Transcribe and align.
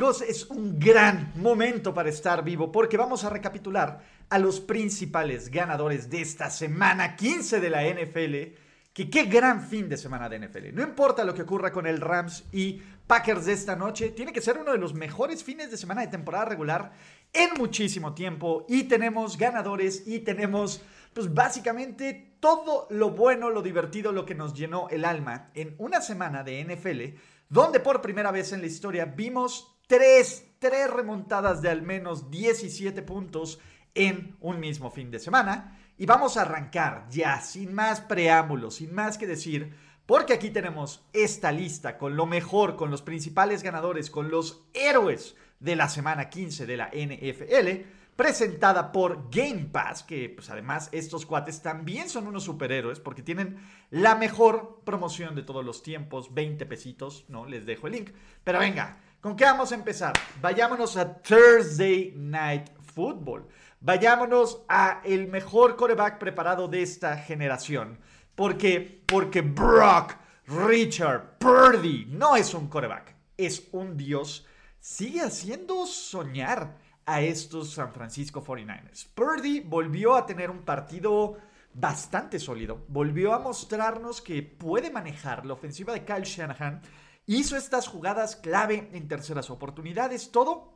Es 0.00 0.46
un 0.46 0.78
gran 0.78 1.30
momento 1.36 1.92
para 1.92 2.08
estar 2.08 2.42
vivo 2.42 2.72
porque 2.72 2.96
vamos 2.96 3.22
a 3.22 3.28
recapitular 3.28 4.00
a 4.30 4.38
los 4.38 4.58
principales 4.58 5.50
ganadores 5.50 6.08
de 6.08 6.22
esta 6.22 6.48
semana 6.48 7.16
15 7.16 7.60
de 7.60 7.68
la 7.68 7.84
NFL. 7.84 8.56
Que 8.94 9.10
qué 9.10 9.24
gran 9.24 9.68
fin 9.68 9.90
de 9.90 9.98
semana 9.98 10.30
de 10.30 10.38
NFL. 10.38 10.74
No 10.74 10.82
importa 10.82 11.22
lo 11.22 11.34
que 11.34 11.42
ocurra 11.42 11.70
con 11.70 11.86
el 11.86 12.00
Rams 12.00 12.44
y 12.50 12.80
Packers 13.06 13.44
de 13.44 13.52
esta 13.52 13.76
noche, 13.76 14.08
tiene 14.08 14.32
que 14.32 14.40
ser 14.40 14.56
uno 14.56 14.72
de 14.72 14.78
los 14.78 14.94
mejores 14.94 15.44
fines 15.44 15.70
de 15.70 15.76
semana 15.76 16.00
de 16.00 16.08
temporada 16.08 16.46
regular 16.46 16.92
en 17.34 17.50
muchísimo 17.58 18.14
tiempo. 18.14 18.64
Y 18.70 18.84
tenemos 18.84 19.36
ganadores 19.36 20.06
y 20.06 20.20
tenemos, 20.20 20.80
pues 21.12 21.32
básicamente 21.34 22.36
todo 22.40 22.86
lo 22.88 23.10
bueno, 23.10 23.50
lo 23.50 23.60
divertido, 23.60 24.12
lo 24.12 24.24
que 24.24 24.34
nos 24.34 24.54
llenó 24.54 24.88
el 24.88 25.04
alma 25.04 25.50
en 25.54 25.74
una 25.76 26.00
semana 26.00 26.42
de 26.42 26.64
NFL, 26.64 27.20
donde 27.50 27.80
por 27.80 28.00
primera 28.00 28.30
vez 28.30 28.54
en 28.54 28.62
la 28.62 28.66
historia 28.66 29.04
vimos 29.04 29.69
tres, 29.90 30.46
tres 30.60 30.88
remontadas 30.88 31.62
de 31.62 31.68
al 31.68 31.82
menos 31.82 32.30
17 32.30 33.02
puntos 33.02 33.58
en 33.92 34.36
un 34.38 34.60
mismo 34.60 34.88
fin 34.92 35.10
de 35.10 35.18
semana. 35.18 35.80
Y 35.98 36.06
vamos 36.06 36.36
a 36.36 36.42
arrancar 36.42 37.08
ya, 37.10 37.40
sin 37.40 37.74
más 37.74 38.00
preámbulos, 38.00 38.76
sin 38.76 38.94
más 38.94 39.18
que 39.18 39.26
decir, 39.26 39.74
porque 40.06 40.32
aquí 40.32 40.50
tenemos 40.50 41.04
esta 41.12 41.50
lista 41.50 41.98
con 41.98 42.14
lo 42.14 42.24
mejor, 42.24 42.76
con 42.76 42.92
los 42.92 43.02
principales 43.02 43.64
ganadores, 43.64 44.10
con 44.10 44.30
los 44.30 44.62
héroes 44.74 45.34
de 45.58 45.74
la 45.74 45.88
semana 45.88 46.30
15 46.30 46.66
de 46.66 46.76
la 46.76 46.90
NFL, 46.94 47.84
presentada 48.14 48.92
por 48.92 49.28
Game 49.28 49.70
Pass, 49.72 50.04
que 50.04 50.28
pues 50.28 50.50
además 50.50 50.88
estos 50.92 51.26
cuates 51.26 51.62
también 51.62 52.08
son 52.08 52.28
unos 52.28 52.44
superhéroes 52.44 53.00
porque 53.00 53.22
tienen 53.22 53.58
la 53.90 54.14
mejor 54.14 54.82
promoción 54.84 55.34
de 55.34 55.42
todos 55.42 55.64
los 55.64 55.82
tiempos, 55.82 56.32
20 56.32 56.64
pesitos, 56.66 57.24
no, 57.28 57.44
les 57.44 57.66
dejo 57.66 57.88
el 57.88 57.94
link. 57.94 58.10
Pero 58.44 58.60
venga, 58.60 59.00
¿con 59.20 59.36
qué 59.36 59.44
vamos 59.44 59.72
a 59.72 59.74
empezar? 59.74 60.12
Vayámonos 60.40 60.96
a 60.96 61.14
Thursday 61.20 62.12
Night 62.16 62.70
Football. 62.94 63.46
Vayámonos 63.80 64.62
a 64.68 65.00
el 65.04 65.28
mejor 65.28 65.76
coreback 65.76 66.18
preparado 66.18 66.68
de 66.68 66.82
esta 66.82 67.16
generación. 67.16 67.98
Porque, 68.34 69.02
porque 69.06 69.42
Brock 69.42 70.16
Richard 70.46 71.38
Purdy 71.38 72.06
no 72.06 72.36
es 72.36 72.54
un 72.54 72.68
coreback, 72.68 73.14
es 73.36 73.68
un 73.72 73.96
dios. 73.96 74.46
Sigue 74.78 75.20
haciendo 75.20 75.86
soñar 75.86 76.76
a 77.06 77.20
estos 77.20 77.72
San 77.72 77.92
Francisco 77.92 78.44
49ers. 78.44 79.06
Purdy 79.14 79.60
volvió 79.60 80.16
a 80.16 80.26
tener 80.26 80.50
un 80.50 80.62
partido 80.62 81.36
bastante 81.72 82.38
sólido. 82.38 82.84
Volvió 82.88 83.32
a 83.34 83.38
mostrarnos 83.38 84.20
que 84.20 84.42
puede 84.42 84.90
manejar 84.90 85.46
la 85.46 85.54
ofensiva 85.54 85.92
de 85.92 86.04
Kyle 86.04 86.24
Shanahan. 86.24 86.82
Hizo 87.26 87.56
estas 87.56 87.86
jugadas 87.86 88.36
clave 88.36 88.90
en 88.92 89.08
terceras 89.08 89.50
oportunidades, 89.50 90.30
todo. 90.30 90.74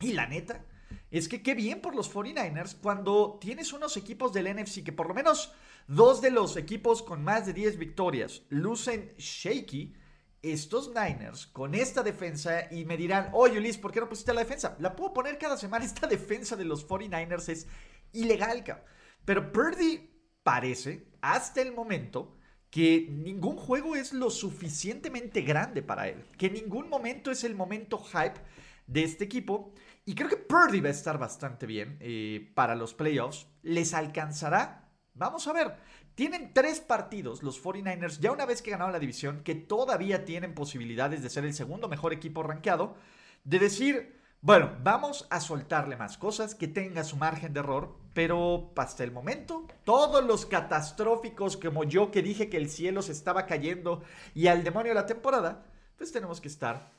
Y 0.00 0.12
la 0.12 0.26
neta, 0.26 0.64
es 1.10 1.28
que 1.28 1.42
qué 1.42 1.54
bien 1.54 1.80
por 1.80 1.94
los 1.94 2.12
49ers 2.12 2.76
cuando 2.80 3.38
tienes 3.40 3.72
unos 3.72 3.96
equipos 3.96 4.32
del 4.32 4.54
NFC 4.54 4.82
que 4.82 4.92
por 4.92 5.08
lo 5.08 5.14
menos 5.14 5.52
dos 5.86 6.20
de 6.20 6.30
los 6.30 6.56
equipos 6.56 7.02
con 7.02 7.22
más 7.22 7.46
de 7.46 7.52
10 7.52 7.78
victorias 7.78 8.42
lucen 8.48 9.14
shaky. 9.16 9.96
Estos 10.42 10.88
Niners 10.88 11.46
con 11.46 11.74
esta 11.74 12.02
defensa 12.02 12.70
y 12.70 12.84
me 12.84 12.98
dirán, 12.98 13.30
oye 13.32 13.56
Ulis, 13.56 13.78
¿por 13.78 13.90
qué 13.92 14.00
no 14.00 14.10
pusiste 14.10 14.34
la 14.34 14.42
defensa? 14.42 14.76
La 14.78 14.94
puedo 14.94 15.14
poner 15.14 15.38
cada 15.38 15.56
semana. 15.56 15.84
Esta 15.86 16.06
defensa 16.06 16.54
de 16.54 16.66
los 16.66 16.86
49ers 16.86 17.48
es 17.48 17.66
ilegal, 18.12 18.62
cabrón. 18.62 18.84
Pero 19.24 19.50
Purdy 19.50 20.10
parece, 20.42 21.08
hasta 21.22 21.62
el 21.62 21.72
momento, 21.72 22.36
que 22.74 23.06
ningún 23.08 23.56
juego 23.56 23.94
es 23.94 24.12
lo 24.12 24.30
suficientemente 24.30 25.42
grande 25.42 25.80
para 25.80 26.08
él. 26.08 26.24
Que 26.36 26.50
ningún 26.50 26.88
momento 26.88 27.30
es 27.30 27.44
el 27.44 27.54
momento 27.54 28.00
hype 28.00 28.40
de 28.88 29.04
este 29.04 29.22
equipo. 29.22 29.72
Y 30.04 30.16
creo 30.16 30.28
que 30.28 30.36
Purdy 30.36 30.80
va 30.80 30.88
a 30.88 30.90
estar 30.90 31.16
bastante 31.16 31.66
bien 31.66 31.98
eh, 32.00 32.50
para 32.56 32.74
los 32.74 32.92
playoffs. 32.92 33.46
¿Les 33.62 33.94
alcanzará? 33.94 34.90
Vamos 35.12 35.46
a 35.46 35.52
ver. 35.52 35.76
Tienen 36.16 36.52
tres 36.52 36.80
partidos 36.80 37.44
los 37.44 37.62
49ers, 37.62 38.18
ya 38.18 38.32
una 38.32 38.44
vez 38.44 38.60
que 38.60 38.72
ganaron 38.72 38.92
la 38.92 38.98
división, 38.98 39.44
que 39.44 39.54
todavía 39.54 40.24
tienen 40.24 40.52
posibilidades 40.52 41.22
de 41.22 41.30
ser 41.30 41.44
el 41.44 41.54
segundo 41.54 41.88
mejor 41.88 42.12
equipo 42.12 42.42
rankeado, 42.42 42.96
de 43.44 43.60
decir, 43.60 44.20
bueno, 44.40 44.76
vamos 44.82 45.28
a 45.30 45.38
soltarle 45.38 45.94
más 45.94 46.18
cosas, 46.18 46.56
que 46.56 46.66
tenga 46.66 47.04
su 47.04 47.16
margen 47.16 47.52
de 47.52 47.60
error, 47.60 48.03
pero 48.14 48.72
hasta 48.76 49.02
el 49.02 49.10
momento, 49.10 49.66
todos 49.82 50.24
los 50.24 50.46
catastróficos 50.46 51.56
como 51.56 51.82
yo 51.84 52.12
que 52.12 52.22
dije 52.22 52.48
que 52.48 52.56
el 52.56 52.70
cielo 52.70 53.02
se 53.02 53.12
estaba 53.12 53.44
cayendo 53.44 54.02
y 54.34 54.46
al 54.46 54.62
demonio 54.62 54.94
la 54.94 55.04
temporada, 55.04 55.66
pues 55.98 56.12
tenemos 56.12 56.40
que 56.40 56.48
estar 56.48 56.92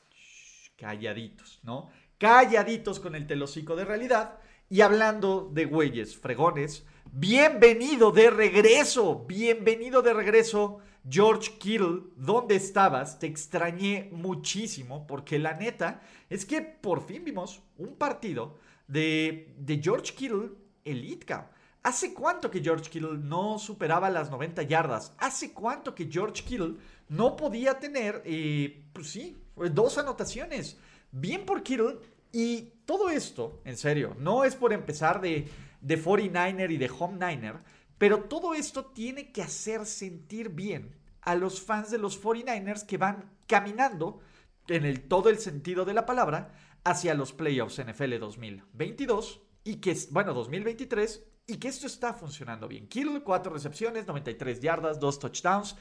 calladitos, 0.77 1.61
¿no? 1.63 1.89
Calladitos 2.17 2.99
con 2.99 3.15
el 3.15 3.27
telocico 3.27 3.75
de 3.75 3.85
realidad. 3.85 4.39
Y 4.69 4.81
hablando 4.81 5.49
de 5.53 5.65
güeyes 5.65 6.17
fregones, 6.17 6.85
bienvenido 7.11 8.11
de 8.11 8.29
regreso, 8.29 9.25
bienvenido 9.25 10.01
de 10.01 10.13
regreso, 10.13 10.79
George 11.07 11.51
Kittle, 11.59 12.01
¿dónde 12.15 12.55
estabas? 12.55 13.19
Te 13.19 13.27
extrañé 13.27 14.09
muchísimo 14.11 15.05
porque 15.05 15.37
la 15.37 15.53
neta 15.53 16.01
es 16.29 16.45
que 16.45 16.61
por 16.61 17.05
fin 17.05 17.23
vimos 17.23 17.61
un 17.77 17.95
partido 17.95 18.57
de, 18.87 19.53
de 19.59 19.79
George 19.81 20.13
Kittle 20.15 20.64
Elite 20.85 21.25
Cup. 21.25 21.47
¿Hace 21.85 22.15
cuánto 22.15 22.49
que 22.49 22.61
George 22.61 22.89
Kittle 22.89 23.19
no 23.19 23.59
superaba 23.59 24.09
las 24.09 24.31
90 24.31 24.63
yardas? 24.63 25.13
¿Hace 25.19 25.53
cuánto 25.53 25.93
que 25.93 26.09
George 26.09 26.43
Kittle 26.43 26.77
no 27.09 27.35
podía 27.35 27.77
tener, 27.77 28.23
eh, 28.25 28.85
pues 28.91 29.11
sí, 29.11 29.37
dos 29.71 29.97
anotaciones? 29.99 30.79
Bien 31.11 31.45
por 31.45 31.61
Kittle. 31.61 31.99
Y 32.31 32.73
todo 32.85 33.09
esto, 33.11 33.61
en 33.65 33.77
serio, 33.77 34.15
no 34.17 34.43
es 34.43 34.55
por 34.55 34.73
empezar 34.73 35.21
de, 35.21 35.47
de 35.79 36.03
49er 36.03 36.71
y 36.71 36.77
de 36.77 36.91
Home 36.97 37.23
Niner, 37.23 37.59
pero 37.99 38.23
todo 38.23 38.55
esto 38.55 38.85
tiene 38.85 39.31
que 39.31 39.43
hacer 39.43 39.85
sentir 39.85 40.49
bien 40.49 40.95
a 41.21 41.35
los 41.35 41.61
fans 41.61 41.91
de 41.91 41.99
los 41.99 42.19
49ers 42.21 42.85
que 42.85 42.97
van 42.97 43.29
caminando, 43.45 44.21
en 44.67 44.85
el, 44.85 45.07
todo 45.07 45.29
el 45.29 45.37
sentido 45.37 45.85
de 45.85 45.93
la 45.93 46.07
palabra, 46.07 46.51
hacia 46.83 47.13
los 47.13 47.31
playoffs 47.31 47.79
NFL 47.79 48.17
2022 48.17 49.44
y 49.65 49.77
que, 49.77 49.97
bueno, 50.11 50.33
2023 50.33 51.25
y 51.47 51.57
que 51.57 51.67
esto 51.67 51.87
está 51.87 52.13
funcionando 52.13 52.67
bien. 52.67 52.87
Kittle, 52.87 53.21
4 53.21 53.51
recepciones, 53.51 54.07
93 54.07 54.61
yardas, 54.61 54.99
2 54.99 55.19
touchdowns. 55.19 55.75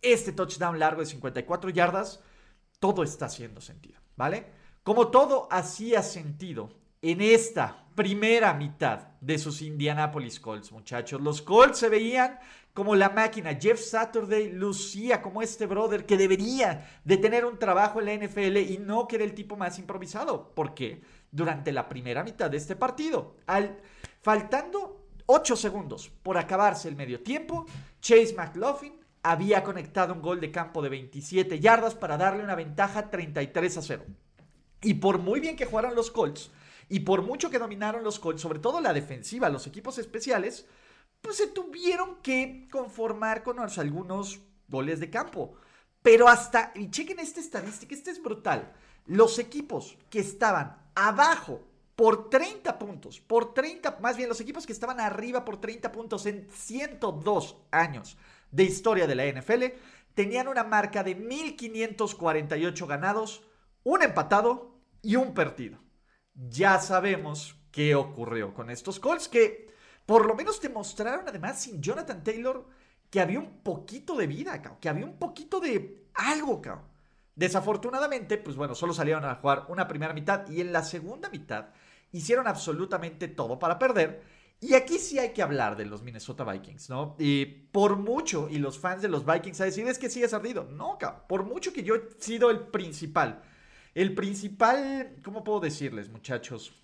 Este 0.00 0.32
touchdown 0.32 0.78
largo 0.78 1.00
de 1.00 1.06
54 1.06 1.70
yardas, 1.70 2.22
todo 2.78 3.02
está 3.02 3.26
haciendo 3.26 3.60
sentido, 3.60 4.00
¿vale? 4.16 4.46
Como 4.82 5.08
todo 5.08 5.48
hacía 5.50 6.02
sentido 6.02 6.70
en 7.02 7.20
esta 7.20 7.86
primera 7.94 8.54
mitad 8.54 9.08
de 9.20 9.38
sus 9.38 9.62
Indianapolis 9.62 10.38
Colts, 10.38 10.72
muchachos. 10.72 11.20
Los 11.20 11.42
Colts 11.42 11.78
se 11.78 11.88
veían 11.88 12.38
como 12.72 12.94
la 12.94 13.10
máquina. 13.10 13.58
Jeff 13.60 13.80
Saturday 13.80 14.52
lucía 14.52 15.20
como 15.20 15.42
este 15.42 15.66
brother 15.66 16.06
que 16.06 16.16
debería 16.16 17.00
de 17.04 17.16
tener 17.16 17.44
un 17.44 17.58
trabajo 17.58 18.00
en 18.00 18.06
la 18.06 18.26
NFL 18.26 18.56
y 18.56 18.78
no 18.78 19.06
que 19.06 19.16
era 19.16 19.24
el 19.24 19.34
tipo 19.34 19.56
más 19.56 19.78
improvisado. 19.78 20.54
porque 20.54 21.02
Durante 21.32 21.72
la 21.72 21.88
primera 21.88 22.24
mitad 22.24 22.50
de 22.50 22.56
este 22.56 22.76
partido, 22.76 23.36
al, 23.46 23.78
faltando 24.20 25.06
8 25.26 25.56
segundos 25.56 26.10
por 26.22 26.36
acabarse 26.36 26.88
el 26.88 26.96
medio 26.96 27.22
tiempo, 27.22 27.66
Chase 28.00 28.34
McLaughlin 28.36 28.98
había 29.22 29.62
conectado 29.62 30.14
un 30.14 30.22
gol 30.22 30.40
de 30.40 30.50
campo 30.50 30.82
de 30.82 30.88
27 30.88 31.60
yardas 31.60 31.94
para 31.94 32.16
darle 32.16 32.42
una 32.42 32.54
ventaja 32.54 33.10
33 33.10 33.76
a 33.76 33.82
0. 33.82 34.04
Y 34.82 34.94
por 34.94 35.18
muy 35.18 35.40
bien 35.40 35.56
que 35.56 35.66
jugaron 35.66 35.94
los 35.94 36.10
Colts, 36.10 36.50
y 36.88 37.00
por 37.00 37.22
mucho 37.22 37.50
que 37.50 37.58
dominaron 37.58 38.02
los 38.02 38.18
Colts, 38.18 38.42
sobre 38.42 38.58
todo 38.58 38.80
la 38.80 38.92
defensiva, 38.92 39.48
los 39.48 39.66
equipos 39.66 39.98
especiales, 39.98 40.66
pues 41.20 41.36
se 41.36 41.46
tuvieron 41.46 42.16
que 42.22 42.66
conformar 42.70 43.44
con 43.44 43.60
algunos 43.60 44.40
goles 44.68 44.98
de 44.98 45.10
campo. 45.10 45.54
Pero 46.02 46.28
hasta, 46.28 46.72
y 46.74 46.90
chequen 46.90 47.20
esta 47.20 47.40
estadística, 47.40 47.94
esta 47.94 48.10
es 48.10 48.20
brutal. 48.20 48.72
Los 49.06 49.38
equipos 49.38 49.98
que 50.08 50.20
estaban 50.20 50.76
abajo 50.94 51.62
por 51.96 52.30
30 52.30 52.78
puntos, 52.78 53.20
por 53.20 53.52
30, 53.52 53.98
más 54.00 54.16
bien 54.16 54.28
los 54.28 54.40
equipos 54.40 54.66
que 54.66 54.72
estaban 54.72 55.00
arriba 55.00 55.44
por 55.44 55.60
30 55.60 55.92
puntos 55.92 56.24
en 56.26 56.48
102 56.50 57.56
años 57.70 58.16
de 58.50 58.64
historia 58.64 59.06
de 59.06 59.14
la 59.14 59.26
NFL, 59.26 59.64
tenían 60.14 60.48
una 60.48 60.64
marca 60.64 61.02
de 61.02 61.14
1548 61.14 62.86
ganados, 62.86 63.42
un 63.84 64.02
empatado 64.02 64.80
y 65.02 65.16
un 65.16 65.34
perdido. 65.34 65.78
Ya 66.34 66.78
sabemos 66.80 67.56
qué 67.70 67.94
ocurrió 67.94 68.54
con 68.54 68.70
estos 68.70 68.98
Colts 68.98 69.28
que 69.28 69.70
por 70.06 70.26
lo 70.26 70.34
menos 70.34 70.60
demostraron 70.60 71.28
además 71.28 71.60
sin 71.60 71.82
Jonathan 71.82 72.24
Taylor 72.24 72.66
que 73.10 73.20
había 73.20 73.38
un 73.38 73.62
poquito 73.62 74.16
de 74.16 74.26
vida, 74.26 74.62
que 74.80 74.88
había 74.88 75.04
un 75.04 75.18
poquito 75.18 75.60
de 75.60 76.06
algo, 76.14 76.62
cabrón. 76.62 76.89
Desafortunadamente, 77.40 78.36
pues 78.36 78.54
bueno, 78.54 78.74
solo 78.74 78.92
salieron 78.92 79.24
a 79.24 79.36
jugar 79.36 79.64
una 79.68 79.88
primera 79.88 80.12
mitad 80.12 80.46
y 80.50 80.60
en 80.60 80.74
la 80.74 80.82
segunda 80.82 81.30
mitad 81.30 81.68
hicieron 82.12 82.46
absolutamente 82.46 83.28
todo 83.28 83.58
para 83.58 83.78
perder. 83.78 84.22
Y 84.60 84.74
aquí 84.74 84.98
sí 84.98 85.18
hay 85.18 85.32
que 85.32 85.40
hablar 85.40 85.74
de 85.74 85.86
los 85.86 86.02
Minnesota 86.02 86.44
Vikings, 86.44 86.90
¿no? 86.90 87.16
Y 87.18 87.46
por 87.46 87.96
mucho, 87.96 88.46
y 88.50 88.58
los 88.58 88.78
fans 88.78 89.00
de 89.00 89.08
los 89.08 89.24
Vikings 89.24 89.58
a 89.62 89.64
decir, 89.64 89.88
es 89.88 89.98
que 89.98 90.10
sigues 90.10 90.34
ardido. 90.34 90.64
No, 90.64 90.98
cabrón, 90.98 91.22
por 91.30 91.44
mucho 91.44 91.72
que 91.72 91.82
yo 91.82 91.94
he 91.94 92.02
sido 92.18 92.50
el 92.50 92.60
principal. 92.60 93.40
El 93.94 94.14
principal, 94.14 95.16
¿cómo 95.24 95.42
puedo 95.42 95.60
decirles, 95.60 96.10
muchachos? 96.10 96.74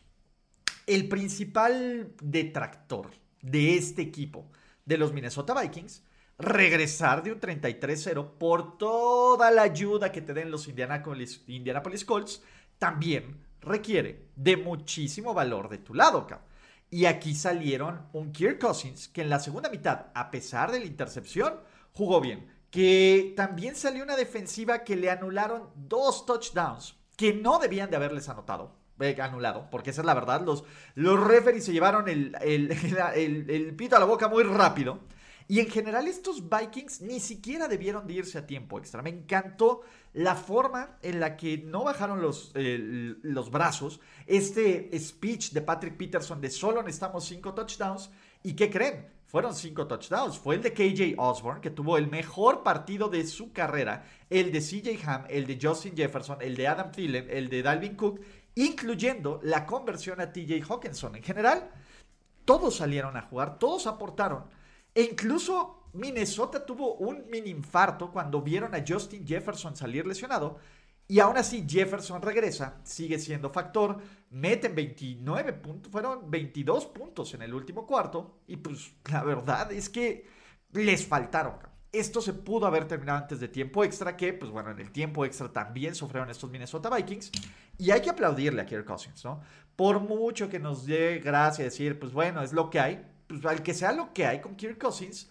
El 0.86 1.06
principal 1.06 2.14
detractor 2.22 3.10
de 3.42 3.76
este 3.76 4.00
equipo, 4.00 4.50
de 4.86 4.96
los 4.96 5.12
Minnesota 5.12 5.52
Vikings, 5.60 6.02
regresar 6.38 7.22
de 7.22 7.32
un 7.32 7.40
33-0 7.40 8.32
por 8.38 8.76
toda 8.78 9.50
la 9.50 9.62
ayuda 9.62 10.12
que 10.12 10.20
te 10.20 10.34
den 10.34 10.50
los 10.50 10.68
Indianapolis, 10.68 11.42
Indianapolis 11.46 12.04
Colts, 12.04 12.42
también 12.78 13.42
requiere 13.60 14.28
de 14.36 14.56
muchísimo 14.56 15.34
valor 15.34 15.68
de 15.68 15.78
tu 15.78 15.94
lado. 15.94 16.26
Y 16.90 17.06
aquí 17.06 17.34
salieron 17.34 18.06
un 18.12 18.32
Kirk 18.32 18.60
Cousins 18.60 19.08
que 19.08 19.22
en 19.22 19.30
la 19.30 19.40
segunda 19.40 19.68
mitad, 19.70 20.06
a 20.14 20.30
pesar 20.30 20.70
de 20.70 20.80
la 20.80 20.86
intercepción, 20.86 21.60
jugó 21.92 22.20
bien. 22.20 22.54
Que 22.70 23.32
también 23.36 23.74
salió 23.74 24.04
una 24.04 24.16
defensiva 24.16 24.84
que 24.84 24.96
le 24.96 25.10
anularon 25.10 25.70
dos 25.74 26.26
touchdowns 26.26 26.96
que 27.16 27.32
no 27.32 27.58
debían 27.58 27.90
de 27.90 27.96
haberles 27.96 28.28
anotado. 28.28 28.76
Eh, 28.98 29.16
anulado, 29.20 29.68
porque 29.70 29.90
esa 29.90 30.00
es 30.02 30.06
la 30.06 30.14
verdad. 30.14 30.42
Los, 30.42 30.64
los 30.94 31.20
referees 31.20 31.64
se 31.64 31.72
llevaron 31.72 32.08
el, 32.08 32.36
el, 32.40 32.70
el 33.14 33.74
pito 33.76 33.96
a 33.96 33.98
la 33.98 34.06
boca 34.06 34.28
muy 34.28 34.42
rápido. 34.42 35.00
Y 35.48 35.60
en 35.60 35.70
general 35.70 36.08
estos 36.08 36.42
Vikings 36.48 37.02
ni 37.02 37.20
siquiera 37.20 37.68
debieron 37.68 38.06
de 38.06 38.14
irse 38.14 38.38
a 38.38 38.46
tiempo 38.46 38.78
extra. 38.78 39.02
Me 39.02 39.10
encantó 39.10 39.82
la 40.12 40.34
forma 40.34 40.98
en 41.02 41.20
la 41.20 41.36
que 41.36 41.58
no 41.58 41.84
bajaron 41.84 42.20
los, 42.20 42.52
los 42.54 43.50
brazos. 43.50 44.00
Este 44.26 44.90
speech 44.98 45.52
de 45.52 45.60
Patrick 45.60 45.96
Peterson 45.96 46.40
de 46.40 46.50
solo 46.50 46.82
necesitamos 46.82 47.24
cinco 47.24 47.54
touchdowns. 47.54 48.10
¿Y 48.42 48.54
qué 48.54 48.70
creen? 48.70 49.06
Fueron 49.26 49.54
cinco 49.54 49.86
touchdowns. 49.86 50.38
Fue 50.38 50.56
el 50.56 50.62
de 50.62 50.72
KJ 50.72 51.14
Osborne, 51.18 51.60
que 51.60 51.70
tuvo 51.70 51.96
el 51.98 52.08
mejor 52.08 52.62
partido 52.62 53.08
de 53.08 53.24
su 53.26 53.52
carrera. 53.52 54.04
El 54.30 54.50
de 54.50 54.60
CJ 54.60 55.06
Ham, 55.06 55.24
el 55.28 55.46
de 55.46 55.58
Justin 55.60 55.96
Jefferson, 55.96 56.38
el 56.40 56.56
de 56.56 56.66
Adam 56.66 56.90
Thielen, 56.90 57.26
el 57.28 57.48
de 57.48 57.62
Dalvin 57.62 57.94
Cook, 57.96 58.20
incluyendo 58.54 59.40
la 59.42 59.66
conversión 59.66 60.20
a 60.20 60.32
TJ 60.32 60.62
Hawkinson. 60.68 61.16
En 61.16 61.22
general, 61.22 61.70
todos 62.44 62.76
salieron 62.76 63.16
a 63.16 63.22
jugar, 63.22 63.58
todos 63.58 63.86
aportaron. 63.86 64.44
E 64.96 65.02
incluso 65.02 65.90
Minnesota 65.92 66.64
tuvo 66.64 66.94
un 66.94 67.26
mini 67.28 67.50
infarto 67.50 68.10
cuando 68.10 68.40
vieron 68.40 68.74
a 68.74 68.82
Justin 68.86 69.26
Jefferson 69.26 69.76
salir 69.76 70.06
lesionado. 70.06 70.58
Y 71.06 71.20
aún 71.20 71.36
así 71.36 71.66
Jefferson 71.68 72.22
regresa, 72.22 72.80
sigue 72.82 73.18
siendo 73.18 73.50
factor, 73.50 73.98
meten 74.30 74.74
29 74.74 75.52
puntos, 75.52 75.92
fueron 75.92 76.30
22 76.30 76.86
puntos 76.86 77.34
en 77.34 77.42
el 77.42 77.52
último 77.52 77.86
cuarto. 77.86 78.38
Y 78.46 78.56
pues 78.56 78.94
la 79.12 79.22
verdad 79.22 79.70
es 79.70 79.90
que 79.90 80.26
les 80.72 81.06
faltaron. 81.06 81.56
Esto 81.92 82.22
se 82.22 82.32
pudo 82.32 82.66
haber 82.66 82.88
terminado 82.88 83.18
antes 83.18 83.38
de 83.38 83.48
tiempo 83.48 83.84
extra, 83.84 84.16
que 84.16 84.32
pues 84.32 84.50
bueno, 84.50 84.70
en 84.70 84.80
el 84.80 84.90
tiempo 84.92 85.26
extra 85.26 85.52
también 85.52 85.94
sufrieron 85.94 86.30
estos 86.30 86.50
Minnesota 86.50 86.88
Vikings. 86.88 87.32
Y 87.76 87.90
hay 87.90 88.00
que 88.00 88.08
aplaudirle 88.08 88.62
a 88.62 88.66
Kirk 88.66 88.86
Cousins, 88.86 89.22
¿no? 89.26 89.42
Por 89.76 90.00
mucho 90.00 90.48
que 90.48 90.58
nos 90.58 90.86
dé 90.86 91.20
gracia 91.22 91.66
decir, 91.66 91.98
pues 91.98 92.14
bueno, 92.14 92.42
es 92.42 92.54
lo 92.54 92.70
que 92.70 92.80
hay 92.80 93.15
pues, 93.26 93.44
al 93.44 93.62
que 93.62 93.74
sea 93.74 93.92
lo 93.92 94.12
que 94.12 94.26
hay 94.26 94.40
con 94.40 94.56
Kirk 94.56 94.78
Cousins, 94.78 95.30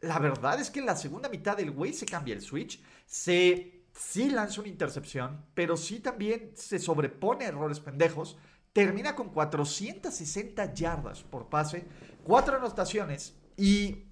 la 0.00 0.18
verdad 0.18 0.60
es 0.60 0.70
que 0.70 0.80
en 0.80 0.86
la 0.86 0.96
segunda 0.96 1.28
mitad 1.28 1.56
del 1.56 1.70
güey 1.70 1.92
se 1.92 2.06
cambia 2.06 2.34
el 2.34 2.42
switch, 2.42 2.82
se 3.06 3.76
sí 3.92 4.30
lanza 4.30 4.60
una 4.60 4.68
intercepción, 4.68 5.44
pero 5.54 5.76
sí 5.76 6.00
también 6.00 6.52
se 6.54 6.78
sobrepone 6.78 7.46
a 7.46 7.48
errores 7.48 7.80
pendejos, 7.80 8.36
termina 8.72 9.14
con 9.14 9.30
460 9.30 10.74
yardas 10.74 11.22
por 11.22 11.48
pase, 11.48 11.86
cuatro 12.22 12.56
anotaciones 12.56 13.38
y 13.56 14.04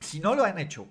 si 0.00 0.20
no 0.20 0.34
lo 0.34 0.44
han 0.44 0.58
hecho, 0.58 0.86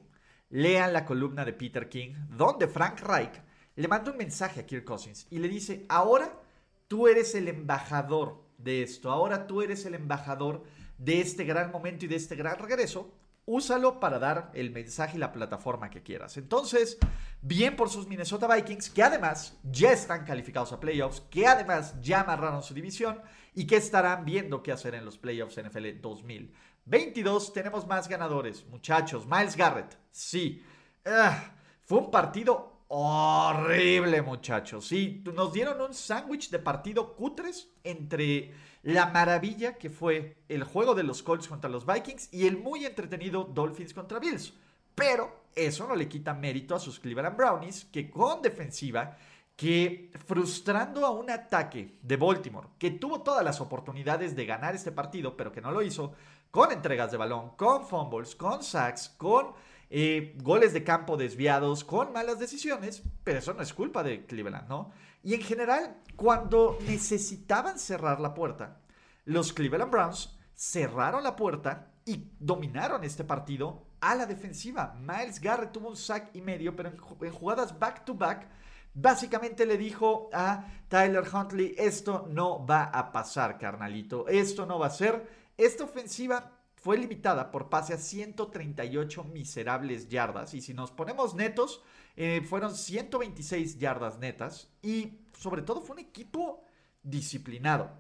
lean 0.50 0.94
la 0.94 1.06
columna 1.06 1.46
de 1.46 1.54
Peter 1.54 1.90
King, 1.90 2.14
donde 2.30 2.68
Frank 2.68 3.02
Reich 3.02 3.40
le 3.76 3.88
manda 3.88 4.12
un 4.12 4.18
mensaje 4.18 4.60
a 4.60 4.66
Kirk 4.66 4.84
Cousins 4.84 5.28
y 5.30 5.38
le 5.40 5.48
dice, 5.48 5.86
ahora 5.90 6.40
tú 6.88 7.08
eres 7.08 7.36
el 7.36 7.48
embajador 7.48 8.44
de 8.58 8.84
esto, 8.84 9.12
ahora 9.12 9.46
tú 9.46 9.62
eres 9.62 9.86
el 9.86 9.96
embajador 9.96 10.64
de 11.04 11.22
este 11.22 11.44
gran 11.44 11.72
momento 11.72 12.06
y 12.06 12.08
de 12.08 12.16
este 12.16 12.36
gran 12.36 12.58
regreso, 12.58 13.12
úsalo 13.46 14.00
para 14.00 14.20
dar 14.20 14.52
el 14.54 14.72
mensaje 14.72 15.18
y 15.18 15.20
la 15.20 15.32
plataforma 15.32 15.90
que 15.90 16.02
quieras. 16.02 16.38
Entonces, 16.38 16.98
bien 17.42 17.76
por 17.76 17.90
sus 17.90 18.08
Minnesota 18.08 18.54
Vikings, 18.54 18.90
que 18.90 19.04
además 19.04 19.58
ya 19.64 19.92
están 19.92 20.26
calificados 20.26 20.72
a 20.72 20.80
playoffs, 20.80 21.22
que 21.30 21.46
además 21.46 22.00
ya 22.02 22.22
amarraron 22.22 22.64
su 22.64 22.74
división 22.74 23.22
y 23.54 23.68
que 23.68 23.78
estarán 23.78 24.24
viendo 24.26 24.64
qué 24.64 24.72
hacer 24.72 24.96
en 24.96 25.06
los 25.06 25.18
playoffs 25.18 25.62
NFL 25.62 26.00
2022. 26.02 27.54
Tenemos 27.54 27.86
más 27.86 28.08
ganadores, 28.08 28.66
muchachos. 28.68 29.28
Miles 29.28 29.58
Garrett, 29.58 29.98
sí. 30.12 30.64
Ah, 31.06 31.54
fue 31.82 32.00
un 32.00 32.10
partido 32.10 32.86
horrible, 32.88 34.22
muchachos. 34.22 34.88
Sí, 34.88 35.22
nos 35.34 35.52
dieron 35.52 35.82
un 35.82 35.94
sándwich 35.94 36.50
de 36.50 36.60
partido 36.60 37.16
cutres 37.16 37.70
entre 37.84 38.54
la 38.84 39.08
maravilla 39.08 39.78
que 39.78 39.90
fue 39.90 40.38
el 40.50 40.64
juego 40.64 40.94
de 40.94 41.04
los 41.04 41.24
Colts 41.24 41.48
contra 41.48 41.70
los 41.70 41.86
Vikings 41.86 42.34
y 42.34 42.48
el 42.48 42.58
muy 42.58 42.86
entretenido 42.86 43.46
Dolphins 43.46 43.94
contra 43.94 44.20
Bills. 44.20 44.54
Pero 44.94 45.44
eso 45.56 45.88
no 45.88 45.96
le 45.96 46.08
quita 46.08 46.34
mérito 46.34 46.76
a 46.76 46.80
sus 46.80 47.00
Cleveland 47.00 47.38
Brownies, 47.38 47.86
que 47.86 48.10
con 48.10 48.42
defensiva, 48.42 49.18
que 49.56 50.12
frustrando 50.26 51.06
a 51.06 51.12
un 51.12 51.30
ataque 51.30 51.98
de 52.02 52.18
Baltimore, 52.18 52.68
que 52.78 52.92
tuvo 52.92 53.22
todas 53.22 53.44
las 53.44 53.62
oportunidades 53.62 54.36
de 54.36 54.46
ganar 54.46 54.76
este 54.76 54.92
partido, 54.92 55.38
pero 55.38 55.52
que 55.52 55.62
no 55.62 55.72
lo 55.72 55.82
hizo, 55.82 56.14
con 56.52 56.72
entregas 56.72 57.12
de 57.12 57.18
balón, 57.18 57.56
con 57.56 57.86
fumbles, 57.86 58.36
con 58.36 58.64
sacks, 58.64 59.10
con 59.18 59.54
eh, 59.90 60.36
goles 60.42 60.74
de 60.74 60.84
campo 60.84 61.18
desviados, 61.18 61.84
con 61.84 62.12
malas 62.14 62.40
decisiones, 62.40 63.04
pero 63.24 63.40
eso 63.40 63.54
no 63.54 63.62
es 63.62 63.74
culpa 63.74 64.04
de 64.04 64.26
Cleveland, 64.26 64.68
¿no? 64.68 64.92
Y 65.24 65.34
en 65.34 65.42
general, 65.42 65.98
cuando 66.16 66.78
necesitaban 66.86 67.80
cerrar 67.80 68.20
la 68.20 68.34
puerta, 68.34 68.82
los 69.26 69.54
Cleveland 69.54 69.92
Browns 69.92 70.38
cerraron 70.54 71.24
la 71.24 71.36
puerta 71.36 71.94
y 72.06 72.32
dominaron 72.40 73.04
este 73.06 73.24
partido 73.24 73.88
a 74.02 74.16
la 74.16 74.26
defensiva. 74.26 74.96
Miles 75.00 75.40
Garrett 75.40 75.72
tuvo 75.72 75.88
un 75.90 75.96
sack 75.96 76.36
y 76.36 76.42
medio, 76.42 76.76
pero 76.76 76.90
en, 76.90 77.32
jugadas 77.32 77.80
back 77.80 78.04
to 78.04 78.14
back, 78.14 78.50
básicamente 78.94 79.66
le 79.66 79.78
dijo 79.78 80.30
a 80.34 80.66
Tyler 80.90 81.24
Huntley, 81.34 81.74
esto 81.78 82.28
no 82.30 82.66
va 82.66 82.84
a 82.84 83.14
pasar, 83.14 83.58
carnalito, 83.58 84.28
esto 84.28 84.66
no 84.66 84.78
va 84.78 84.88
a 84.88 84.92
ser. 84.92 85.26
Esta 85.58 85.86
ofensiva 85.86 86.52
fue 86.76 86.98
limitada 86.98 87.50
por 87.50 87.70
pase 87.70 87.94
a 87.94 87.98
138 87.98 89.24
miserables 89.24 90.10
yardas. 90.10 90.54
Y 90.54 90.60
si 90.60 90.74
nos 90.74 90.92
ponemos 90.92 91.34
netos, 91.34 91.82
eh, 92.16 92.42
fueron 92.48 92.76
126 92.76 93.80
yardas 93.80 94.20
netas. 94.20 94.70
Y 94.82 95.20
sobre 95.38 95.62
todo 95.62 95.82
fue 95.82 95.96
un 95.96 96.02
equipo 96.02 96.66
disciplinado. 97.02 97.92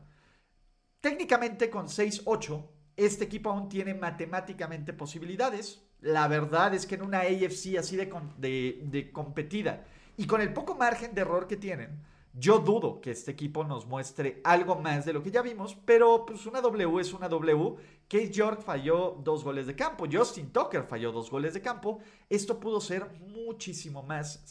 Técnicamente 1.02 1.70
con 1.70 1.88
6-8, 1.88 2.66
este 2.96 3.26
equipo 3.26 3.50
aún 3.50 3.70
tiene 3.70 3.94
matemáticamente 3.94 4.94
posibilidades. 4.94 5.82
La 6.00 6.28
verdad 6.28 6.74
es 6.74 6.86
que 6.86 6.96
en 6.96 7.04
una 7.04 7.22
AFC 7.22 7.78
así 7.78 7.96
de, 7.96 8.80
de 8.84 9.12
competida 9.12 9.86
y 10.18 10.28
con 10.28 10.42
el 10.42 10.54
poco 10.54 10.76
margen 10.76 11.14
de 11.14 11.22
error 11.22 11.48
que 11.48 11.58
tienen, 11.58 12.04
yo 12.34 12.58
dudo 12.60 13.00
que 13.00 13.12
este 13.12 13.32
equipo 13.32 13.64
nos 13.64 13.86
muestre 13.86 14.42
algo 14.44 14.76
más 14.76 15.06
de 15.06 15.14
lo 15.14 15.22
que 15.22 15.30
ya 15.30 15.44
vimos, 15.44 15.78
pero 15.86 16.26
pues 16.26 16.46
una 16.48 16.62
W 16.62 17.00
es 17.00 17.14
una 17.14 17.30
W. 17.30 17.76
Case 18.08 18.32
York 18.32 18.62
falló 18.62 19.20
dos 19.24 19.44
goles 19.44 19.68
de 19.68 19.76
campo, 19.76 20.06
Justin 20.12 20.52
Tucker 20.52 20.84
falló 20.84 21.12
dos 21.12 21.30
goles 21.30 21.54
de 21.54 21.62
campo. 21.62 22.00
Esto 22.30 22.60
pudo 22.60 22.82
ser 22.82 23.08
muchísimo 23.20 24.02
más, 24.02 24.44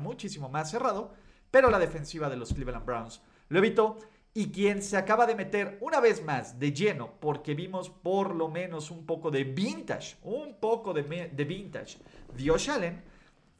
muchísimo 0.00 0.50
más 0.50 0.70
cerrado, 0.70 1.12
pero 1.50 1.70
la 1.70 1.78
defensiva 1.78 2.28
de 2.28 2.36
los 2.36 2.52
Cleveland 2.52 2.84
Browns 2.84 3.22
lo 3.48 3.58
evitó. 3.58 3.98
Y 4.32 4.52
quien 4.52 4.80
se 4.80 4.96
acaba 4.96 5.26
de 5.26 5.34
meter 5.34 5.76
una 5.80 5.98
vez 5.98 6.22
más 6.22 6.56
de 6.56 6.72
lleno, 6.72 7.14
porque 7.18 7.54
vimos 7.54 7.90
por 7.90 8.36
lo 8.36 8.48
menos 8.48 8.92
un 8.92 9.04
poco 9.04 9.28
de 9.32 9.42
vintage, 9.42 10.18
un 10.22 10.60
poco 10.60 10.92
de, 10.92 11.02
de 11.02 11.44
vintage, 11.44 11.98
Dios 12.36 12.68
Allen 12.68 13.02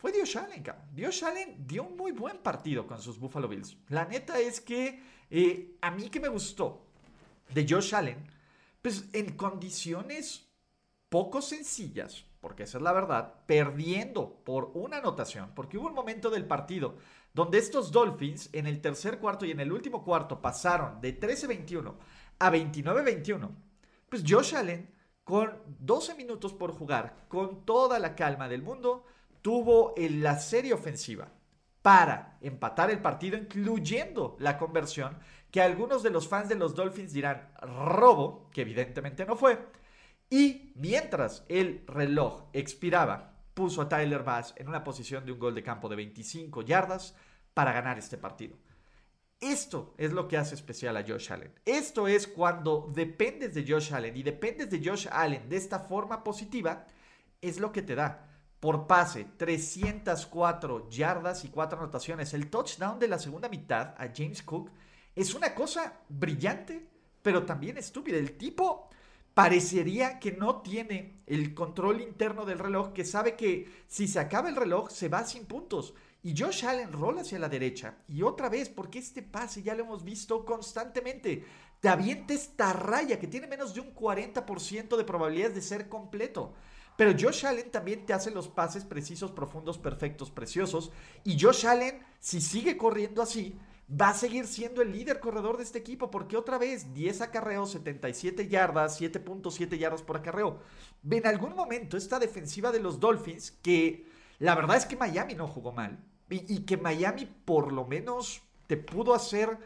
fue 0.01 0.13
Dios 0.13 0.35
Allen, 0.35 0.63
cabrón. 0.63 0.87
Dios 0.95 1.23
Allen 1.23 1.67
dio 1.67 1.83
un 1.83 1.95
muy 1.95 2.13
buen 2.13 2.39
partido 2.39 2.87
con 2.87 3.03
sus 3.03 3.19
Buffalo 3.19 3.49
Bills. 3.49 3.77
La 3.89 4.07
neta 4.07 4.39
es 4.39 4.63
que 4.63 5.03
eh, 5.29 5.77
a 5.83 5.91
mí 5.91 6.09
que 6.09 6.21
me 6.21 6.29
gustó 6.29 6.87
de 7.53 7.67
Josh 7.69 7.95
Allen, 7.95 8.17
pues 8.81 9.11
en 9.13 9.37
condiciones 9.37 10.49
poco 11.11 11.43
sencillas, 11.43 12.25
porque 12.41 12.63
esa 12.63 12.79
es 12.79 12.83
la 12.83 12.95
verdad, 12.95 13.45
perdiendo 13.45 14.43
por 14.43 14.71
una 14.73 14.97
anotación, 14.97 15.53
porque 15.55 15.77
hubo 15.77 15.89
un 15.89 15.95
momento 15.95 16.31
del 16.31 16.47
partido 16.47 16.97
donde 17.35 17.59
estos 17.59 17.93
Dolphins 17.93 18.49
en 18.55 18.67
el 18.67 18.81
tercer 18.81 19.19
cuarto 19.19 19.45
y 19.45 19.51
en 19.51 19.61
el 19.61 19.71
último 19.71 20.03
cuarto 20.03 20.41
pasaron 20.41 20.99
de 21.03 21.21
13-21 21.21 21.95
a 22.39 22.51
29-21. 22.51 23.51
Pues 24.09 24.25
Josh 24.27 24.55
Allen, 24.55 24.91
con 25.25 25.59
12 25.79 26.15
minutos 26.15 26.55
por 26.55 26.73
jugar, 26.73 27.27
con 27.29 27.67
toda 27.67 27.99
la 27.99 28.17
calma 28.17 28.49
del 28.49 28.63
mundo, 28.63 29.05
tuvo 29.43 29.95
la 29.97 30.39
serie 30.39 30.73
ofensiva 30.73 31.33
para 31.83 32.39
empatar 32.41 32.91
el 32.91 33.01
partido, 33.01 33.37
incluyendo 33.37 34.37
la 34.39 34.59
conversión, 34.59 35.19
que 35.51 35.61
algunos 35.61 36.03
de 36.03 36.11
los 36.11 36.29
fans 36.29 36.49
de 36.49 36.55
los 36.55 36.75
Dolphins 36.75 37.13
dirán 37.13 37.51
robo, 37.61 38.51
que 38.53 38.63
evidentemente 38.63 39.25
no 39.25 39.37
fue. 39.37 39.59
Y 40.29 40.73
mientras 40.77 41.45
el 41.49 41.85
reloj 41.87 42.45
expiraba, 42.53 43.35
puso 43.55 43.83
a 43.83 43.89
Tyler 43.89 44.23
Bass 44.23 44.55
en 44.57 44.69
una 44.69 44.85
posición 44.85 45.27
de 45.27 45.33
un 45.33 45.39
gol 45.39 45.55
de 45.55 45.63
campo 45.63 45.89
de 45.89 45.97
25 45.97 46.63
yardas 46.63 47.17
para 47.53 47.73
ganar 47.73 47.99
este 47.99 48.17
partido. 48.17 48.57
Esto 49.41 49.95
es 49.97 50.13
lo 50.13 50.29
que 50.29 50.37
hace 50.37 50.55
especial 50.55 50.97
a 50.97 51.05
Josh 51.07 51.33
Allen. 51.33 51.53
Esto 51.65 52.07
es 52.07 52.29
cuando 52.29 52.93
dependes 52.95 53.55
de 53.55 53.65
Josh 53.67 53.93
Allen 53.93 54.17
y 54.17 54.23
dependes 54.23 54.71
de 54.71 54.83
Josh 54.85 55.09
Allen 55.11 55.49
de 55.49 55.57
esta 55.57 55.81
forma 55.81 56.23
positiva, 56.23 56.87
es 57.41 57.59
lo 57.59 57.73
que 57.73 57.83
te 57.83 57.95
da. 57.95 58.30
Por 58.61 58.87
pase, 58.87 59.27
304 59.39 60.91
yardas 60.91 61.45
y 61.47 61.49
4 61.49 61.79
anotaciones. 61.79 62.35
El 62.35 62.51
touchdown 62.51 62.99
de 62.99 63.09
la 63.09 63.19
segunda 63.19 63.49
mitad 63.49 63.95
a 63.97 64.13
James 64.15 64.43
Cook 64.43 64.71
es 65.17 65.35
una 65.35 65.55
cosa 65.55 66.01
brillante, 66.09 66.87
pero 67.23 67.47
también 67.47 67.79
estúpida. 67.79 68.19
El 68.19 68.37
tipo 68.37 68.91
parecería 69.33 70.19
que 70.19 70.33
no 70.33 70.61
tiene 70.61 71.23
el 71.27 71.55
control 71.55 72.03
interno 72.03 72.45
del 72.45 72.59
reloj, 72.59 72.93
que 72.93 73.07
sabe 73.07 73.35
que 73.35 73.85
si 73.89 74.07
se 74.07 74.19
acaba 74.19 74.51
el 74.51 74.57
reloj 74.57 74.91
se 74.91 75.09
va 75.09 75.25
sin 75.25 75.47
puntos. 75.47 75.95
Y 76.23 76.37
Josh 76.37 76.67
Allen 76.67 76.93
rola 76.93 77.23
hacia 77.23 77.39
la 77.39 77.49
derecha. 77.49 77.97
Y 78.07 78.21
otra 78.21 78.51
vez, 78.51 78.69
porque 78.69 78.99
este 78.99 79.23
pase 79.23 79.63
ya 79.63 79.75
lo 79.75 79.85
hemos 79.85 80.05
visto 80.05 80.45
constantemente. 80.45 81.47
Te 81.81 81.89
avienta 81.89 82.35
esta 82.35 82.75
raya 82.75 83.19
que 83.19 83.27
tiene 83.27 83.47
menos 83.47 83.73
de 83.73 83.81
un 83.81 83.95
40% 83.95 84.99
de 84.99 85.05
probabilidades 85.05 85.55
de 85.55 85.63
ser 85.63 85.89
completo. 85.89 86.53
Pero 87.01 87.17
Josh 87.19 87.47
Allen 87.47 87.71
también 87.71 88.05
te 88.05 88.13
hace 88.13 88.31
los 88.31 88.49
pases 88.49 88.85
precisos, 88.85 89.33
profundos, 89.33 89.79
perfectos, 89.79 90.31
preciosos. 90.31 90.93
Y 91.25 91.41
Josh 91.41 91.67
Allen, 91.67 92.05
si 92.19 92.43
sigue 92.43 92.77
corriendo 92.77 93.23
así, 93.23 93.59
va 93.91 94.11
a 94.11 94.15
seguir 94.15 94.47
siendo 94.47 94.83
el 94.83 94.93
líder 94.93 95.19
corredor 95.19 95.57
de 95.57 95.63
este 95.63 95.79
equipo, 95.79 96.11
porque 96.11 96.37
otra 96.37 96.59
vez 96.59 96.93
10 96.93 97.23
acarreos, 97.23 97.71
77 97.71 98.49
yardas, 98.49 99.01
7.7 99.01 99.79
yardas 99.79 100.03
por 100.03 100.19
acarreo. 100.19 100.59
En 101.11 101.27
algún 101.27 101.57
momento 101.57 101.97
esta 101.97 102.19
defensiva 102.19 102.71
de 102.71 102.81
los 102.81 103.01
Dolphins, 103.01 103.53
que 103.63 104.07
la 104.39 104.55
verdad 104.55 104.77
es 104.77 104.85
que 104.85 104.99
Miami 104.99 105.35
no 105.35 105.49
jugó 105.49 105.73
mal, 105.73 106.05
y, 106.29 106.67
que 106.67 106.77
Miami 106.77 107.25
por 107.47 107.73
lo 107.73 107.87
menos 107.87 108.43
te 108.67 108.77
pudo 108.77 109.15
hacer 109.15 109.57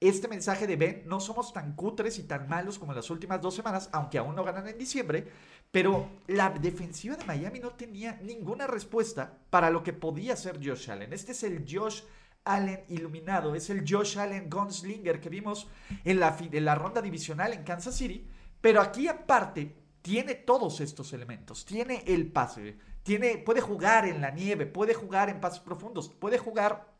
este 0.00 0.28
mensaje 0.28 0.66
de 0.66 0.76
Ben, 0.76 1.02
no 1.06 1.18
somos 1.18 1.52
tan 1.52 1.74
cutres 1.74 2.18
y 2.18 2.22
tan 2.22 2.48
malos 2.48 2.78
como 2.78 2.92
las 2.92 3.10
últimas 3.10 3.40
dos 3.40 3.54
semanas, 3.54 3.88
aunque 3.92 4.18
aún 4.18 4.36
no 4.36 4.44
ganan 4.44 4.68
en 4.68 4.78
diciembre, 4.78 5.26
pero 5.72 6.08
la 6.28 6.50
defensiva 6.50 7.16
de 7.16 7.24
Miami 7.24 7.58
no 7.58 7.70
tenía 7.70 8.18
ninguna 8.22 8.66
respuesta 8.66 9.38
para 9.50 9.70
lo 9.70 9.82
que 9.82 9.92
podía 9.92 10.36
ser 10.36 10.64
Josh 10.64 10.90
Allen. 10.90 11.12
Este 11.12 11.32
es 11.32 11.42
el 11.42 11.64
Josh 11.68 12.02
Allen 12.44 12.84
iluminado, 12.88 13.54
es 13.54 13.70
el 13.70 13.84
Josh 13.86 14.18
Allen 14.18 14.48
Gunslinger 14.48 15.20
que 15.20 15.28
vimos 15.28 15.66
en 16.04 16.20
la, 16.20 16.36
en 16.40 16.64
la 16.64 16.76
ronda 16.76 17.02
divisional 17.02 17.52
en 17.52 17.64
Kansas 17.64 17.96
City, 17.96 18.26
pero 18.60 18.80
aquí 18.80 19.08
aparte 19.08 19.76
tiene 20.00 20.36
todos 20.36 20.80
estos 20.80 21.12
elementos, 21.12 21.64
tiene 21.64 22.04
el 22.06 22.30
pase, 22.30 22.78
tiene, 23.02 23.38
puede 23.38 23.60
jugar 23.60 24.06
en 24.06 24.20
la 24.20 24.30
nieve, 24.30 24.64
puede 24.64 24.94
jugar 24.94 25.28
en 25.28 25.40
pases 25.40 25.60
profundos, 25.60 26.08
puede 26.08 26.38
jugar 26.38 26.94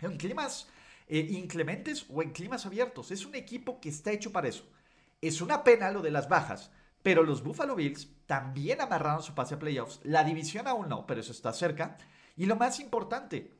en 0.00 0.16
climas 0.16 0.68
eh, 1.08 1.26
inclementes 1.30 2.06
o 2.08 2.22
en 2.22 2.30
climas 2.30 2.66
abiertos. 2.66 3.10
Es 3.10 3.24
un 3.26 3.34
equipo 3.34 3.80
que 3.80 3.88
está 3.88 4.12
hecho 4.12 4.32
para 4.32 4.48
eso. 4.48 4.64
Es 5.20 5.40
una 5.40 5.64
pena 5.64 5.90
lo 5.90 6.02
de 6.02 6.10
las 6.10 6.28
bajas, 6.28 6.70
pero 7.02 7.22
los 7.22 7.42
Buffalo 7.42 7.76
Bills 7.76 8.08
también 8.26 8.80
amarraron 8.80 9.22
su 9.22 9.34
pase 9.34 9.54
a 9.54 9.58
playoffs. 9.58 10.00
La 10.02 10.24
división 10.24 10.66
aún 10.66 10.88
no, 10.88 11.06
pero 11.06 11.20
eso 11.20 11.32
está 11.32 11.52
cerca. 11.52 11.96
Y 12.36 12.46
lo 12.46 12.56
más 12.56 12.80
importante, 12.80 13.56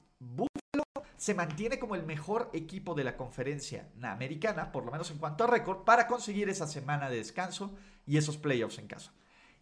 se 1.16 1.34
mantiene 1.34 1.78
como 1.78 1.94
el 1.94 2.04
mejor 2.04 2.50
equipo 2.52 2.94
de 2.94 3.04
la 3.04 3.16
conferencia 3.16 3.88
americana, 4.02 4.70
por 4.70 4.84
lo 4.84 4.92
menos 4.92 5.10
en 5.10 5.18
cuanto 5.18 5.44
a 5.44 5.46
récord, 5.46 5.84
para 5.84 6.06
conseguir 6.06 6.48
esa 6.48 6.66
semana 6.66 7.08
de 7.08 7.16
descanso 7.16 7.74
y 8.06 8.16
esos 8.16 8.36
playoffs 8.36 8.78
en 8.78 8.86
casa. 8.86 9.12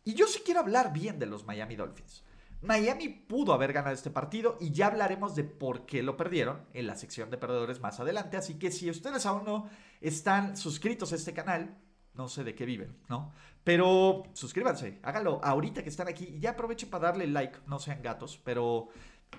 Y 0.02 0.14
yo 0.14 0.26
sí 0.26 0.40
quiero 0.44 0.60
hablar 0.60 0.92
bien 0.92 1.18
de 1.18 1.26
los 1.26 1.44
Miami 1.44 1.76
Dolphins. 1.76 2.24
Miami 2.64 3.09
pudo 3.09 3.52
haber 3.52 3.73
ganado 3.73 3.94
este 3.94 4.11
partido 4.11 4.56
y 4.61 4.73
ya 4.73 4.87
hablaremos 4.87 5.35
de 5.35 5.44
por 5.44 5.87
qué 5.87 6.02
lo 6.02 6.16
perdieron 6.16 6.66
en 6.73 6.87
la 6.87 6.97
sección 6.97 7.30
de 7.30 7.38
perdedores 7.38 7.80
más 7.80 8.00
adelante. 8.00 8.37
Así 8.37 8.59
que 8.59 8.71
si 8.71 8.90
ustedes 8.90 9.26
aún 9.26 9.44
no 9.44 9.68
están 10.00 10.56
suscritos 10.56 11.12
a 11.12 11.16
este 11.16 11.33
canal, 11.33 11.78
no 12.14 12.28
sé 12.28 12.44
de 12.44 12.54
qué 12.54 12.64
viven, 12.64 12.97
¿no? 13.09 13.33
Pero 13.62 14.25
suscríbanse, 14.33 15.00
háganlo 15.02 15.40
ahorita 15.42 15.83
que 15.83 15.88
están 15.88 16.09
aquí 16.09 16.25
y 16.25 16.40
ya 16.40 16.50
aprovechen 16.50 16.90
para 16.90 17.09
darle 17.09 17.26
like, 17.26 17.59
no 17.66 17.78
sean 17.78 18.02
gatos, 18.02 18.40
pero 18.44 18.88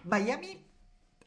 Miami 0.04 0.66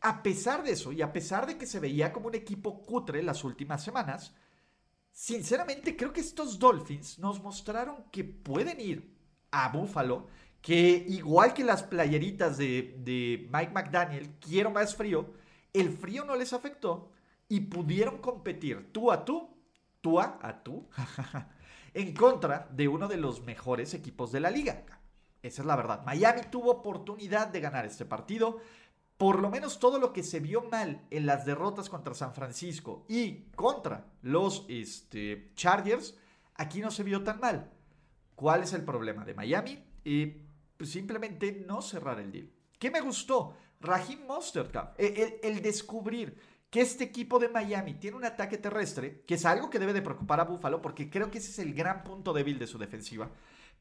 a 0.00 0.22
pesar 0.22 0.62
de 0.62 0.72
eso, 0.72 0.92
y 0.92 1.02
a 1.02 1.12
pesar 1.12 1.46
de 1.46 1.58
que 1.58 1.66
se 1.66 1.80
veía 1.80 2.12
como 2.12 2.28
un 2.28 2.34
equipo 2.34 2.82
cutre 2.82 3.22
las 3.22 3.42
últimas 3.44 3.82
semanas, 3.82 4.34
sinceramente 5.10 5.96
creo 5.96 6.12
que 6.12 6.20
estos 6.20 6.58
Dolphins 6.58 7.18
nos 7.18 7.42
mostraron 7.42 8.04
que 8.12 8.24
pueden 8.24 8.80
ir 8.80 9.16
a 9.50 9.68
Buffalo, 9.70 10.28
que 10.60 11.04
igual 11.08 11.54
que 11.54 11.64
las 11.64 11.82
playeritas 11.82 12.58
de, 12.58 13.48
Mike 13.52 13.72
McDaniel, 13.72 14.30
quiero 14.40 14.70
más 14.70 14.94
frío, 14.94 15.32
el 15.72 15.90
frío 15.90 16.24
no 16.24 16.36
les 16.36 16.52
afectó 16.52 17.12
y 17.48 17.60
pudieron 17.60 18.18
competir 18.18 18.92
tú 18.92 19.10
a 19.10 19.24
tú, 19.24 19.48
tú 20.00 20.20
a, 20.20 20.38
a 20.42 20.62
tú, 20.62 20.88
en 21.94 22.14
contra 22.14 22.68
de 22.72 22.88
uno 22.88 23.08
de 23.08 23.16
los 23.16 23.42
mejores 23.42 23.94
equipos 23.94 24.32
de 24.32 24.40
la 24.40 24.50
liga. 24.50 24.84
Esa 25.42 25.62
es 25.62 25.66
la 25.66 25.76
verdad. 25.76 26.04
Miami 26.04 26.42
tuvo 26.50 26.72
oportunidad 26.72 27.48
de 27.48 27.60
ganar 27.60 27.86
este 27.86 28.04
partido 28.04 28.60
por 29.18 29.40
lo 29.40 29.50
menos 29.50 29.80
todo 29.80 29.98
lo 29.98 30.12
que 30.12 30.22
se 30.22 30.38
vio 30.38 30.62
mal 30.62 31.02
en 31.10 31.26
las 31.26 31.44
derrotas 31.44 31.90
contra 31.90 32.14
San 32.14 32.32
Francisco 32.32 33.04
y 33.08 33.50
contra 33.56 34.06
los 34.22 34.64
este, 34.68 35.50
Chargers, 35.56 36.16
aquí 36.54 36.80
no 36.80 36.92
se 36.92 37.02
vio 37.02 37.24
tan 37.24 37.40
mal. 37.40 37.68
¿Cuál 38.36 38.62
es 38.62 38.72
el 38.72 38.84
problema 38.84 39.24
de 39.24 39.34
Miami? 39.34 39.84
Y 40.04 40.36
pues, 40.78 40.90
simplemente 40.90 41.64
no 41.66 41.82
cerrar 41.82 42.18
el 42.20 42.32
deal. 42.32 42.50
¿Qué 42.78 42.90
me 42.90 43.02
gustó? 43.02 43.54
Raheem 43.80 44.26
Mostert, 44.26 44.74
el, 44.96 45.34
el, 45.42 45.62
descubrir 45.62 46.36
que 46.70 46.80
este 46.80 47.04
equipo 47.04 47.38
de 47.38 47.48
Miami 47.48 47.94
tiene 47.94 48.16
un 48.16 48.24
ataque 48.24 48.58
terrestre, 48.58 49.22
que 49.26 49.34
es 49.34 49.44
algo 49.44 49.68
que 49.68 49.78
debe 49.78 49.92
de 49.92 50.02
preocupar 50.02 50.40
a 50.40 50.44
Buffalo, 50.44 50.80
porque 50.80 51.10
creo 51.10 51.30
que 51.30 51.38
ese 51.38 51.50
es 51.50 51.58
el 51.58 51.74
gran 51.74 52.02
punto 52.02 52.32
débil 52.32 52.58
de 52.58 52.66
su 52.66 52.78
defensiva. 52.78 53.30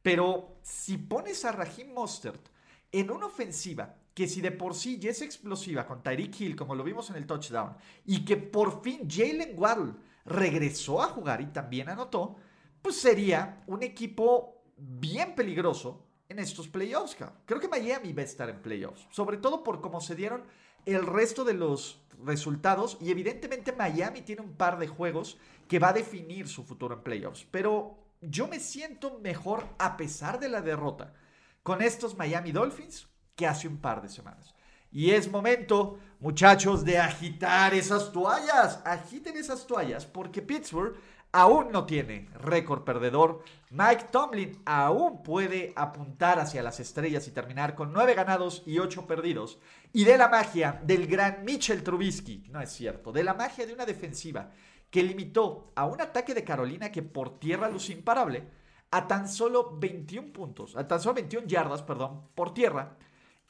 Pero 0.01 0.57
si 0.61 0.97
pones 0.97 1.45
a 1.45 1.51
Raheem 1.51 1.93
Mostert 1.93 2.49
en 2.91 3.11
una 3.11 3.27
ofensiva 3.27 3.95
que 4.13 4.27
si 4.27 4.41
de 4.41 4.51
por 4.51 4.73
sí 4.73 4.97
ya 4.97 5.11
es 5.11 5.21
explosiva 5.21 5.85
con 5.85 6.01
Tyreek 6.01 6.41
Hill, 6.41 6.55
como 6.55 6.73
lo 6.73 6.83
vimos 6.83 7.09
en 7.11 7.17
el 7.17 7.27
touchdown, 7.27 7.75
y 8.05 8.25
que 8.25 8.37
por 8.37 8.81
fin 8.81 9.07
Jalen 9.07 9.53
Waddle 9.55 9.93
regresó 10.25 11.03
a 11.03 11.07
jugar 11.09 11.41
y 11.41 11.47
también 11.47 11.89
anotó, 11.89 12.35
pues 12.81 12.95
sería 12.95 13.63
un 13.67 13.83
equipo 13.83 14.63
bien 14.75 15.35
peligroso 15.35 16.06
en 16.29 16.39
estos 16.39 16.67
playoffs. 16.67 17.17
Creo 17.45 17.59
que 17.59 17.67
Miami 17.67 18.13
va 18.13 18.21
a 18.21 18.25
estar 18.25 18.49
en 18.49 18.61
playoffs, 18.61 19.07
sobre 19.09 19.37
todo 19.37 19.63
por 19.63 19.81
cómo 19.81 20.01
se 20.01 20.15
dieron 20.15 20.43
el 20.85 21.05
resto 21.05 21.43
de 21.43 21.53
los 21.53 22.01
resultados 22.23 22.97
y 23.01 23.11
evidentemente 23.11 23.73
Miami 23.73 24.21
tiene 24.21 24.41
un 24.41 24.53
par 24.53 24.79
de 24.79 24.87
juegos 24.87 25.37
que 25.67 25.79
va 25.79 25.89
a 25.89 25.93
definir 25.93 26.47
su 26.47 26.63
futuro 26.63 26.95
en 26.95 27.03
playoffs, 27.03 27.45
pero 27.51 27.97
yo 28.21 28.47
me 28.47 28.59
siento 28.59 29.19
mejor 29.19 29.67
a 29.77 29.97
pesar 29.97 30.39
de 30.39 30.49
la 30.49 30.61
derrota 30.61 31.13
con 31.61 31.81
estos 31.81 32.17
Miami 32.17 32.51
Dolphins 32.51 33.07
que 33.35 33.45
hace 33.45 33.67
un 33.67 33.77
par 33.77 34.01
de 34.01 34.09
semanas. 34.09 34.55
Y 34.91 35.11
es 35.11 35.29
momento, 35.29 35.99
muchachos, 36.19 36.85
de 36.85 36.97
agitar 36.97 37.73
esas 37.73 38.11
toallas. 38.11 38.79
Agiten 38.85 39.35
esas 39.35 39.67
toallas 39.67 40.05
porque 40.05 40.41
Pittsburgh 40.41 40.95
aún 41.37 41.71
no 41.71 41.85
tiene 41.85 42.27
récord 42.33 42.83
perdedor. 42.83 43.43
Mike 43.69 44.05
Tomlin 44.11 44.59
aún 44.65 45.21
puede 45.21 45.71
apuntar 45.75 46.39
hacia 46.39 46.63
las 46.63 46.79
estrellas 46.79 47.27
y 47.27 47.31
terminar 47.31 47.75
con 47.75 47.93
nueve 47.93 48.15
ganados 48.15 48.63
y 48.65 48.79
ocho 48.79 49.05
perdidos. 49.05 49.59
Y 49.93 50.03
de 50.03 50.17
la 50.17 50.29
magia 50.29 50.81
del 50.83 51.05
gran 51.05 51.45
Mitchell 51.45 51.83
Trubisky, 51.83 52.45
no 52.49 52.59
es 52.59 52.71
cierto, 52.71 53.11
de 53.11 53.23
la 53.23 53.35
magia 53.35 53.67
de 53.67 53.73
una 53.73 53.85
defensiva 53.85 54.49
que 54.89 55.03
limitó 55.03 55.71
a 55.75 55.85
un 55.85 56.01
ataque 56.01 56.33
de 56.33 56.43
Carolina 56.43 56.91
que 56.91 57.03
por 57.03 57.37
tierra 57.37 57.69
lució 57.69 57.95
imparable 57.95 58.47
a 58.89 59.07
tan 59.07 59.29
solo 59.29 59.77
21 59.77 60.33
puntos, 60.33 60.75
a 60.75 60.87
tan 60.87 60.99
solo 60.99 61.13
21 61.15 61.45
yardas, 61.45 61.83
perdón, 61.83 62.29
por 62.33 62.51
tierra 62.51 62.97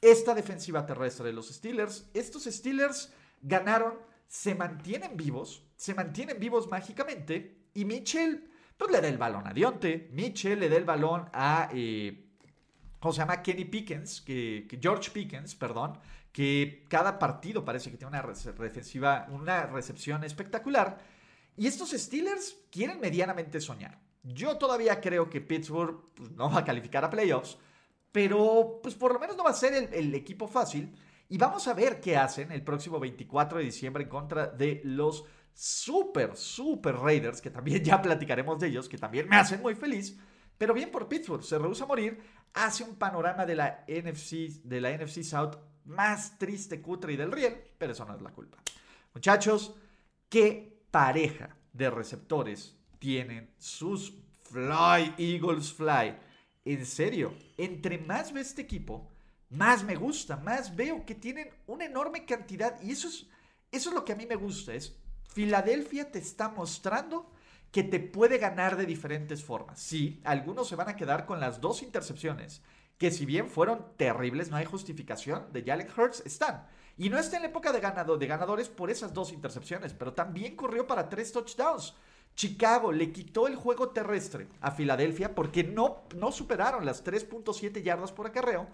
esta 0.01 0.35
defensiva 0.35 0.85
terrestre 0.85 1.27
de 1.27 1.33
los 1.33 1.47
Steelers. 1.47 2.09
Estos 2.13 2.43
Steelers 2.43 3.13
ganaron, 3.41 3.93
se 4.27 4.55
mantienen 4.55 5.15
vivos, 5.15 5.63
se 5.77 5.93
mantienen 5.95 6.37
vivos 6.37 6.67
mágicamente 6.67 7.56
y 7.77 7.85
Mitchell 7.85 8.43
pues 8.75 8.91
le 8.91 8.99
da 9.01 9.07
el 9.07 9.19
balón 9.19 9.47
a 9.47 9.53
Dionte, 9.53 10.09
Mitchell 10.11 10.59
le 10.59 10.67
da 10.67 10.77
el 10.77 10.83
balón 10.83 11.29
a, 11.31 11.69
eh, 11.71 12.25
¿cómo 12.99 13.13
se 13.13 13.19
llama? 13.19 13.43
Kenny 13.43 13.65
Pickens, 13.65 14.21
que, 14.21 14.67
George 14.81 15.11
Pickens, 15.11 15.53
perdón, 15.53 15.99
que 16.31 16.85
cada 16.89 17.19
partido 17.19 17.63
parece 17.63 17.91
que 17.91 17.97
tiene 17.97 18.17
una 18.17 18.33
defensiva, 18.59 19.27
una 19.29 19.67
recepción 19.67 20.23
espectacular. 20.23 20.97
Y 21.55 21.67
estos 21.67 21.91
Steelers 21.91 22.57
quieren 22.71 22.99
medianamente 22.99 23.61
soñar. 23.61 23.99
Yo 24.23 24.57
todavía 24.57 24.99
creo 24.99 25.29
que 25.29 25.41
Pittsburgh 25.41 26.13
pues, 26.15 26.31
no 26.31 26.49
va 26.49 26.59
a 26.59 26.65
calificar 26.65 27.05
a 27.05 27.11
playoffs, 27.11 27.59
pero 28.11 28.79
pues 28.81 28.95
por 28.95 29.13
lo 29.13 29.19
menos 29.19 29.37
no 29.37 29.43
va 29.43 29.51
a 29.51 29.53
ser 29.53 29.75
el, 29.75 29.93
el 29.93 30.15
equipo 30.15 30.47
fácil. 30.47 30.95
Y 31.29 31.37
vamos 31.37 31.67
a 31.67 31.75
ver 31.75 31.99
qué 31.99 32.17
hacen 32.17 32.51
el 32.51 32.63
próximo 32.63 32.99
24 32.99 33.59
de 33.59 33.65
diciembre 33.65 34.03
en 34.03 34.09
contra 34.09 34.47
de 34.47 34.81
los 34.83 35.25
super, 35.57 36.37
super 36.37 36.95
Raiders, 36.95 37.41
que 37.41 37.49
también 37.49 37.83
ya 37.83 37.99
platicaremos 37.99 38.59
de 38.59 38.67
ellos, 38.67 38.87
que 38.87 38.97
también 38.97 39.27
me 39.27 39.37
hacen 39.37 39.61
muy 39.61 39.73
feliz. 39.73 40.17
Pero 40.57 40.73
bien 40.73 40.91
por 40.91 41.07
Pittsburgh, 41.07 41.43
se 41.43 41.57
rehúsa 41.57 41.83
a 41.83 41.87
morir, 41.87 42.19
hace 42.53 42.83
un 42.83 42.95
panorama 42.95 43.45
de 43.45 43.55
la 43.55 43.83
NFC, 43.87 44.61
de 44.63 44.81
la 44.81 44.95
NFC 44.95 45.23
South 45.23 45.55
más 45.85 46.37
triste, 46.37 46.81
cutre 46.81 47.13
y 47.13 47.17
del 47.17 47.31
riel, 47.31 47.55
pero 47.77 47.93
eso 47.93 48.05
no 48.05 48.15
es 48.15 48.21
la 48.21 48.31
culpa. 48.31 48.57
Muchachos, 49.13 49.75
qué 50.29 50.83
pareja 50.91 51.55
de 51.73 51.89
receptores 51.89 52.75
tienen 52.99 53.53
sus 53.57 54.13
Fly 54.43 55.15
Eagles 55.17 55.73
Fly. 55.73 56.17
En 56.65 56.85
serio, 56.85 57.33
entre 57.57 57.97
más 57.97 58.33
ve 58.33 58.41
este 58.41 58.61
equipo, 58.61 59.09
más 59.49 59.83
me 59.83 59.95
gusta, 59.95 60.37
más 60.37 60.75
veo 60.75 61.05
que 61.05 61.15
tienen 61.15 61.49
una 61.65 61.85
enorme 61.85 62.25
cantidad. 62.25 62.79
Y 62.81 62.91
eso 62.91 63.07
es, 63.07 63.27
eso 63.71 63.89
es 63.89 63.95
lo 63.95 64.03
que 64.03 64.13
a 64.13 64.15
mí 64.15 64.25
me 64.25 64.35
gusta. 64.35 64.73
Es 64.73 64.97
Filadelfia 65.27 66.11
te 66.11 66.19
está 66.19 66.49
mostrando 66.49 67.29
que 67.71 67.83
te 67.83 67.99
puede 67.99 68.37
ganar 68.37 68.77
de 68.77 68.85
diferentes 68.85 69.43
formas. 69.43 69.79
Sí, 69.79 70.21
algunos 70.23 70.67
se 70.67 70.75
van 70.75 70.89
a 70.89 70.95
quedar 70.95 71.25
con 71.25 71.39
las 71.39 71.61
dos 71.61 71.83
intercepciones, 71.83 72.61
que 72.97 73.11
si 73.11 73.25
bien 73.25 73.49
fueron 73.49 73.85
terribles, 73.97 74.49
no 74.49 74.57
hay 74.57 74.65
justificación 74.65 75.51
de 75.53 75.63
Jalen 75.63 75.89
Hurts, 75.95 76.23
están. 76.25 76.67
Y 76.97 77.09
no 77.09 77.19
está 77.19 77.35
en 77.35 77.43
la 77.43 77.49
época 77.49 77.71
de, 77.71 77.79
ganado, 77.79 78.17
de 78.17 78.25
ganadores 78.25 78.69
por 78.69 78.89
esas 78.89 79.13
dos 79.13 79.31
intercepciones, 79.31 79.93
pero 79.93 80.13
también 80.13 80.55
corrió 80.55 80.87
para 80.87 81.09
tres 81.09 81.31
touchdowns. 81.31 81.93
Chicago 82.35 82.91
le 82.91 83.11
quitó 83.11 83.47
el 83.47 83.55
juego 83.55 83.89
terrestre 83.89 84.47
a 84.61 84.71
Filadelfia 84.71 85.35
porque 85.35 85.63
no, 85.63 86.03
no 86.15 86.31
superaron 86.31 86.85
las 86.85 87.03
3.7 87.03 87.81
yardas 87.81 88.11
por 88.11 88.27
acarreo 88.27 88.67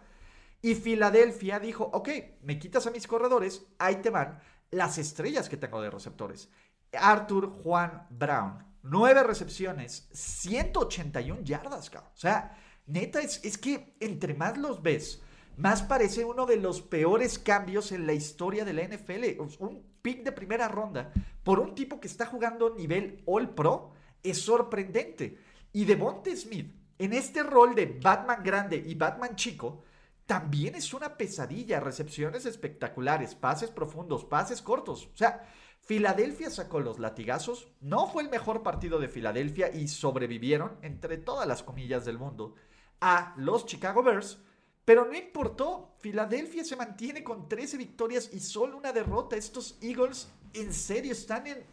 y 0.65 0.75
Filadelfia 0.75 1.59
dijo, 1.59 1.89
ok, 1.91 2.09
me 2.41 2.57
quitas 2.57 2.87
a 2.87 2.91
mis 2.91 3.05
corredores, 3.05 3.65
ahí 3.79 3.97
te 3.97 4.09
van 4.09 4.39
las 4.73 4.97
estrellas 4.97 5.49
que 5.49 5.57
tengo 5.57 5.81
de 5.81 5.89
receptores. 5.89 6.49
Arthur 6.93 7.49
Juan 7.63 8.07
Brown, 8.09 8.63
nueve 8.83 9.23
recepciones, 9.23 10.09
181 10.13 11.41
yardas, 11.43 11.89
cabrón. 11.89 12.11
O 12.13 12.17
sea, 12.17 12.57
neta, 12.85 13.19
es, 13.19 13.43
es 13.43 13.57
que 13.57 13.95
entre 13.99 14.33
más 14.33 14.57
los 14.57 14.81
ves, 14.81 15.21
más 15.57 15.83
parece 15.83 16.25
uno 16.25 16.45
de 16.45 16.57
los 16.57 16.81
peores 16.81 17.37
cambios 17.37 17.91
en 17.91 18.07
la 18.07 18.13
historia 18.13 18.65
de 18.65 18.73
la 18.73 18.83
NFL. 18.83 19.39
Un 19.59 19.83
pick 20.01 20.23
de 20.23 20.31
primera 20.31 20.67
ronda 20.67 21.11
por 21.43 21.59
un 21.59 21.75
tipo 21.75 21.99
que 21.99 22.07
está 22.07 22.25
jugando 22.25 22.75
nivel 22.75 23.21
All 23.25 23.49
Pro 23.53 23.91
es 24.23 24.41
sorprendente. 24.41 25.37
Y 25.71 25.85
Devonte 25.85 26.35
Smith, 26.35 26.73
en 26.97 27.13
este 27.13 27.43
rol 27.43 27.75
de 27.75 27.85
Batman 27.85 28.43
grande 28.43 28.83
y 28.83 28.95
Batman 28.95 29.35
chico, 29.35 29.83
también 30.25 30.75
es 30.75 30.93
una 30.93 31.17
pesadilla. 31.17 31.79
Recepciones 31.79 32.45
espectaculares, 32.45 33.35
pases 33.35 33.71
profundos, 33.71 34.25
pases 34.25 34.61
cortos. 34.61 35.09
O 35.13 35.17
sea, 35.17 35.47
Filadelfia 35.81 36.49
sacó 36.49 36.79
los 36.79 36.99
latigazos. 36.99 37.67
No 37.81 38.07
fue 38.07 38.23
el 38.23 38.29
mejor 38.29 38.63
partido 38.63 38.99
de 38.99 39.09
Filadelfia 39.09 39.69
y 39.71 39.87
sobrevivieron, 39.87 40.77
entre 40.81 41.17
todas 41.17 41.47
las 41.47 41.63
comillas 41.63 42.05
del 42.05 42.17
mundo, 42.17 42.55
a 43.01 43.33
los 43.37 43.65
Chicago 43.65 44.03
Bears. 44.03 44.39
Pero 44.85 45.05
no 45.05 45.15
importó, 45.15 45.95
Filadelfia 45.99 46.65
se 46.65 46.75
mantiene 46.75 47.23
con 47.23 47.47
13 47.47 47.77
victorias 47.77 48.29
y 48.33 48.39
solo 48.39 48.77
una 48.77 48.91
derrota. 48.91 49.35
Estos 49.35 49.77
Eagles 49.81 50.29
en 50.53 50.73
serio 50.73 51.11
están 51.11 51.47
en, 51.47 51.65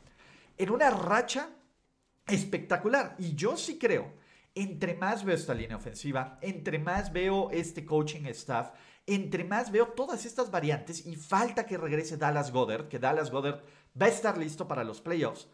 en 0.59 0.70
una 0.70 0.90
racha 0.90 1.51
espectacular. 2.27 3.16
Y 3.18 3.35
yo 3.35 3.57
sí 3.57 3.79
creo 3.79 4.19
entre 4.55 4.95
más 4.95 5.25
veo 5.25 5.35
esta 5.35 5.55
línea 5.55 5.77
ofensiva, 5.77 6.39
entre 6.43 6.79
más 6.79 7.13
veo 7.13 7.51
este 7.51 7.85
coaching 7.85 8.27
staff, 8.27 8.71
entre 9.07 9.45
más 9.45 9.71
veo 9.71 9.89
todas 9.89 10.25
estas 10.25 10.51
variantes 10.51 11.07
y 11.07 11.17
falta 11.17 11.67
que 11.67 11.79
regrese 11.79 12.17
Dallas 12.17 12.53
Goddard, 12.53 12.89
que 12.89 12.99
Dallas 12.99 13.31
Goddard 13.31 13.63
va 14.01 14.07
a 14.07 14.11
estar 14.11 14.39
listo 14.39 14.69
para 14.69 14.85
los 14.85 15.01
playoffs, 15.01 15.49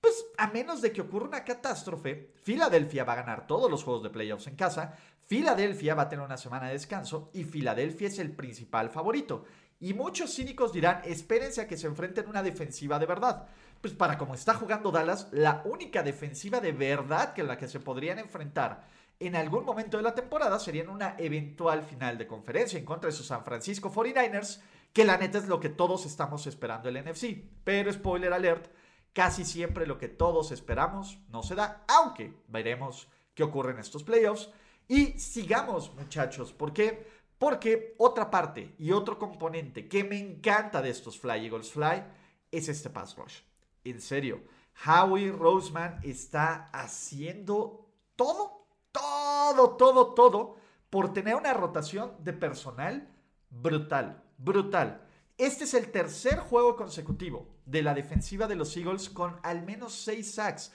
pues 0.00 0.26
a 0.36 0.48
menos 0.48 0.82
de 0.82 0.92
que 0.92 1.00
ocurra 1.00 1.28
una 1.28 1.44
catástrofe, 1.44 2.32
Filadelfia 2.42 3.04
va 3.04 3.12
a 3.12 3.22
ganar 3.22 3.46
todos 3.46 3.70
los 3.70 3.84
juegos 3.84 4.02
de 4.02 4.10
playoffs 4.10 4.48
en 4.48 4.56
casa, 4.56 4.96
Filadelfia 5.26 5.94
va 5.94 6.02
a 6.02 6.08
tener 6.08 6.24
una 6.24 6.36
semana 6.36 6.66
de 6.66 6.72
descanso 6.72 7.30
y 7.32 7.44
Filadelfia 7.44 8.08
es 8.08 8.18
el 8.18 8.32
principal 8.32 8.90
favorito. 8.90 9.44
Y 9.78 9.94
muchos 9.94 10.34
cínicos 10.34 10.72
dirán, 10.72 11.02
espérense 11.04 11.60
a 11.60 11.66
que 11.66 11.76
se 11.76 11.86
enfrenten 11.86 12.28
una 12.28 12.42
defensiva 12.42 12.98
de 12.98 13.06
verdad 13.06 13.46
pues 13.82 13.94
para 13.94 14.16
como 14.16 14.34
está 14.34 14.54
jugando 14.54 14.92
Dallas, 14.92 15.26
la 15.32 15.60
única 15.64 16.04
defensiva 16.04 16.60
de 16.60 16.70
verdad 16.70 17.34
que 17.34 17.42
la 17.42 17.58
que 17.58 17.66
se 17.66 17.80
podrían 17.80 18.20
enfrentar 18.20 18.86
en 19.18 19.34
algún 19.34 19.64
momento 19.64 19.96
de 19.96 20.04
la 20.04 20.14
temporada 20.14 20.58
sería 20.60 20.82
en 20.82 20.88
una 20.88 21.16
eventual 21.18 21.82
final 21.82 22.16
de 22.16 22.28
conferencia 22.28 22.78
en 22.78 22.84
contra 22.84 23.10
de 23.10 23.16
sus 23.16 23.26
San 23.26 23.44
Francisco 23.44 23.92
49ers, 23.92 24.60
que 24.92 25.04
la 25.04 25.16
neta 25.16 25.38
es 25.38 25.48
lo 25.48 25.58
que 25.58 25.68
todos 25.68 26.06
estamos 26.06 26.46
esperando 26.46 26.88
el 26.88 27.02
NFC. 27.04 27.42
Pero 27.64 27.92
spoiler 27.92 28.32
alert, 28.32 28.72
casi 29.12 29.44
siempre 29.44 29.86
lo 29.86 29.98
que 29.98 30.08
todos 30.08 30.52
esperamos 30.52 31.18
no 31.28 31.42
se 31.42 31.56
da, 31.56 31.84
aunque 31.88 32.34
veremos 32.48 33.08
qué 33.34 33.42
ocurre 33.42 33.72
en 33.72 33.80
estos 33.80 34.04
playoffs. 34.04 34.50
Y 34.86 35.18
sigamos 35.18 35.92
muchachos, 35.94 36.52
¿por 36.52 36.72
qué? 36.72 37.08
Porque 37.36 37.96
otra 37.98 38.30
parte 38.30 38.76
y 38.78 38.92
otro 38.92 39.18
componente 39.18 39.88
que 39.88 40.04
me 40.04 40.18
encanta 40.18 40.80
de 40.82 40.90
estos 40.90 41.18
Fly 41.18 41.46
Eagles 41.46 41.72
Fly 41.72 42.04
es 42.52 42.68
este 42.68 42.90
pass 42.90 43.16
rush 43.16 43.40
en 43.84 44.00
serio, 44.00 44.42
Howie 44.86 45.32
Roseman 45.32 46.00
está 46.02 46.70
haciendo 46.72 47.88
todo, 48.16 48.66
todo, 48.92 49.76
todo, 49.76 50.14
todo 50.14 50.56
por 50.90 51.12
tener 51.12 51.34
una 51.34 51.54
rotación 51.54 52.12
de 52.20 52.32
personal 52.32 53.08
brutal, 53.50 54.22
brutal. 54.38 55.06
Este 55.38 55.64
es 55.64 55.74
el 55.74 55.90
tercer 55.90 56.38
juego 56.38 56.76
consecutivo 56.76 57.48
de 57.64 57.82
la 57.82 57.94
defensiva 57.94 58.46
de 58.46 58.56
los 58.56 58.76
Eagles 58.76 59.08
con 59.08 59.38
al 59.42 59.64
menos 59.64 59.94
seis 59.94 60.34
sacks. 60.34 60.72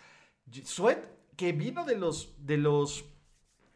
Sweat, 0.64 1.06
que 1.36 1.52
vino 1.52 1.86
de 1.86 1.96
los, 1.96 2.34
de 2.40 2.58
los, 2.58 3.06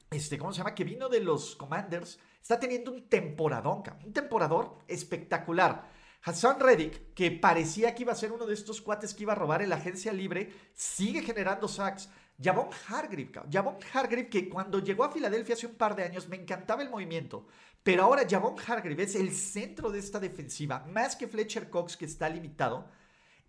este, 0.09 0.37
¿cómo 0.37 0.51
se 0.51 0.59
llama? 0.59 0.75
Que 0.75 0.83
vino 0.83 1.09
de 1.09 1.19
los 1.19 1.55
Commanders, 1.55 2.19
está 2.41 2.59
teniendo 2.59 2.91
un 2.91 3.07
temporadón, 3.07 3.83
un 4.03 4.13
temporador 4.13 4.77
espectacular. 4.87 5.90
Hassan 6.23 6.59
Reddick, 6.59 7.13
que 7.13 7.31
parecía 7.31 7.95
que 7.95 8.03
iba 8.03 8.11
a 8.11 8.15
ser 8.15 8.31
uno 8.31 8.45
de 8.45 8.53
estos 8.53 8.81
cuates 8.81 9.13
que 9.13 9.23
iba 9.23 9.33
a 9.33 9.35
robar 9.35 9.61
en 9.61 9.69
la 9.69 9.77
agencia 9.77 10.13
libre, 10.13 10.53
sigue 10.73 11.21
generando 11.21 11.67
sacks. 11.67 12.09
Javon 12.43 12.69
Hargreave, 12.87 13.31
Javon 13.51 13.77
Hargreave, 13.93 14.29
que 14.29 14.49
cuando 14.49 14.79
llegó 14.79 15.03
a 15.03 15.11
Filadelfia 15.11 15.53
hace 15.53 15.67
un 15.67 15.75
par 15.75 15.95
de 15.95 16.03
años 16.03 16.27
me 16.27 16.37
encantaba 16.37 16.81
el 16.81 16.89
movimiento, 16.89 17.45
pero 17.83 18.03
ahora 18.03 18.25
Javon 18.27 18.55
Hargreave 18.59 19.03
es 19.03 19.15
el 19.15 19.31
centro 19.31 19.91
de 19.91 19.99
esta 19.99 20.19
defensiva, 20.19 20.85
más 20.87 21.15
que 21.15 21.27
Fletcher 21.27 21.69
Cox, 21.69 21.97
que 21.97 22.05
está 22.05 22.29
limitado 22.29 22.89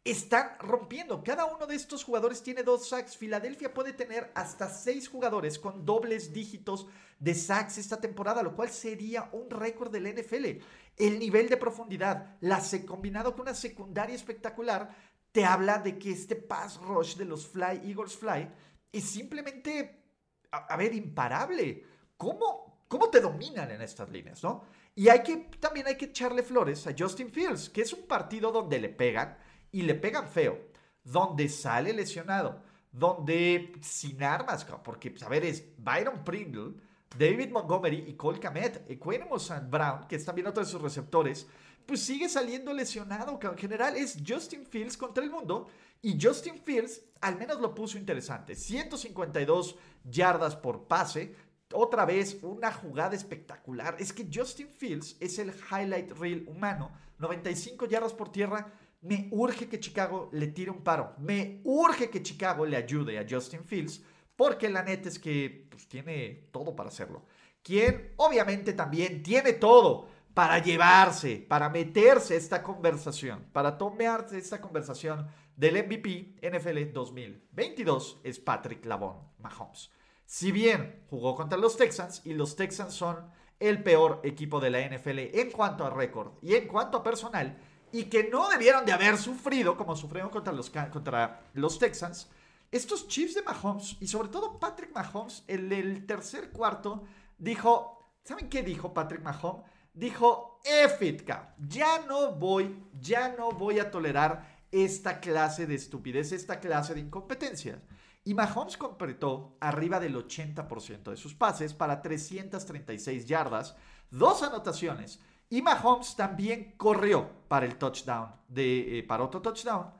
están 0.04 0.56
rompiendo. 0.58 1.22
Cada 1.22 1.44
uno 1.44 1.66
de 1.66 1.76
estos 1.76 2.02
jugadores 2.02 2.42
tiene 2.42 2.62
dos 2.62 2.88
sacks. 2.88 3.16
Filadelfia 3.16 3.72
puede 3.72 3.92
tener 3.92 4.32
hasta 4.34 4.68
seis 4.68 5.08
jugadores 5.08 5.58
con 5.58 5.84
dobles 5.84 6.32
dígitos 6.32 6.86
de 7.20 7.34
sacks 7.34 7.78
esta 7.78 8.00
temporada, 8.00 8.42
lo 8.42 8.56
cual 8.56 8.70
sería 8.70 9.30
un 9.32 9.48
récord 9.48 9.92
del 9.92 10.12
NFL. 10.12 10.60
El 10.96 11.18
nivel 11.18 11.48
de 11.48 11.56
profundidad, 11.56 12.36
la 12.40 12.60
combinado 12.84 13.32
con 13.32 13.42
una 13.42 13.54
secundaria 13.54 14.16
espectacular, 14.16 14.94
te 15.30 15.44
habla 15.44 15.78
de 15.78 15.98
que 15.98 16.10
este 16.10 16.36
pass 16.36 16.78
rush 16.78 17.16
de 17.16 17.24
los 17.24 17.46
Fly 17.46 17.82
Eagles 17.84 18.16
Fly 18.16 18.50
es 18.90 19.04
simplemente, 19.04 20.02
a, 20.50 20.76
ver, 20.76 20.94
imparable. 20.94 21.84
¿Cómo, 22.16 22.84
¿Cómo 22.88 23.08
te 23.08 23.20
dominan 23.20 23.70
en 23.70 23.80
estas 23.80 24.10
líneas, 24.10 24.42
no? 24.42 24.64
Y 24.94 25.08
hay 25.08 25.22
que, 25.22 25.36
también 25.58 25.86
hay 25.86 25.96
que 25.96 26.06
echarle 26.06 26.42
flores 26.42 26.86
a 26.86 26.94
Justin 26.96 27.30
Fields, 27.30 27.70
que 27.70 27.82
es 27.82 27.92
un 27.94 28.06
partido 28.06 28.52
donde 28.52 28.78
le 28.78 28.90
pegan 28.90 29.38
y 29.72 29.82
le 29.82 29.94
pegan 29.94 30.28
feo, 30.28 30.58
donde 31.02 31.48
sale 31.48 31.92
lesionado, 31.92 32.62
donde 32.92 33.72
sin 33.80 34.22
armas, 34.22 34.64
porque, 34.84 35.10
pues, 35.10 35.22
a 35.22 35.28
ver, 35.28 35.44
es 35.44 35.64
Byron 35.78 36.22
Pringle, 36.22 36.74
David 37.18 37.50
Montgomery 37.50 38.04
y 38.06 38.14
Cole 38.14 38.38
Kamet, 38.38 38.88
Equanimous 38.88 39.52
Brown, 39.68 40.06
que 40.06 40.16
están 40.16 40.34
viendo 40.34 40.50
otros 40.50 40.66
de 40.68 40.72
sus 40.72 40.82
receptores, 40.82 41.46
pues 41.86 42.00
sigue 42.00 42.28
saliendo 42.28 42.72
lesionado. 42.72 43.38
En 43.42 43.58
general 43.58 43.96
es 43.96 44.18
Justin 44.26 44.64
Fields 44.64 44.96
contra 44.96 45.24
el 45.24 45.30
mundo. 45.30 45.68
Y 46.00 46.18
Justin 46.20 46.58
Fields 46.58 47.02
al 47.20 47.36
menos 47.36 47.60
lo 47.60 47.74
puso 47.74 47.98
interesante. 47.98 48.54
152 48.54 49.76
yardas 50.04 50.56
por 50.56 50.86
pase. 50.86 51.34
Otra 51.72 52.04
vez 52.04 52.38
una 52.42 52.72
jugada 52.72 53.14
espectacular. 53.14 53.96
Es 53.98 54.12
que 54.12 54.28
Justin 54.32 54.68
Fields 54.68 55.16
es 55.20 55.38
el 55.38 55.52
highlight 55.70 56.12
reel 56.12 56.46
humano. 56.48 56.90
95 57.18 57.86
yardas 57.86 58.12
por 58.12 58.30
tierra. 58.30 58.72
Me 59.02 59.28
urge 59.30 59.68
que 59.68 59.80
Chicago 59.80 60.30
le 60.32 60.48
tire 60.48 60.70
un 60.70 60.82
paro. 60.82 61.14
Me 61.18 61.60
urge 61.64 62.08
que 62.08 62.22
Chicago 62.22 62.64
le 62.64 62.76
ayude 62.76 63.18
a 63.18 63.26
Justin 63.28 63.64
Fields 63.64 64.02
porque 64.36 64.68
la 64.68 64.82
neta 64.82 65.08
es 65.08 65.18
que 65.18 65.66
pues, 65.70 65.86
tiene 65.88 66.48
todo 66.50 66.74
para 66.74 66.88
hacerlo. 66.88 67.26
Quien 67.62 68.12
obviamente 68.16 68.72
también 68.72 69.22
tiene 69.22 69.52
todo 69.52 70.08
para 70.34 70.58
llevarse, 70.58 71.44
para 71.48 71.68
meterse 71.68 72.36
esta 72.36 72.62
conversación, 72.62 73.44
para 73.52 73.76
tomarse 73.76 74.38
esta 74.38 74.60
conversación 74.60 75.28
del 75.56 75.84
MVP 75.84 76.36
NFL 76.42 76.92
2022 76.92 78.20
es 78.24 78.40
Patrick 78.40 78.84
Lavon 78.86 79.16
Mahomes. 79.38 79.90
Si 80.24 80.50
bien 80.50 81.04
jugó 81.10 81.34
contra 81.34 81.58
los 81.58 81.76
Texans 81.76 82.22
y 82.24 82.32
los 82.32 82.56
Texans 82.56 82.94
son 82.94 83.30
el 83.60 83.82
peor 83.82 84.20
equipo 84.24 84.60
de 84.60 84.70
la 84.70 84.80
NFL 84.80 85.18
en 85.38 85.50
cuanto 85.50 85.84
a 85.84 85.90
récord 85.90 86.32
y 86.40 86.54
en 86.54 86.66
cuanto 86.66 86.98
a 86.98 87.02
personal, 87.02 87.58
y 87.92 88.04
que 88.04 88.24
no 88.24 88.48
debieron 88.48 88.84
de 88.84 88.92
haber 88.92 89.18
sufrido 89.18 89.76
como 89.76 89.94
sufrieron 89.94 90.30
contra 90.30 90.52
los, 90.52 90.70
contra 90.70 91.42
los 91.54 91.78
Texans, 91.78 92.28
estos 92.70 93.06
Chiefs 93.06 93.34
de 93.34 93.42
Mahomes 93.42 93.98
y 94.00 94.06
sobre 94.06 94.28
todo 94.28 94.58
Patrick 94.58 94.94
Mahomes, 94.94 95.44
en 95.46 95.70
el 95.72 96.06
tercer 96.06 96.50
cuarto, 96.50 97.04
dijo, 97.36 97.98
¿saben 98.24 98.48
qué 98.48 98.62
dijo 98.62 98.94
Patrick 98.94 99.22
Mahomes? 99.22 99.66
Dijo, 99.92 100.58
F 100.64 101.24
ya 101.58 101.98
no 102.08 102.32
voy, 102.32 102.82
ya 102.98 103.34
no 103.36 103.52
voy 103.52 103.78
a 103.78 103.90
tolerar 103.90 104.62
esta 104.70 105.20
clase 105.20 105.66
de 105.66 105.74
estupidez, 105.74 106.32
esta 106.32 106.60
clase 106.60 106.94
de 106.94 107.00
incompetencia. 107.00 107.82
Y 108.24 108.32
Mahomes 108.32 108.78
completó 108.78 109.58
arriba 109.60 110.00
del 110.00 110.16
80% 110.16 111.10
de 111.10 111.16
sus 111.16 111.34
pases 111.34 111.74
para 111.74 112.00
336 112.00 113.26
yardas, 113.26 113.76
dos 114.10 114.42
anotaciones. 114.42 115.20
Y 115.50 115.60
Mahomes 115.60 116.16
también 116.16 116.72
corrió 116.78 117.28
para 117.52 117.66
el 117.66 117.76
touchdown, 117.76 118.32
de, 118.48 119.00
eh, 119.00 119.02
para 119.02 119.24
otro 119.24 119.42
touchdown. 119.42 119.92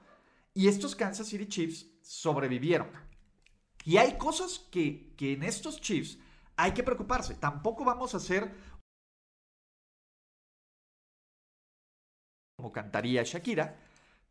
Y 0.54 0.68
estos 0.68 0.96
Kansas 0.96 1.26
City 1.26 1.46
Chiefs 1.46 1.86
sobrevivieron. 2.00 2.88
Y 3.84 3.98
hay 3.98 4.16
cosas 4.16 4.58
que, 4.70 5.14
que 5.18 5.34
en 5.34 5.42
estos 5.42 5.78
Chiefs 5.78 6.16
hay 6.56 6.72
que 6.72 6.82
preocuparse. 6.82 7.34
Tampoco 7.34 7.84
vamos 7.84 8.14
a 8.14 8.16
hacer 8.16 8.50
como 12.56 12.72
cantaría 12.72 13.22
Shakira, 13.22 13.78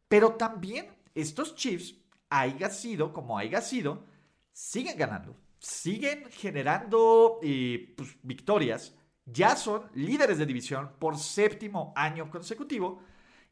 pero 0.07 0.33
también 0.33 0.87
estos 1.13 1.53
Chiefs, 1.53 1.93
haya 2.27 2.71
sido 2.71 3.13
como 3.13 3.37
haya 3.37 3.61
sido, 3.61 4.03
siguen 4.51 4.97
ganando, 4.97 5.37
siguen 5.59 6.25
generando 6.31 7.37
eh, 7.43 7.93
pues, 7.95 8.17
victorias, 8.23 8.95
ya 9.25 9.55
son 9.55 9.91
líderes 9.93 10.39
de 10.39 10.47
división 10.47 10.95
por 10.97 11.19
séptimo 11.19 11.93
año 11.95 12.31
consecutivo. 12.31 13.10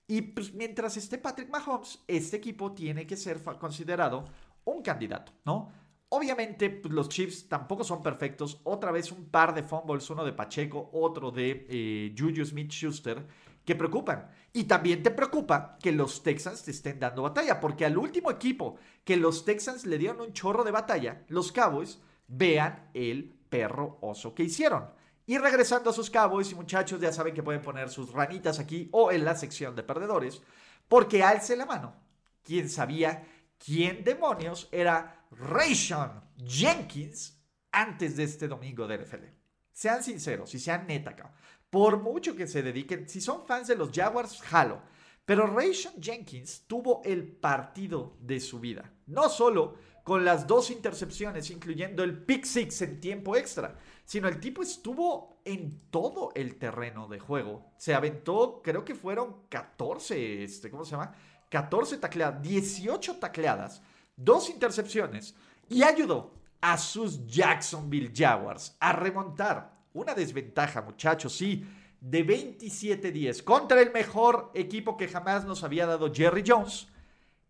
Y 0.10 0.24
pues 0.24 0.56
mientras 0.56 0.98
esté 0.98 1.20
Patrick 1.20 1.52
Mahomes, 1.52 2.00
este 2.08 2.38
equipo 2.38 2.72
tiene 2.74 3.06
que 3.06 3.16
ser 3.16 3.44
considerado 3.60 4.26
un 4.66 4.82
candidato, 4.82 5.32
¿no? 5.46 5.72
Obviamente, 6.10 6.72
pues, 6.72 6.92
los 6.92 7.10
Chiefs 7.10 7.48
tampoco 7.48 7.84
son 7.84 8.02
perfectos. 8.02 8.60
Otra 8.64 8.92
vez 8.92 9.12
un 9.12 9.26
par 9.26 9.54
de 9.54 9.62
fumbles, 9.62 10.10
uno 10.10 10.26
de 10.26 10.34
Pacheco, 10.34 10.90
otro 10.94 11.30
de 11.30 11.68
eh, 11.70 12.16
Juju 12.18 12.44
Smith 12.44 12.72
Schuster, 12.72 13.24
que 13.64 13.76
preocupan. 13.76 14.32
Y 14.52 14.64
también 14.64 15.04
te 15.04 15.12
preocupa 15.12 15.78
que 15.80 15.92
los 15.92 16.24
Texans 16.24 16.64
te 16.64 16.72
estén 16.72 17.00
dando 17.00 17.22
batalla, 17.22 17.60
porque 17.60 17.86
al 17.86 17.96
último 17.96 18.32
equipo 18.32 18.78
que 19.04 19.16
los 19.16 19.46
Texans 19.46 19.86
le 19.86 20.00
dieron 20.00 20.22
un 20.22 20.34
chorro 20.34 20.64
de 20.64 20.72
batalla, 20.72 21.24
los 21.28 21.52
Cowboys, 21.52 22.02
vean 22.28 22.90
el 22.96 23.38
perro 23.48 24.00
oso 24.02 24.34
que 24.34 24.42
hicieron. 24.42 24.90
Y 25.30 25.38
regresando 25.38 25.92
a 25.92 25.94
sus 25.94 26.10
Cowboys, 26.10 26.52
y 26.52 26.56
muchachos 26.56 27.00
ya 27.00 27.14
saben 27.14 27.36
que 27.36 27.44
pueden 27.44 27.62
poner 27.62 27.92
sus 27.92 28.12
ranitas 28.12 28.58
aquí 28.58 28.90
o 28.92 29.12
en 29.12 29.24
la 29.24 29.36
sección 29.36 29.76
de 29.76 29.84
perdedores, 29.84 30.42
porque 30.88 31.22
alce 31.22 31.56
la 31.56 31.68
mano. 31.68 31.94
¿Quién 32.42 32.68
sabía 32.68 33.28
quién 33.64 34.04
demonios 34.04 34.68
era 34.72 35.28
Rayshon 35.30 36.20
Jenkins 36.36 37.40
antes 37.72 38.18
de 38.18 38.24
este 38.24 38.48
domingo 38.48 38.88
de 38.88 38.98
NFL? 38.98 39.26
Sean 39.72 40.04
sinceros 40.04 40.56
y 40.56 40.60
sean 40.60 40.88
neta, 40.88 41.16
cabrón. 41.16 41.36
Por 41.70 42.02
mucho 42.02 42.36
que 42.36 42.48
se 42.48 42.64
dediquen, 42.64 43.08
si 43.08 43.22
son 43.22 43.46
fans 43.46 43.68
de 43.68 43.76
los 43.76 43.92
Jaguars, 43.92 44.42
jalo. 44.42 44.82
Pero 45.26 45.46
Rayshon 45.46 46.02
Jenkins 46.02 46.64
tuvo 46.66 47.04
el 47.06 47.24
partido 47.28 48.18
de 48.20 48.40
su 48.40 48.60
vida. 48.60 48.92
No 49.06 49.30
solo 49.30 49.76
con 50.10 50.26
las 50.26 50.48
dos 50.48 50.72
intercepciones, 50.72 51.52
incluyendo 51.52 52.04
el 52.04 52.18
pick 52.18 52.44
six 52.44 52.82
en 52.82 53.00
tiempo 53.00 53.36
extra, 53.36 53.76
sino 54.04 54.28
el 54.28 54.40
tipo 54.40 54.64
estuvo 54.64 55.40
en 55.46 55.82
todo 55.92 56.32
el 56.34 56.56
terreno 56.56 57.08
de 57.08 57.20
juego. 57.20 57.74
Se 57.78 57.94
aventó, 57.94 58.60
creo 58.64 58.84
que 58.84 58.96
fueron 58.96 59.44
14, 59.50 60.44
este, 60.44 60.72
¿cómo 60.72 60.84
se 60.84 60.94
llama? 60.94 61.14
14 61.50 61.98
tacleadas, 61.98 62.42
18 62.42 63.18
tacleadas, 63.18 63.84
dos 64.16 64.50
intercepciones 64.50 65.36
y 65.70 65.84
ayudó 65.84 66.34
a 66.60 66.76
sus 66.80 67.28
Jacksonville 67.28 68.12
Jaguars 68.12 68.76
a 68.80 68.94
remontar 68.94 69.78
una 69.94 70.16
desventaja, 70.16 70.82
muchachos, 70.82 71.34
sí, 71.38 71.64
de 72.02 72.26
27-10 72.26 73.44
contra 73.44 73.80
el 73.80 73.94
mejor 73.94 74.50
equipo 74.56 74.98
que 74.98 75.08
jamás 75.08 75.46
nos 75.46 75.64
había 75.64 75.86
dado 75.86 76.12
Jerry 76.12 76.44
Jones. 76.44 76.88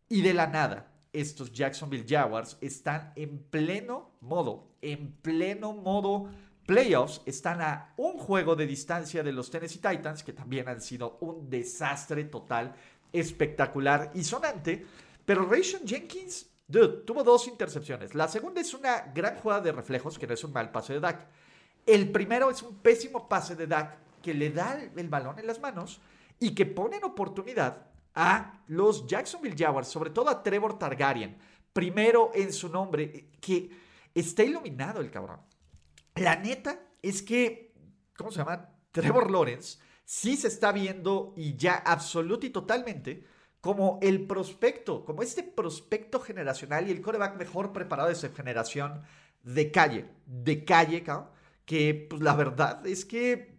Y 0.10 0.24
de 0.24 0.34
la 0.34 0.48
nada, 0.48 0.89
estos 1.13 1.52
Jacksonville 1.52 2.06
Jaguars 2.08 2.58
están 2.62 3.13
en 3.15 3.39
pleno 3.39 4.12
modo, 4.22 4.67
en 4.82 5.12
pleno 5.22 5.74
modo 5.74 6.30
playoffs, 6.65 7.22
están 7.26 7.62
a 7.62 7.93
un 7.98 8.17
juego 8.17 8.56
de 8.56 8.67
distancia 8.67 9.24
de 9.24 9.32
los 9.32 9.50
Tennessee 9.50 9.80
Titans, 9.80 10.24
que 10.24 10.34
también 10.34 10.69
han 10.69 10.82
sido 10.82 11.17
un 11.22 11.50
desastre 11.50 12.26
total, 12.26 12.76
espectacular 13.12 14.12
y 14.13 14.24
sonante. 14.24 14.86
Pero 15.26 15.45
Rayshon 15.45 15.88
Jenkins, 15.88 16.48
dude, 16.67 17.04
tuvo 17.06 17.24
dos 17.24 17.48
intercepciones. 17.48 18.13
La 18.13 18.28
segunda 18.28 18.62
es 18.62 18.74
una 18.76 19.12
gran 19.15 19.38
jugada 19.38 19.62
de 19.62 19.72
reflejos, 19.72 20.19
que 20.19 20.28
no 20.28 20.36
es 20.36 20.43
un 20.43 20.54
mal 20.54 20.72
pase 20.72 20.93
de 20.93 21.00
Dak. 21.00 21.28
El 21.88 22.12
primero 22.12 22.52
es 22.52 22.62
un 22.62 22.76
pésimo 22.76 23.28
pase 23.28 23.56
de 23.56 23.65
Dak 23.65 23.98
que 24.22 24.36
le 24.36 24.52
da 24.52 24.80
el 24.95 25.10
balón 25.10 25.39
en 25.39 25.48
las 25.48 25.60
manos 25.60 26.02
y 26.39 26.54
que 26.54 26.67
pone 26.67 26.98
en 26.98 27.04
oportunidad 27.04 27.88
a 28.21 28.62
los 28.67 29.08
Jacksonville 29.08 29.55
Jaguars, 29.58 29.88
sobre 29.88 30.10
todo 30.10 30.29
a 30.29 30.43
Trevor 30.43 30.77
Targaryen, 30.77 31.38
primero 31.71 32.32
en 32.36 32.51
su 32.51 32.67
nombre, 32.67 33.29
que 33.39 33.69
está 34.13 34.43
iluminado 34.43 34.99
el 34.99 35.10
cabrón. 35.10 35.39
La 36.15 36.36
neta 36.36 36.82
es 37.01 37.21
que, 37.23 37.73
¿cómo 38.17 38.29
se 38.29 38.39
llama? 38.39 38.75
Trevor 38.91 39.32
Lawrence 39.32 39.79
sí 40.03 40.36
se 40.36 40.49
está 40.49 40.73
viendo 40.73 41.34
y 41.38 41.55
ya 41.55 41.75
absoluto 41.75 42.45
y 42.45 42.49
totalmente 42.49 43.23
como 43.62 43.99
el 44.01 44.27
prospecto, 44.27 45.05
como 45.05 45.23
este 45.23 45.41
prospecto 45.41 46.19
generacional 46.19 46.89
y 46.89 46.91
el 46.91 47.01
coreback 47.01 47.38
mejor 47.38 47.71
preparado 47.71 48.10
de 48.10 48.15
esa 48.15 48.29
generación 48.29 49.01
de 49.43 49.71
calle, 49.71 50.10
de 50.25 50.65
calle, 50.65 51.03
cabrón, 51.03 51.29
que 51.63 52.08
pues 52.10 52.21
la 52.21 52.36
verdad 52.36 52.86
es 52.86 53.05
que 53.05 53.58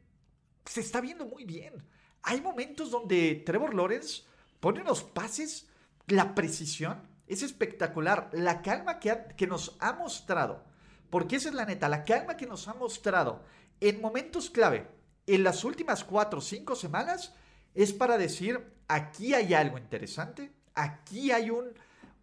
se 0.66 0.82
está 0.82 1.00
viendo 1.00 1.24
muy 1.24 1.46
bien. 1.46 1.82
Hay 2.22 2.42
momentos 2.42 2.90
donde 2.90 3.42
Trevor 3.46 3.74
Lawrence 3.74 4.28
pone 4.60 4.80
unos 4.80 5.02
pases, 5.02 5.68
la 6.06 6.34
precisión 6.34 7.08
es 7.26 7.42
espectacular, 7.42 8.30
la 8.32 8.62
calma 8.62 8.98
que, 8.98 9.16
que 9.36 9.46
nos 9.46 9.76
ha 9.80 9.92
mostrado, 9.92 10.64
porque 11.10 11.36
esa 11.36 11.48
es 11.48 11.54
la 11.54 11.64
neta, 11.64 11.88
la 11.88 12.04
calma 12.04 12.36
que 12.36 12.46
nos 12.46 12.68
ha 12.68 12.74
mostrado 12.74 13.42
en 13.80 14.00
momentos 14.00 14.50
clave, 14.50 14.88
en 15.26 15.44
las 15.44 15.64
últimas 15.64 16.04
cuatro 16.04 16.40
o 16.40 16.42
cinco 16.42 16.74
semanas, 16.74 17.34
es 17.74 17.92
para 17.92 18.18
decir, 18.18 18.74
aquí 18.88 19.34
hay 19.34 19.54
algo 19.54 19.78
interesante, 19.78 20.52
aquí 20.74 21.30
hay 21.30 21.50
un, 21.50 21.72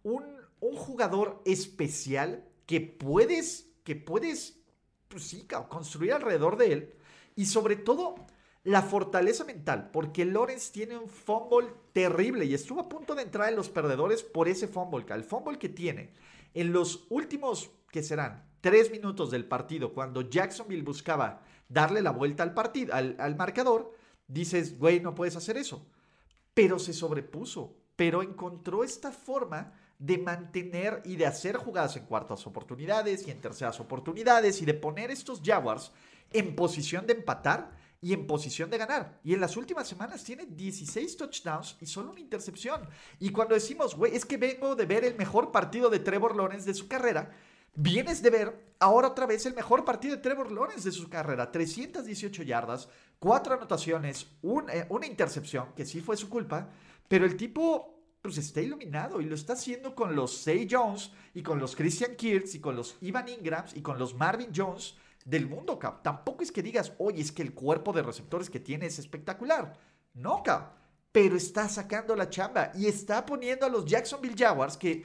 un, 0.02 0.24
un 0.60 0.76
jugador 0.76 1.42
especial 1.44 2.46
que 2.66 2.80
puedes, 2.80 3.70
que 3.82 3.96
puedes 3.96 4.60
pues 5.08 5.24
sí, 5.24 5.46
construir 5.68 6.12
alrededor 6.12 6.56
de 6.56 6.72
él. 6.72 6.94
Y 7.34 7.46
sobre 7.46 7.76
todo, 7.76 8.26
la 8.64 8.82
fortaleza 8.82 9.44
mental, 9.44 9.90
porque 9.92 10.24
Lawrence 10.24 10.72
tiene 10.72 10.98
un 10.98 11.08
fumble 11.08 11.68
terrible 11.92 12.44
y 12.44 12.54
estuvo 12.54 12.80
a 12.80 12.88
punto 12.88 13.14
de 13.14 13.22
entrar 13.22 13.48
en 13.48 13.56
los 13.56 13.70
perdedores 13.70 14.22
por 14.22 14.48
ese 14.48 14.68
fumble. 14.68 15.06
El 15.08 15.24
fumble 15.24 15.58
que 15.58 15.68
tiene 15.68 16.12
en 16.54 16.72
los 16.72 17.06
últimos, 17.08 17.70
que 17.90 18.02
serán? 18.02 18.44
Tres 18.60 18.90
minutos 18.90 19.30
del 19.30 19.46
partido, 19.46 19.94
cuando 19.94 20.22
Jacksonville 20.22 20.82
buscaba 20.82 21.42
darle 21.68 22.02
la 22.02 22.10
vuelta 22.10 22.42
al, 22.42 22.54
partido, 22.54 22.94
al, 22.94 23.16
al 23.18 23.36
marcador, 23.36 23.94
dices, 24.26 24.78
güey, 24.78 25.00
no 25.00 25.14
puedes 25.14 25.36
hacer 25.36 25.56
eso. 25.56 25.86
Pero 26.52 26.78
se 26.78 26.92
sobrepuso, 26.92 27.76
pero 27.94 28.22
encontró 28.22 28.82
esta 28.82 29.12
forma 29.12 29.72
de 29.98 30.18
mantener 30.18 31.02
y 31.04 31.16
de 31.16 31.26
hacer 31.26 31.56
jugadas 31.56 31.96
en 31.96 32.06
cuartas 32.06 32.46
oportunidades 32.46 33.26
y 33.26 33.30
en 33.30 33.40
terceras 33.40 33.80
oportunidades 33.80 34.62
y 34.62 34.64
de 34.64 34.74
poner 34.74 35.10
estos 35.10 35.42
Jaguars 35.44 35.92
en 36.30 36.54
posición 36.54 37.06
de 37.06 37.14
empatar 37.14 37.72
y 38.00 38.12
en 38.12 38.26
posición 38.26 38.70
de 38.70 38.78
ganar. 38.78 39.20
Y 39.24 39.34
en 39.34 39.40
las 39.40 39.56
últimas 39.56 39.88
semanas 39.88 40.22
tiene 40.22 40.46
16 40.46 41.16
touchdowns 41.16 41.76
y 41.80 41.86
solo 41.86 42.12
una 42.12 42.20
intercepción. 42.20 42.88
Y 43.18 43.30
cuando 43.30 43.54
decimos, 43.54 43.96
güey, 43.96 44.14
es 44.14 44.24
que 44.24 44.36
vengo 44.36 44.76
de 44.76 44.86
ver 44.86 45.04
el 45.04 45.16
mejor 45.16 45.50
partido 45.50 45.90
de 45.90 45.98
Trevor 45.98 46.36
Lawrence 46.36 46.66
de 46.66 46.74
su 46.74 46.86
carrera, 46.86 47.30
vienes 47.74 48.22
de 48.22 48.30
ver 48.30 48.74
ahora 48.78 49.08
otra 49.08 49.26
vez 49.26 49.46
el 49.46 49.54
mejor 49.54 49.84
partido 49.84 50.16
de 50.16 50.22
Trevor 50.22 50.52
Lawrence 50.52 50.88
de 50.88 50.94
su 50.94 51.08
carrera. 51.08 51.50
318 51.50 52.42
yardas, 52.44 52.88
4 53.18 53.54
anotaciones, 53.54 54.26
eh, 54.72 54.86
una 54.88 55.06
intercepción, 55.06 55.72
que 55.74 55.84
sí 55.84 56.00
fue 56.00 56.16
su 56.16 56.28
culpa, 56.28 56.70
pero 57.08 57.24
el 57.24 57.36
tipo 57.36 57.94
pues 58.20 58.36
está 58.38 58.60
iluminado 58.60 59.20
y 59.20 59.24
lo 59.24 59.34
está 59.34 59.52
haciendo 59.52 59.94
con 59.94 60.14
los 60.14 60.36
Say 60.36 60.66
Jones 60.68 61.12
y 61.34 61.42
con 61.42 61.60
los 61.60 61.76
Christian 61.76 62.16
Kirks 62.16 62.54
y 62.56 62.60
con 62.60 62.74
los 62.74 62.96
Ivan 63.00 63.28
Ingrams 63.28 63.76
y 63.76 63.80
con 63.80 63.98
los 63.98 64.14
Marvin 64.14 64.50
Jones 64.54 64.96
del 65.24 65.48
mundo, 65.48 65.78
cap. 65.78 66.02
Tampoco 66.02 66.42
es 66.42 66.52
que 66.52 66.62
digas, 66.62 66.92
oye, 66.98 67.20
es 67.20 67.32
que 67.32 67.42
el 67.42 67.54
cuerpo 67.54 67.92
de 67.92 68.02
receptores 68.02 68.50
que 68.50 68.60
tiene 68.60 68.86
es 68.86 68.98
espectacular. 68.98 69.78
No, 70.14 70.42
cap. 70.42 70.74
Pero 71.12 71.36
está 71.36 71.68
sacando 71.68 72.14
la 72.14 72.30
chamba 72.30 72.72
y 72.74 72.86
está 72.86 73.24
poniendo 73.24 73.66
a 73.66 73.68
los 73.68 73.84
Jacksonville 73.84 74.36
Jaguars 74.36 74.76
que 74.76 75.04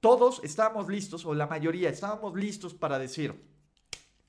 todos 0.00 0.40
estábamos 0.44 0.88
listos, 0.88 1.24
o 1.24 1.34
la 1.34 1.46
mayoría 1.46 1.88
estábamos 1.88 2.34
listos 2.36 2.74
para 2.74 2.98
decir, 2.98 3.42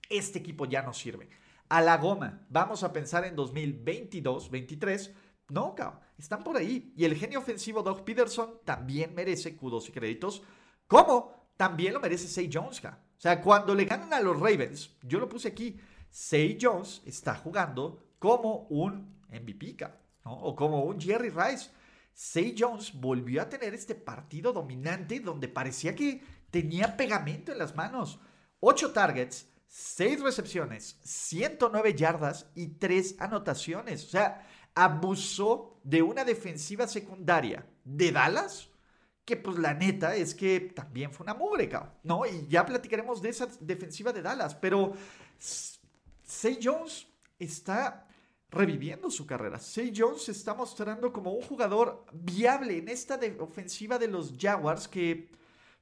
este 0.10 0.39
equipo 0.39 0.65
ya 0.65 0.82
no 0.82 0.93
sirve. 0.93 1.30
A 1.67 1.82
la 1.82 1.98
goma, 1.98 2.45
vamos 2.50 2.84
a 2.84 2.93
pensar 2.93 3.26
en 3.26 3.36
2022, 3.36 4.50
23 4.50 5.12
no, 5.50 5.76
cabrón, 5.76 6.00
están 6.17 6.43
por 6.43 6.58
ahí. 6.58 6.93
Y 6.95 7.06
el 7.06 7.15
genio 7.15 7.39
ofensivo 7.39 7.84
Doug 7.84 8.04
Peterson 8.04 8.60
también 8.63 9.13
merece 9.13 9.56
kudos 9.56 9.89
y 9.89 9.91
créditos, 9.91 10.41
como 10.88 11.50
también 11.58 11.93
lo 11.93 12.00
merece 12.00 12.28
Say 12.28 12.50
Jones, 12.52 12.82
cabrón. 12.82 13.05
O 13.17 13.21
sea, 13.21 13.41
cuando 13.41 13.73
le 13.73 13.86
ganan 13.86 14.13
a 14.13 14.19
los 14.19 14.39
Ravens, 14.39 14.91
yo 15.04 15.19
lo 15.19 15.30
puse 15.30 15.49
aquí, 15.49 15.80
Say 16.10 16.58
Jones 16.62 17.01
está 17.06 17.36
jugando 17.36 18.06
como 18.19 18.67
un 18.69 19.15
MVP, 19.30 19.78
¿no? 20.23 20.34
O 20.34 20.56
como 20.56 20.84
un 20.84 20.99
Jerry 20.99 21.30
Rice. 21.30 21.69
Say 22.13 22.56
Jones 22.58 22.93
volvió 22.93 23.41
a 23.41 23.49
tener 23.49 23.73
este 23.73 23.95
partido 23.95 24.54
dominante 24.54 25.19
donde 25.19 25.49
parecía 25.49 25.93
que 25.93 26.21
tenía 26.49 26.95
pegamento 26.95 27.51
en 27.51 27.58
las 27.58 27.75
manos. 27.75 28.19
Ocho 28.62 28.93
targets, 28.93 29.47
seis 29.67 30.21
recepciones, 30.21 30.97
109 31.04 31.93
yardas 31.93 32.49
y 32.56 32.67
tres 32.67 33.15
anotaciones. 33.19 34.06
O 34.06 34.08
sea, 34.08 34.47
abusó 34.73 35.82
de 35.84 36.01
una 36.01 36.23
defensiva 36.23 36.88
secundaria 36.88 37.65
de 37.84 38.12
Dallas, 38.13 38.69
que 39.26 39.36
pues 39.36 39.58
la 39.58 39.74
neta 39.74 40.16
es 40.16 40.36
que 40.36 40.60
también 40.60 41.12
fue 41.12 41.24
una 41.24 41.34
mugre, 41.34 41.70
¿no? 42.04 42.26
Y 42.26 42.48
ya 42.48 42.66
platicaremos 42.66 43.22
de 43.22 43.30
esa 43.30 43.48
defensiva 43.60 44.14
de 44.14 44.22
Dallas, 44.22 44.56
pero 44.56 44.94
Say 45.38 46.60
Jones 46.62 47.08
está 47.40 48.08
reviviendo 48.50 49.10
su 49.10 49.26
carrera. 49.26 49.60
Say 49.60 49.92
Jones 49.96 50.24
se 50.24 50.32
está 50.32 50.54
mostrando 50.54 51.12
como 51.12 51.32
un 51.32 51.42
jugador 51.42 52.06
viable 52.14 52.78
en 52.78 52.88
esta 52.88 53.20
ofensiva 53.40 53.98
de 53.98 54.08
los 54.08 54.36
Jaguars 54.40 54.88
que, 54.88 55.30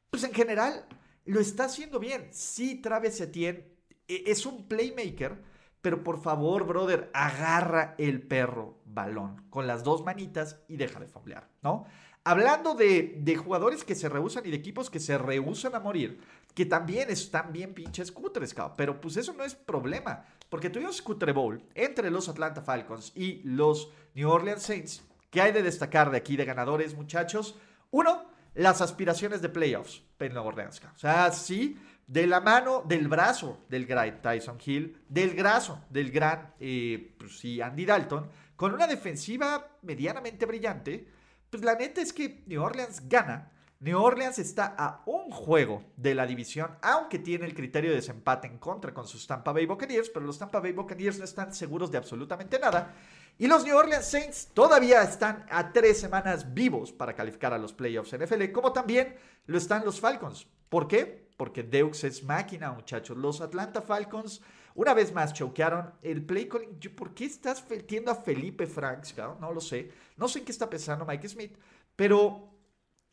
pues 0.09 0.23
en 0.23 0.33
general, 0.33 0.85
lo 1.25 1.39
está 1.39 1.65
haciendo 1.65 1.99
bien. 1.99 2.29
Sí, 2.31 2.75
Travis 2.81 3.19
Etienne 3.19 3.73
e-, 4.07 4.23
es 4.27 4.45
un 4.45 4.67
playmaker, 4.67 5.41
pero 5.81 6.03
por 6.03 6.21
favor, 6.21 6.65
brother, 6.65 7.11
agarra 7.13 7.95
el 7.97 8.25
perro 8.25 8.81
balón 8.85 9.47
con 9.49 9.67
las 9.67 9.83
dos 9.83 10.03
manitas 10.03 10.63
y 10.67 10.77
deja 10.77 10.99
de 10.99 11.07
fablear, 11.07 11.49
¿no? 11.61 11.85
Hablando 12.25 12.73
de, 12.73 13.35
jugadores 13.43 13.83
que 13.83 13.95
se 13.95 14.07
rehusan 14.07 14.45
y 14.45 14.51
de 14.51 14.55
equipos 14.55 14.89
que 14.89 14.99
se 14.99 15.17
rehusan 15.17 15.75
a 15.75 15.81
morir, 15.81 16.21
que 16.55 16.65
también 16.65 17.09
están 17.09 17.51
bien 17.51 17.73
pinches 17.73 18.11
cutres, 18.11 18.53
cabrón. 18.53 18.75
Pero 18.77 19.01
pues 19.01 19.17
eso 19.17 19.33
no 19.33 19.43
es 19.43 19.55
problema, 19.55 20.25
porque 20.49 20.69
tuvimos 20.69 21.01
Cutre 21.01 21.33
Bowl 21.33 21.61
entre 21.75 22.09
los 22.09 22.29
Atlanta 22.29 22.61
Falcons 22.61 23.11
y 23.15 23.41
los 23.43 23.91
New 24.15 24.29
Orleans 24.29 24.63
Saints. 24.63 25.03
¿Qué 25.29 25.41
hay 25.41 25.51
de 25.51 25.63
destacar 25.63 26.11
de 26.11 26.17
aquí 26.17 26.37
de 26.37 26.45
ganadores, 26.45 26.95
muchachos? 26.95 27.57
Uno, 27.91 28.25
las 28.53 28.81
aspiraciones 28.81 29.41
de 29.41 29.49
playoffs 29.49 30.03
en 30.19 30.33
Nueva 30.33 30.47
Orleans. 30.47 30.81
O 30.95 30.97
sea, 30.97 31.31
sí, 31.31 31.77
de 32.07 32.27
la 32.27 32.39
mano, 32.39 32.83
del 32.87 33.07
brazo 33.07 33.65
del 33.67 33.85
gran 33.85 34.21
Tyson 34.21 34.57
Hill, 34.63 34.97
del 35.09 35.31
brazo 35.31 35.81
del 35.89 36.11
gran, 36.11 36.53
eh, 36.59 37.15
pues 37.17 37.39
sí, 37.39 37.59
Andy 37.59 37.85
Dalton, 37.85 38.29
con 38.55 38.73
una 38.73 38.87
defensiva 38.87 39.77
medianamente 39.81 40.45
brillante, 40.45 41.07
pues 41.53 41.63
la 41.63 41.75
neta 41.75 42.01
es 42.01 42.11
que 42.11 42.41
New 42.47 42.63
Orleans 42.63 43.07
gana. 43.07 43.51
New 43.79 44.01
Orleans 44.01 44.39
está 44.39 44.73
a 44.75 45.03
un 45.05 45.29
juego 45.29 45.83
de 45.95 46.15
la 46.15 46.25
división, 46.25 46.71
aunque 46.81 47.19
tiene 47.19 47.45
el 47.45 47.53
criterio 47.53 47.91
de 47.91 47.97
desempate 47.97 48.47
en 48.47 48.57
contra 48.57 48.91
con 48.91 49.05
sus 49.05 49.27
Tampa 49.27 49.51
Bay 49.51 49.67
Buccaneers, 49.67 50.09
pero 50.09 50.25
los 50.25 50.39
Tampa 50.39 50.59
Bay 50.59 50.71
Buccaneers 50.71 51.19
no 51.19 51.25
están 51.25 51.53
seguros 51.53 51.91
de 51.91 51.99
absolutamente 51.99 52.57
nada. 52.57 52.95
Y 53.37 53.45
los 53.45 53.63
New 53.63 53.77
Orleans 53.77 54.05
Saints 54.05 54.47
todavía 54.55 55.03
están 55.03 55.45
a 55.51 55.71
tres 55.71 55.99
semanas 55.99 56.55
vivos 56.55 56.91
para 56.91 57.13
calificar 57.13 57.53
a 57.53 57.59
los 57.59 57.71
playoffs 57.71 58.17
NFL, 58.17 58.51
como 58.51 58.73
también 58.73 59.15
lo 59.45 59.59
están 59.59 59.85
los 59.85 59.99
Falcons. 59.99 60.47
¿Por 60.69 60.87
qué? 60.87 61.23
porque 61.37 61.63
Deux 61.63 62.03
es 62.03 62.23
máquina, 62.23 62.71
muchachos. 62.71 63.17
Los 63.17 63.41
Atlanta 63.41 63.81
Falcons, 63.81 64.41
una 64.75 64.93
vez 64.93 65.13
más, 65.13 65.33
choquearon 65.33 65.93
el 66.01 66.25
play 66.25 66.47
calling. 66.47 66.79
¿Por 66.95 67.13
qué 67.13 67.25
estás 67.25 67.63
metiendo 67.69 68.11
a 68.11 68.15
Felipe 68.15 68.65
Franks? 68.65 69.15
No 69.39 69.53
lo 69.53 69.61
sé. 69.61 69.91
No 70.17 70.27
sé 70.27 70.39
en 70.39 70.45
qué 70.45 70.51
está 70.51 70.69
pensando 70.69 71.05
Mike 71.05 71.29
Smith, 71.29 71.55
pero 71.95 72.49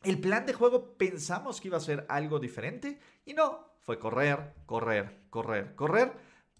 el 0.03 0.19
plan 0.19 0.45
de 0.45 0.53
juego 0.53 0.97
pensamos 0.97 1.61
que 1.61 1.67
iba 1.67 1.77
a 1.77 1.81
ser 1.81 2.05
algo 2.09 2.39
diferente 2.39 2.99
y 3.25 3.33
no, 3.33 3.75
fue 3.81 3.99
correr, 3.99 4.55
correr, 4.65 5.25
correr, 5.29 5.75
correr. 5.75 6.13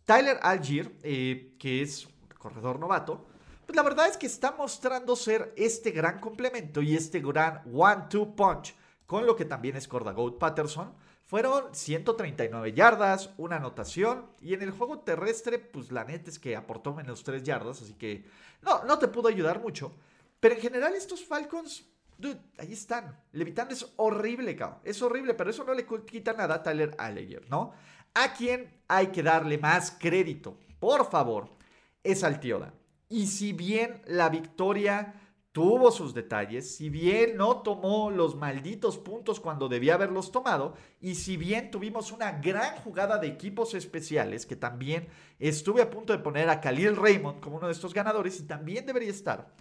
Tyler 0.06 0.40
Algier, 0.42 0.96
eh, 1.04 1.56
que 1.58 1.82
es 1.82 2.08
corredor 2.38 2.80
novato, 2.80 3.26
pues 3.66 3.76
la 3.76 3.84
verdad 3.84 4.08
es 4.08 4.18
que 4.18 4.26
está 4.28 4.52
mostrando 4.52 5.16
ser 5.16 5.54
este 5.56 5.92
gran 5.92 6.20
complemento 6.20 6.82
y 6.82 6.96
este 6.96 7.20
gran 7.20 7.62
one-two 7.74 8.36
punch, 8.36 8.76
con 9.06 9.26
lo 9.26 9.36
que 9.36 9.46
también 9.46 9.76
es 9.76 9.88
Cordagoat 9.88 10.38
Patterson 10.38 10.94
fueron 11.32 11.74
139 11.74 12.74
yardas, 12.74 13.30
una 13.38 13.56
anotación 13.56 14.26
y 14.42 14.54
en 14.54 14.64
el 14.64 14.72
juego 14.72 15.00
terrestre, 15.00 15.60
pues 15.60 15.90
la 15.90 16.04
neta 16.04 16.30
es 16.30 16.38
que 16.38 16.58
aportó 16.58 16.94
menos 16.94 17.24
3 17.24 17.42
yardas, 17.42 17.82
así 17.82 17.94
que 17.94 18.26
no, 18.62 18.84
no 18.84 19.00
te 19.00 19.08
pudo 19.08 19.30
ayudar 19.30 19.62
mucho. 19.62 19.96
Pero 20.42 20.56
en 20.56 20.62
general 20.62 20.94
estos 20.94 21.24
Falcons, 21.24 21.86
dude, 22.18 22.38
ahí 22.58 22.74
están. 22.74 23.18
Levitando 23.32 23.74
es 23.74 23.94
horrible, 23.96 24.58
cabrón. 24.58 24.82
Es 24.84 25.02
horrible, 25.02 25.34
pero 25.34 25.52
eso 25.52 25.64
no 25.64 25.74
le 25.74 25.86
quita 25.86 26.34
nada 26.34 26.56
a 26.56 26.64
Tyler 26.64 26.94
Alleger, 26.98 27.50
¿no? 27.50 27.72
A 28.14 28.34
quien 28.34 28.70
hay 28.90 29.08
que 29.08 29.24
darle 29.24 29.58
más 29.58 29.96
crédito, 29.98 30.58
por 30.82 31.10
favor, 31.10 31.50
es 32.04 32.26
al 32.26 32.42
Tioda. 32.42 32.74
Y 33.08 33.28
si 33.28 33.54
bien 33.54 34.02
la 34.06 34.28
victoria 34.28 35.14
tuvo 35.52 35.92
sus 35.92 36.14
detalles, 36.14 36.76
si 36.76 36.90
bien 36.90 37.36
no 37.36 37.58
tomó 37.62 38.10
los 38.10 38.36
malditos 38.36 38.98
puntos 38.98 39.40
cuando 39.40 39.68
debía 39.68 39.96
haberlos 39.96 40.32
tomado, 40.32 40.76
y 41.02 41.16
si 41.16 41.36
bien 41.36 41.72
tuvimos 41.72 42.12
una 42.12 42.32
gran 42.40 42.78
jugada 42.78 43.18
de 43.18 43.28
equipos 43.28 43.74
especiales, 43.74 44.46
que 44.46 44.56
también 44.56 45.08
estuve 45.40 45.82
a 45.82 45.90
punto 45.90 46.14
de 46.14 46.20
poner 46.20 46.50
a 46.50 46.62
Khalil 46.62 46.96
Raymond 46.96 47.42
como 47.42 47.58
uno 47.58 47.68
de 47.68 47.74
estos 47.74 47.94
ganadores, 47.94 48.40
y 48.40 48.44
también 48.44 48.86
debería 48.86 49.10
estar, 49.10 49.54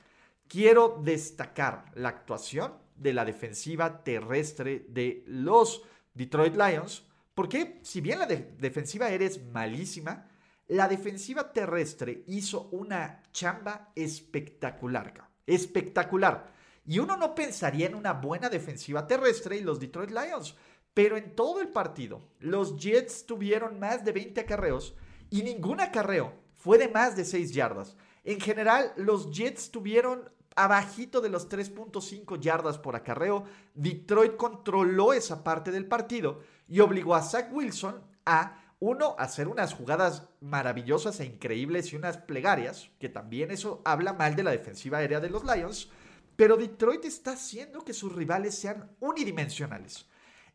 quiero 0.47 1.01
destacar 1.03 1.87
la 1.95 2.11
actuación 2.11 2.73
de 2.97 3.13
la 3.13 3.25
defensiva 3.25 4.05
terrestre 4.05 4.87
de 4.89 5.25
los 5.27 5.83
Detroit 6.15 6.55
Lions, 6.55 7.05
porque 7.35 7.81
si 7.83 8.01
bien 8.01 8.19
la 8.19 8.27
defensiva 8.27 9.11
eres 9.11 9.45
malísima, 9.47 10.27
la 10.69 10.87
defensiva 10.87 11.53
terrestre 11.53 12.23
hizo 12.29 12.69
una 12.71 13.23
chamba 13.33 13.91
espectacular, 13.97 15.30
espectacular. 15.47 16.53
Y 16.87 16.99
uno 16.99 17.17
no 17.17 17.35
pensaría 17.35 17.87
en 17.87 17.95
una 17.95 18.15
buena 18.15 18.49
defensiva 18.49 19.07
terrestre 19.07 19.57
y 19.57 19.61
los 19.61 19.79
Detroit 19.79 20.11
Lions. 20.11 20.57
Pero 20.95 21.17
en 21.17 21.37
todo 21.37 21.61
el 21.61 21.69
partido, 21.69 22.23
los 22.41 22.77
Jets 22.77 23.27
tuvieron 23.27 23.79
más 23.79 24.05
de 24.05 24.13
20 24.13 24.41
acarreos 24.41 24.95
y 25.31 25.43
ningún 25.43 25.81
acarreo 25.81 26.33
fue 26.57 26.79
de 26.79 26.89
más 26.89 27.17
de 27.17 27.25
6 27.25 27.53
yardas. 27.53 27.97
En 28.25 28.41
general, 28.41 28.93
los 28.97 29.31
Jets 29.31 29.71
tuvieron 29.71 30.29
abajito 30.57 31.21
de 31.21 31.29
los 31.29 31.49
3.5 31.49 32.39
yardas 32.41 32.79
por 32.79 32.97
acarreo. 32.97 33.45
Detroit 33.75 34.37
controló 34.37 35.13
esa 35.13 35.43
parte 35.45 35.71
del 35.71 35.87
partido 35.87 36.41
y 36.69 36.81
obligó 36.81 37.15
a 37.15 37.23
Zach 37.23 37.53
Wilson 37.53 38.03
a 38.27 38.60
uno, 38.81 39.15
hacer 39.19 39.47
unas 39.47 39.75
jugadas 39.75 40.29
maravillosas 40.41 41.21
e 41.21 41.27
increíbles 41.27 41.93
y 41.93 41.97
unas 41.97 42.17
plegarias, 42.17 42.91
que 42.99 43.11
también 43.11 43.51
eso 43.51 43.83
habla 43.85 44.15
mal 44.15 44.35
de 44.35 44.43
la 44.43 44.51
defensiva 44.51 44.99
aérea 44.99 45.21
de 45.21 45.29
los 45.29 45.45
Lions, 45.45 45.91
pero 46.35 46.57
Detroit 46.57 47.05
está 47.05 47.33
haciendo 47.33 47.85
que 47.85 47.93
sus 47.93 48.15
rivales 48.15 48.55
sean 48.55 48.91
unidimensionales. 49.01 50.07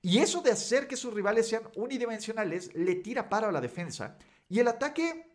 Y 0.01 0.17
eso 0.17 0.41
de 0.41 0.51
hacer 0.51 0.87
que 0.87 0.97
sus 0.97 1.13
rivales 1.13 1.47
sean 1.47 1.63
unidimensionales 1.75 2.73
le 2.73 2.95
tira 2.95 3.29
paro 3.29 3.47
a 3.47 3.51
la 3.51 3.61
defensa. 3.61 4.17
Y 4.49 4.59
el 4.59 4.67
ataque 4.67 5.31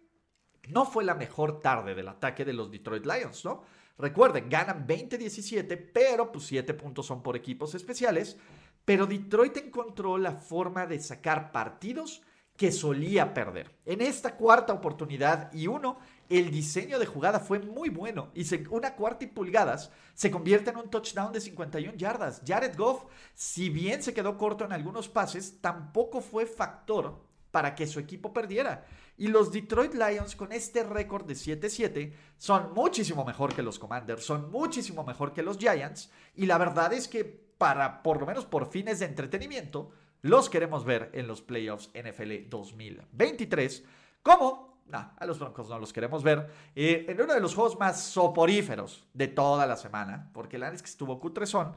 no 0.68 0.84
fue 0.84 1.04
la 1.04 1.14
mejor 1.14 1.60
tarde 1.60 1.94
del 1.94 2.08
ataque 2.08 2.44
de 2.44 2.52
los 2.52 2.70
Detroit 2.70 3.06
Lions, 3.06 3.44
¿no? 3.44 3.62
Recuerden, 3.98 4.48
ganan 4.48 4.86
20-17, 4.86 5.90
pero 5.92 6.32
pues 6.32 6.46
7 6.46 6.74
puntos 6.74 7.06
son 7.06 7.22
por 7.22 7.36
equipos 7.36 7.74
especiales. 7.74 8.36
Pero 8.84 9.06
Detroit 9.06 9.56
encontró 9.58 10.18
la 10.18 10.32
forma 10.32 10.86
de 10.86 10.98
sacar 10.98 11.52
partidos 11.52 12.22
que 12.60 12.72
solía 12.72 13.32
perder. 13.32 13.74
En 13.86 14.02
esta 14.02 14.36
cuarta 14.36 14.74
oportunidad 14.74 15.50
y 15.50 15.66
uno, 15.66 15.96
el 16.28 16.50
diseño 16.50 16.98
de 16.98 17.06
jugada 17.06 17.40
fue 17.40 17.58
muy 17.58 17.88
bueno 17.88 18.30
y 18.34 18.44
una 18.68 18.96
cuarta 18.96 19.24
y 19.24 19.28
pulgadas 19.28 19.90
se 20.12 20.30
convierte 20.30 20.68
en 20.68 20.76
un 20.76 20.90
touchdown 20.90 21.32
de 21.32 21.40
51 21.40 21.96
yardas. 21.96 22.42
Jared 22.46 22.76
Goff, 22.76 23.04
si 23.34 23.70
bien 23.70 24.02
se 24.02 24.12
quedó 24.12 24.36
corto 24.36 24.66
en 24.66 24.74
algunos 24.74 25.08
pases, 25.08 25.62
tampoco 25.62 26.20
fue 26.20 26.44
factor 26.44 27.24
para 27.50 27.74
que 27.74 27.86
su 27.86 27.98
equipo 27.98 28.34
perdiera. 28.34 28.84
Y 29.16 29.28
los 29.28 29.50
Detroit 29.50 29.94
Lions 29.94 30.36
con 30.36 30.52
este 30.52 30.84
récord 30.84 31.24
de 31.24 31.36
7-7 31.36 32.12
son 32.36 32.74
muchísimo 32.74 33.24
mejor 33.24 33.54
que 33.54 33.62
los 33.62 33.78
Commanders, 33.78 34.22
son 34.22 34.50
muchísimo 34.50 35.02
mejor 35.02 35.32
que 35.32 35.42
los 35.42 35.56
Giants. 35.56 36.10
Y 36.34 36.44
la 36.44 36.58
verdad 36.58 36.92
es 36.92 37.08
que 37.08 37.24
para, 37.24 38.02
por 38.02 38.20
lo 38.20 38.26
menos 38.26 38.44
por 38.44 38.70
fines 38.70 38.98
de 38.98 39.06
entretenimiento, 39.06 39.92
los 40.22 40.50
queremos 40.50 40.84
ver 40.84 41.10
en 41.12 41.26
los 41.26 41.42
playoffs 41.42 41.90
NFL 41.94 42.48
2023. 42.48 43.84
Como, 44.22 44.82
no, 44.86 45.12
a 45.16 45.26
los 45.26 45.38
Broncos 45.38 45.68
no 45.68 45.78
los 45.78 45.92
queremos 45.92 46.22
ver, 46.22 46.50
eh, 46.74 47.06
en 47.08 47.20
uno 47.20 47.34
de 47.34 47.40
los 47.40 47.54
juegos 47.54 47.78
más 47.78 48.02
soporíferos 48.02 49.06
de 49.14 49.28
toda 49.28 49.66
la 49.66 49.76
semana, 49.76 50.30
porque 50.32 50.58
la 50.58 50.68
es 50.68 50.82
que 50.82 50.90
estuvo 50.90 51.18
cutrezón, 51.18 51.72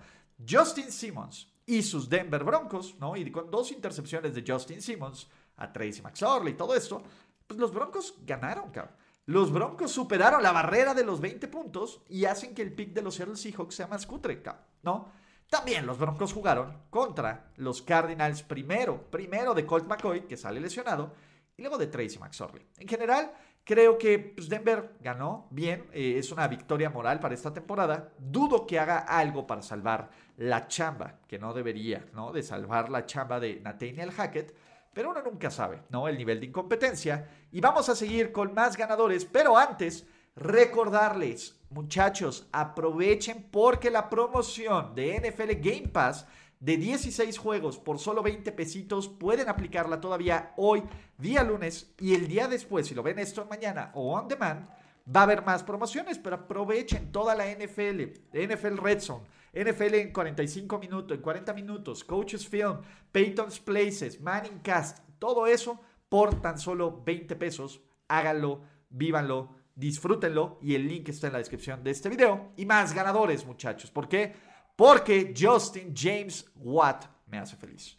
Justin 0.47 0.91
Simmons 0.91 1.47
y 1.65 1.82
sus 1.84 2.10
Denver 2.10 2.43
Broncos, 2.43 2.95
¿no? 2.99 3.15
Y 3.15 3.32
con 3.32 3.49
dos 3.49 3.71
intercepciones 3.71 4.34
de 4.34 4.43
Justin 4.45 4.82
Simmons 4.82 5.29
a 5.58 5.71
Tracy 5.71 6.01
McSorley 6.01 6.53
y 6.53 6.58
todo 6.58 6.75
esto, 6.75 7.01
pues 7.47 7.60
los 7.60 7.73
Broncos 7.73 8.15
ganaron, 8.25 8.71
cabrón. 8.71 8.95
Los 9.25 9.53
Broncos 9.53 9.91
superaron 9.91 10.43
la 10.43 10.51
barrera 10.51 10.93
de 10.93 11.06
los 11.06 11.21
20 11.21 11.47
puntos 11.47 12.01
y 12.10 12.25
hacen 12.25 12.53
que 12.53 12.62
el 12.62 12.73
pick 12.73 12.91
de 12.91 13.01
los 13.01 13.15
Seattle 13.15 13.38
Seahawks 13.38 13.75
sea 13.75 13.88
más 13.88 14.06
cutre, 14.06 14.41
cabrón, 14.41 14.65
¿no? 14.82 15.22
También 15.53 15.85
los 15.85 15.99
Broncos 15.99 16.33
jugaron 16.33 16.79
contra 16.89 17.51
los 17.57 17.83
Cardinals 17.83 18.41
primero, 18.41 19.03
primero 19.11 19.53
de 19.53 19.67
Colt 19.67 19.87
McCoy, 19.87 20.21
que 20.21 20.35
sale 20.35 20.59
lesionado, 20.59 21.13
y 21.55 21.61
luego 21.61 21.77
de 21.77 21.85
Tracy 21.85 22.17
McSorley. 22.17 22.65
En 22.79 22.87
general, 22.87 23.31
creo 23.63 23.95
que 23.95 24.17
pues, 24.17 24.49
Denver 24.49 24.95
ganó 24.99 25.45
bien, 25.51 25.85
eh, 25.93 26.15
es 26.17 26.31
una 26.31 26.47
victoria 26.47 26.89
moral 26.89 27.19
para 27.19 27.35
esta 27.35 27.53
temporada. 27.53 28.13
Dudo 28.17 28.65
que 28.65 28.79
haga 28.79 28.97
algo 28.97 29.45
para 29.45 29.61
salvar 29.61 30.09
la 30.37 30.67
chamba, 30.67 31.19
que 31.27 31.37
no 31.37 31.53
debería, 31.53 32.03
¿no? 32.13 32.31
De 32.31 32.41
salvar 32.41 32.89
la 32.89 33.05
chamba 33.05 33.39
de 33.39 33.59
Nathaniel 33.59 34.09
Hackett 34.09 34.55
pero 34.91 35.11
uno 35.11 35.21
nunca 35.21 35.51
sabe, 35.51 35.83
¿no? 35.89 36.07
El 36.07 36.17
nivel 36.17 36.39
de 36.39 36.47
incompetencia. 36.47 37.27
Y 37.51 37.61
vamos 37.61 37.89
a 37.89 37.95
seguir 37.95 38.31
con 38.31 38.55
más 38.55 38.75
ganadores, 38.77 39.25
pero 39.25 39.57
antes, 39.57 40.07
recordarles, 40.35 41.59
muchachos, 41.73 42.47
aprovechen 42.51 43.47
porque 43.51 43.89
la 43.89 44.09
promoción 44.09 44.95
de 44.95 45.19
NFL 45.19 45.53
Game 45.62 45.88
Pass 45.89 46.25
de 46.59 46.77
16 46.77 47.38
juegos 47.38 47.77
por 47.77 47.99
solo 47.99 48.23
20 48.23 48.51
pesitos 48.53 49.09
pueden 49.09 49.49
aplicarla 49.49 49.99
todavía 49.99 50.53
hoy, 50.55 50.83
día 51.17 51.43
lunes, 51.43 51.93
y 51.99 52.13
el 52.13 52.27
día 52.27 52.47
después, 52.47 52.88
si 52.88 52.95
lo 52.95 53.03
ven 53.03 53.19
esto 53.19 53.45
mañana 53.49 53.91
o 53.95 54.13
on 54.13 54.27
demand, 54.27 54.69
va 55.13 55.21
a 55.21 55.23
haber 55.23 55.43
más 55.43 55.63
promociones, 55.63 56.17
pero 56.17 56.38
aprovechen 56.38 57.12
toda 57.12 57.36
la 57.36 57.45
NFL, 57.47 58.03
NFL 58.33 58.77
Red 58.77 59.01
Zone 59.01 59.33
NFL 59.53 59.95
en 59.95 60.12
45 60.12 60.79
minutos, 60.79 61.15
en 61.15 61.21
40 61.21 61.53
minutos, 61.53 62.03
Coaches 62.03 62.47
Film, 62.47 62.79
Peyton's 63.12 63.59
Places, 63.59 64.19
Manning 64.19 64.59
Cast, 64.63 64.99
todo 65.19 65.45
eso 65.45 65.79
por 66.09 66.41
tan 66.41 66.57
solo 66.57 67.03
20 67.05 67.36
pesos. 67.36 67.81
Háganlo, 68.07 68.62
vívanlo, 68.89 69.55
disfrútenlo 69.75 70.59
y 70.62 70.75
el 70.75 70.88
link 70.88 71.09
está 71.09 71.27
en 71.27 71.33
la 71.33 71.39
descripción 71.39 71.83
de 71.83 71.91
este 71.91 72.09
video. 72.09 72.51
Y 72.57 72.65
más 72.65 72.93
ganadores, 72.93 73.45
muchachos. 73.45 73.91
¿Por 73.91 74.07
qué? 74.07 74.33
Porque 74.75 75.33
Justin 75.38 75.93
James 75.95 76.49
Watt 76.55 77.05
me 77.27 77.39
hace 77.39 77.55
feliz. 77.55 77.97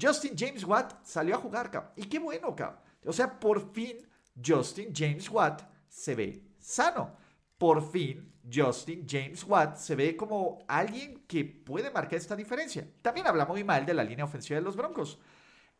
Justin 0.00 0.34
James 0.36 0.64
Watt 0.64 1.04
salió 1.04 1.34
a 1.34 1.38
jugar, 1.38 1.70
cabrón. 1.70 1.92
Y 1.96 2.04
qué 2.04 2.18
bueno, 2.18 2.54
cabrón. 2.56 2.80
O 3.04 3.12
sea, 3.12 3.38
por 3.38 3.72
fin 3.72 3.98
Justin 4.44 4.92
James 4.94 5.28
Watt 5.30 5.62
se 5.88 6.14
ve 6.14 6.42
sano. 6.58 7.16
Por 7.58 7.90
fin 7.90 8.32
Justin 8.52 9.06
James 9.08 9.44
Watt 9.44 9.76
se 9.76 9.94
ve 9.94 10.16
como 10.16 10.64
alguien 10.66 11.24
que 11.26 11.44
puede 11.44 11.90
marcar 11.90 12.18
esta 12.18 12.34
diferencia. 12.34 12.88
También 13.02 13.26
habla 13.26 13.46
muy 13.46 13.62
mal 13.62 13.86
de 13.86 13.94
la 13.94 14.04
línea 14.04 14.24
ofensiva 14.24 14.58
de 14.58 14.64
los 14.64 14.76
Broncos. 14.76 15.18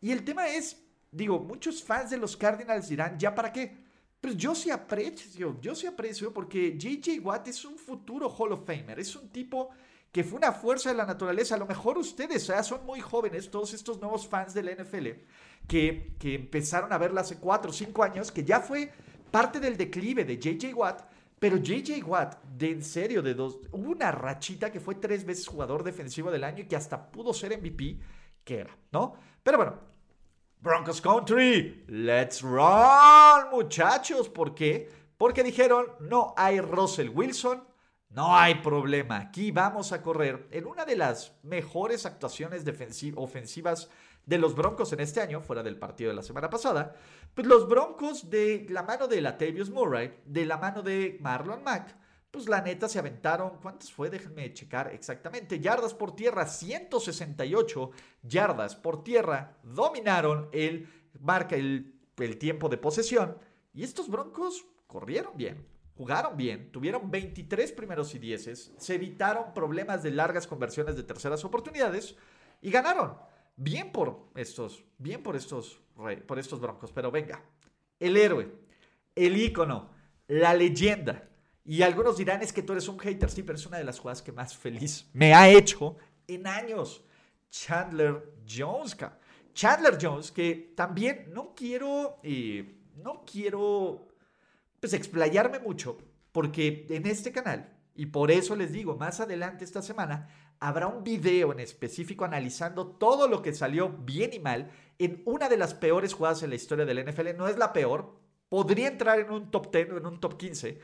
Y 0.00 0.10
el 0.10 0.24
tema 0.24 0.48
es, 0.48 0.84
digo, 1.10 1.40
muchos 1.40 1.82
fans 1.82 2.10
de 2.10 2.18
los 2.18 2.36
Cardinals 2.36 2.88
dirán, 2.88 3.18
¿ya 3.18 3.34
para 3.34 3.52
qué? 3.52 3.81
Pues 4.22 4.36
yo 4.36 4.54
sí 4.54 4.70
aprecio, 4.70 5.58
yo 5.60 5.74
sí 5.74 5.86
aprecio 5.86 6.32
porque 6.32 6.78
JJ 6.78 7.18
Watt 7.22 7.48
es 7.48 7.64
un 7.64 7.76
futuro 7.76 8.30
Hall 8.30 8.52
of 8.52 8.64
Famer, 8.64 9.00
es 9.00 9.16
un 9.16 9.28
tipo 9.30 9.70
que 10.12 10.22
fue 10.22 10.38
una 10.38 10.52
fuerza 10.52 10.90
de 10.90 10.96
la 10.96 11.04
naturaleza. 11.04 11.56
A 11.56 11.58
lo 11.58 11.66
mejor 11.66 11.98
ustedes 11.98 12.46
ya 12.46 12.62
son 12.62 12.86
muy 12.86 13.00
jóvenes, 13.00 13.50
todos 13.50 13.74
estos 13.74 14.00
nuevos 14.00 14.28
fans 14.28 14.54
del 14.54 14.74
NFL, 14.74 15.08
que, 15.66 16.14
que 16.20 16.36
empezaron 16.36 16.92
a 16.92 16.98
verla 16.98 17.22
hace 17.22 17.38
4 17.38 17.70
o 17.70 17.74
5 17.74 18.02
años, 18.04 18.30
que 18.30 18.44
ya 18.44 18.60
fue 18.60 18.92
parte 19.32 19.58
del 19.58 19.76
declive 19.76 20.24
de 20.24 20.38
JJ 20.38 20.72
Watt 20.72 21.02
pero 21.42 21.56
JJ 21.56 22.04
Watt, 22.04 22.40
de 22.56 22.70
en 22.70 22.84
serio, 22.84 23.20
de 23.20 23.34
dos, 23.34 23.58
hubo 23.72 23.90
una 23.90 24.12
rachita 24.12 24.70
que 24.70 24.78
fue 24.78 24.94
tres 24.94 25.26
veces 25.26 25.48
jugador 25.48 25.82
defensivo 25.82 26.30
del 26.30 26.44
año 26.44 26.62
y 26.62 26.68
que 26.68 26.76
hasta 26.76 27.10
pudo 27.10 27.34
ser 27.34 27.58
MVP, 27.58 27.98
que 28.44 28.58
era, 28.60 28.78
¿no? 28.92 29.16
Pero 29.42 29.56
bueno, 29.56 29.80
Broncos 30.62 31.00
Country, 31.00 31.82
let's 31.88 32.40
run, 32.40 33.50
muchachos. 33.50 34.28
¿Por 34.28 34.54
qué? 34.54 34.88
Porque 35.18 35.42
dijeron, 35.42 35.86
no 35.98 36.34
hay 36.36 36.60
Russell 36.60 37.08
Wilson, 37.08 37.64
no 38.10 38.36
hay 38.36 38.54
problema. 38.54 39.16
Aquí 39.16 39.50
vamos 39.50 39.90
a 39.90 40.00
correr 40.00 40.46
en 40.52 40.66
una 40.66 40.84
de 40.84 40.94
las 40.94 41.36
mejores 41.42 42.06
actuaciones 42.06 42.64
ofensivas 43.16 43.90
de 44.24 44.38
los 44.38 44.54
Broncos 44.54 44.92
en 44.92 45.00
este 45.00 45.20
año, 45.20 45.40
fuera 45.40 45.64
del 45.64 45.80
partido 45.80 46.10
de 46.10 46.16
la 46.16 46.22
semana 46.22 46.48
pasada, 46.48 46.94
pues 47.34 47.44
los 47.44 47.68
Broncos 47.68 48.30
de 48.30 48.64
la 48.68 48.84
mano 48.84 49.08
de 49.08 49.20
Latavius 49.20 49.68
Murray, 49.68 50.20
de 50.26 50.46
la 50.46 50.58
mano 50.58 50.82
de 50.82 51.18
Marlon 51.20 51.64
Mack, 51.64 51.96
pues 52.32 52.48
la 52.48 52.62
neta 52.62 52.88
se 52.88 52.98
aventaron, 52.98 53.58
¿cuántos 53.60 53.92
fue? 53.92 54.08
Déjenme 54.08 54.52
checar 54.54 54.92
exactamente. 54.92 55.60
Yardas 55.60 55.92
por 55.92 56.16
tierra, 56.16 56.46
168 56.46 57.90
yardas 58.22 58.74
por 58.74 59.04
tierra, 59.04 59.58
dominaron 59.62 60.48
el, 60.50 60.88
marca 61.20 61.56
el, 61.56 61.94
el 62.16 62.38
tiempo 62.38 62.70
de 62.70 62.78
posesión 62.78 63.36
y 63.74 63.84
estos 63.84 64.08
Broncos 64.08 64.64
corrieron 64.86 65.36
bien. 65.36 65.66
Jugaron 65.94 66.38
bien, 66.38 66.72
tuvieron 66.72 67.10
23 67.10 67.70
primeros 67.72 68.14
y 68.14 68.18
dieces, 68.18 68.72
se 68.78 68.94
evitaron 68.94 69.52
problemas 69.52 70.02
de 70.02 70.10
largas 70.10 70.46
conversiones 70.46 70.96
de 70.96 71.02
terceras 71.02 71.44
oportunidades 71.44 72.16
y 72.62 72.70
ganaron 72.70 73.18
bien 73.56 73.92
por 73.92 74.30
estos, 74.34 74.84
bien 74.96 75.22
por 75.22 75.36
estos, 75.36 75.82
por 76.26 76.38
estos 76.38 76.60
broncos. 76.60 76.92
Pero 76.92 77.10
venga, 77.10 77.44
el 78.00 78.16
héroe, 78.16 78.50
el 79.14 79.36
ícono, 79.36 79.90
la 80.28 80.54
leyenda. 80.54 81.28
Y 81.64 81.82
algunos 81.82 82.16
dirán 82.16 82.42
es 82.42 82.52
que 82.52 82.62
tú 82.62 82.72
eres 82.72 82.88
un 82.88 82.98
hater, 82.98 83.30
sí, 83.30 83.42
pero 83.42 83.56
es 83.56 83.66
una 83.66 83.78
de 83.78 83.84
las 83.84 83.98
jugadas 83.98 84.22
que 84.22 84.32
más 84.32 84.56
feliz 84.56 85.08
me 85.12 85.34
ha 85.34 85.48
hecho 85.48 85.96
en 86.26 86.46
años. 86.46 87.04
Chandler 87.50 88.34
Jones. 88.48 88.96
Chandler 89.54 89.98
Jones, 90.00 90.32
que 90.32 90.72
también 90.74 91.30
no 91.32 91.54
quiero, 91.54 92.18
eh, 92.22 92.80
no 92.96 93.24
quiero, 93.30 94.08
pues 94.80 94.94
explayarme 94.94 95.58
mucho, 95.58 95.98
porque 96.32 96.86
en 96.88 97.06
este 97.06 97.32
canal, 97.32 97.70
y 97.94 98.06
por 98.06 98.30
eso 98.30 98.56
les 98.56 98.72
digo, 98.72 98.96
más 98.96 99.20
adelante 99.20 99.64
esta 99.64 99.82
semana, 99.82 100.28
habrá 100.58 100.86
un 100.86 101.04
video 101.04 101.52
en 101.52 101.60
específico 101.60 102.24
analizando 102.24 102.86
todo 102.86 103.28
lo 103.28 103.42
que 103.42 103.52
salió 103.52 103.90
bien 103.90 104.32
y 104.32 104.38
mal 104.38 104.70
en 104.98 105.20
una 105.26 105.48
de 105.48 105.58
las 105.58 105.74
peores 105.74 106.14
jugadas 106.14 106.42
en 106.42 106.50
la 106.50 106.56
historia 106.56 106.86
del 106.86 107.04
NFL. 107.04 107.36
No 107.36 107.48
es 107.48 107.58
la 107.58 107.72
peor, 107.72 108.16
podría 108.48 108.88
entrar 108.88 109.18
en 109.20 109.30
un 109.30 109.50
top 109.50 109.70
10 109.70 109.90
o 109.90 109.96
en 109.98 110.06
un 110.06 110.20
top 110.20 110.38
15, 110.38 110.78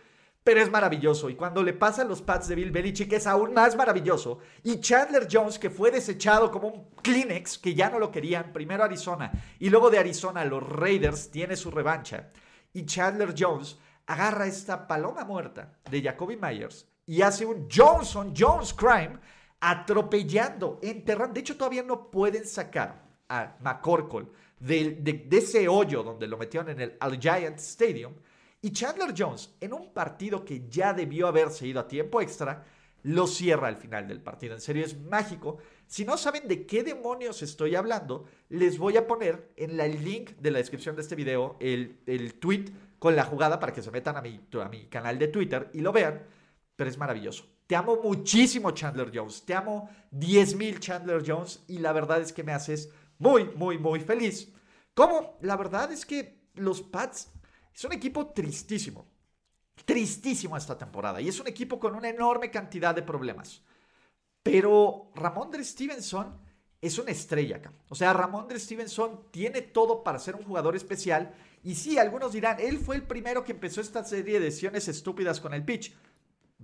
pero 0.49 0.63
es 0.63 0.71
maravilloso. 0.71 1.29
Y 1.29 1.35
cuando 1.35 1.63
le 1.63 1.75
pasan 1.75 2.09
los 2.09 2.23
pads 2.23 2.49
de 2.49 2.55
Bill 2.55 2.71
Belichick 2.71 3.13
es 3.13 3.27
aún 3.27 3.53
más 3.53 3.77
maravilloso. 3.77 4.39
Y 4.63 4.81
Chandler 4.81 5.29
Jones, 5.31 5.59
que 5.59 5.69
fue 5.69 5.91
desechado 5.91 6.51
como 6.51 6.69
un 6.69 6.89
Kleenex, 7.03 7.59
que 7.59 7.75
ya 7.75 7.91
no 7.91 7.99
lo 7.99 8.11
querían, 8.11 8.51
primero 8.51 8.83
Arizona 8.83 9.31
y 9.59 9.69
luego 9.69 9.91
de 9.91 9.99
Arizona 9.99 10.47
los 10.47 10.67
Raiders, 10.67 11.31
tiene 11.31 11.55
su 11.55 11.71
revancha. 11.71 12.31
Y 12.73 12.87
Chandler 12.87 13.35
Jones 13.39 13.79
agarra 14.07 14.47
esta 14.47 14.87
paloma 14.87 15.23
muerta 15.27 15.71
de 15.91 16.01
Jacoby 16.01 16.39
Myers 16.39 16.89
y 17.05 17.21
hace 17.21 17.45
un 17.45 17.69
Johnson 17.71 18.33
Jones 18.35 18.73
crime 18.73 19.19
atropellando, 19.61 20.79
enterrando. 20.83 21.35
De 21.35 21.41
hecho, 21.41 21.59
todavía 21.59 21.83
no 21.83 22.11
pueden 22.11 22.47
sacar 22.47 23.03
a 23.29 23.55
McCorkle 23.61 24.29
de, 24.61 25.29
ese 25.31 25.69
hoyo 25.69 26.03
donde 26.03 26.27
lo 26.27 26.39
metieron 26.39 26.71
en 26.71 26.81
el 26.81 26.97
Al 27.01 27.21
Giant 27.21 27.59
Stadium. 27.59 28.15
Y 28.61 28.73
Chandler 28.73 29.15
Jones, 29.17 29.55
en 29.61 29.73
un 29.73 29.93
partido 29.93 30.45
que 30.45 30.69
ya 30.69 30.93
debió 30.93 31.29
haberse 31.29 31.67
ido 31.67 31.81
a 31.81 31.87
tiempo 31.87 32.21
extra, 32.21 32.65
lo 33.05 33.27
cierra 33.27 33.69
al 33.69 33.77
final 33.77 34.09
del 34.09 34.21
partido. 34.21 34.55
En 34.55 34.61
serio, 34.61 34.85
es 34.85 34.99
mágico. 34.99 35.59
Si 35.87 36.05
no 36.05 36.17
saben 36.19 36.49
de 36.49 36.67
qué 36.67 36.83
demonios 36.83 37.43
estoy 37.43 37.77
hablando, 37.77 38.25
les 38.49 38.77
voy 38.79 38.97
a 38.97 39.07
poner 39.07 39.53
en 39.57 39.79
el 39.79 40.05
link 40.05 40.31
de 40.39 40.51
la 40.51 40.59
descripción 40.59 40.97
de 40.97 41.03
este 41.03 41.15
video 41.15 41.57
el, 41.61 42.01
el 42.07 42.35
tweet 42.35 42.67
con 42.99 43.15
la 43.15 43.25
jugada 43.25 43.61
para 43.61 43.73
que 43.73 43.83
se 43.83 43.93
metan 43.93 44.17
a 44.17 44.23
mi, 44.23 44.41
a 44.61 44.69
mi 44.69 44.87
canal 44.87 45.19
de 45.19 45.29
Twitter 45.29 45.71
y 45.73 45.81
lo 45.81 45.93
vean. 45.93 46.27
Pero 46.75 46.91
es 46.91 46.99
maravilloso. 46.99 47.45
Te 47.67 47.77
amo 47.77 48.01
muchísimo, 48.03 48.73
Chandler 48.73 49.11
Jones. 49.15 49.45
Te 49.45 49.55
amo 49.55 49.89
10.000 50.13 50.79
Chandler 50.81 51.23
Jones 51.25 51.63
y 51.69 51.79
la 51.79 51.93
verdad 51.93 52.21
es 52.21 52.33
que 52.33 52.43
me 52.43 52.53
haces 52.53 52.91
muy, 53.19 53.45
muy, 53.45 53.79
muy 53.79 54.01
feliz. 54.01 54.53
¿Cómo? 54.95 55.39
La 55.43 55.57
verdad 55.57 55.93
es 55.93 56.05
que 56.05 56.41
los 56.55 56.83
Pats 56.83 57.31
es 57.75 57.85
un 57.85 57.93
equipo 57.93 58.29
tristísimo. 58.29 59.07
Tristísimo 59.85 60.57
esta 60.57 60.77
temporada. 60.77 61.21
Y 61.21 61.29
es 61.29 61.39
un 61.41 61.47
equipo 61.47 61.79
con 61.79 61.95
una 61.95 62.09
enorme 62.09 62.51
cantidad 62.51 62.95
de 62.95 63.03
problemas. 63.03 63.63
Pero 64.43 65.11
Ramondre 65.15 65.65
Stevenson 65.65 66.39
es 66.81 66.99
una 66.99 67.11
estrella 67.11 67.57
acá. 67.57 67.73
O 67.89 67.95
sea, 67.95 68.13
Ramondre 68.13 68.59
Stevenson 68.59 69.31
tiene 69.31 69.63
todo 69.63 70.03
para 70.03 70.19
ser 70.19 70.37
un 70.37 70.45
jugador 70.45 70.77
especial 70.77 71.35
Y 71.65 71.75
sí, 71.75 71.99
algunos 71.99 72.33
dirán, 72.33 72.59
él 72.61 72.79
fue 72.79 72.97
el 72.97 73.03
primero 73.03 73.45
que 73.45 73.53
empezó 73.53 73.81
esta 73.81 74.05
serie 74.05 74.39
de 74.39 74.47
decisiones 74.47 74.87
estúpidas 74.89 75.41
con 75.41 75.53
el 75.55 75.65
pitch. 75.65 75.93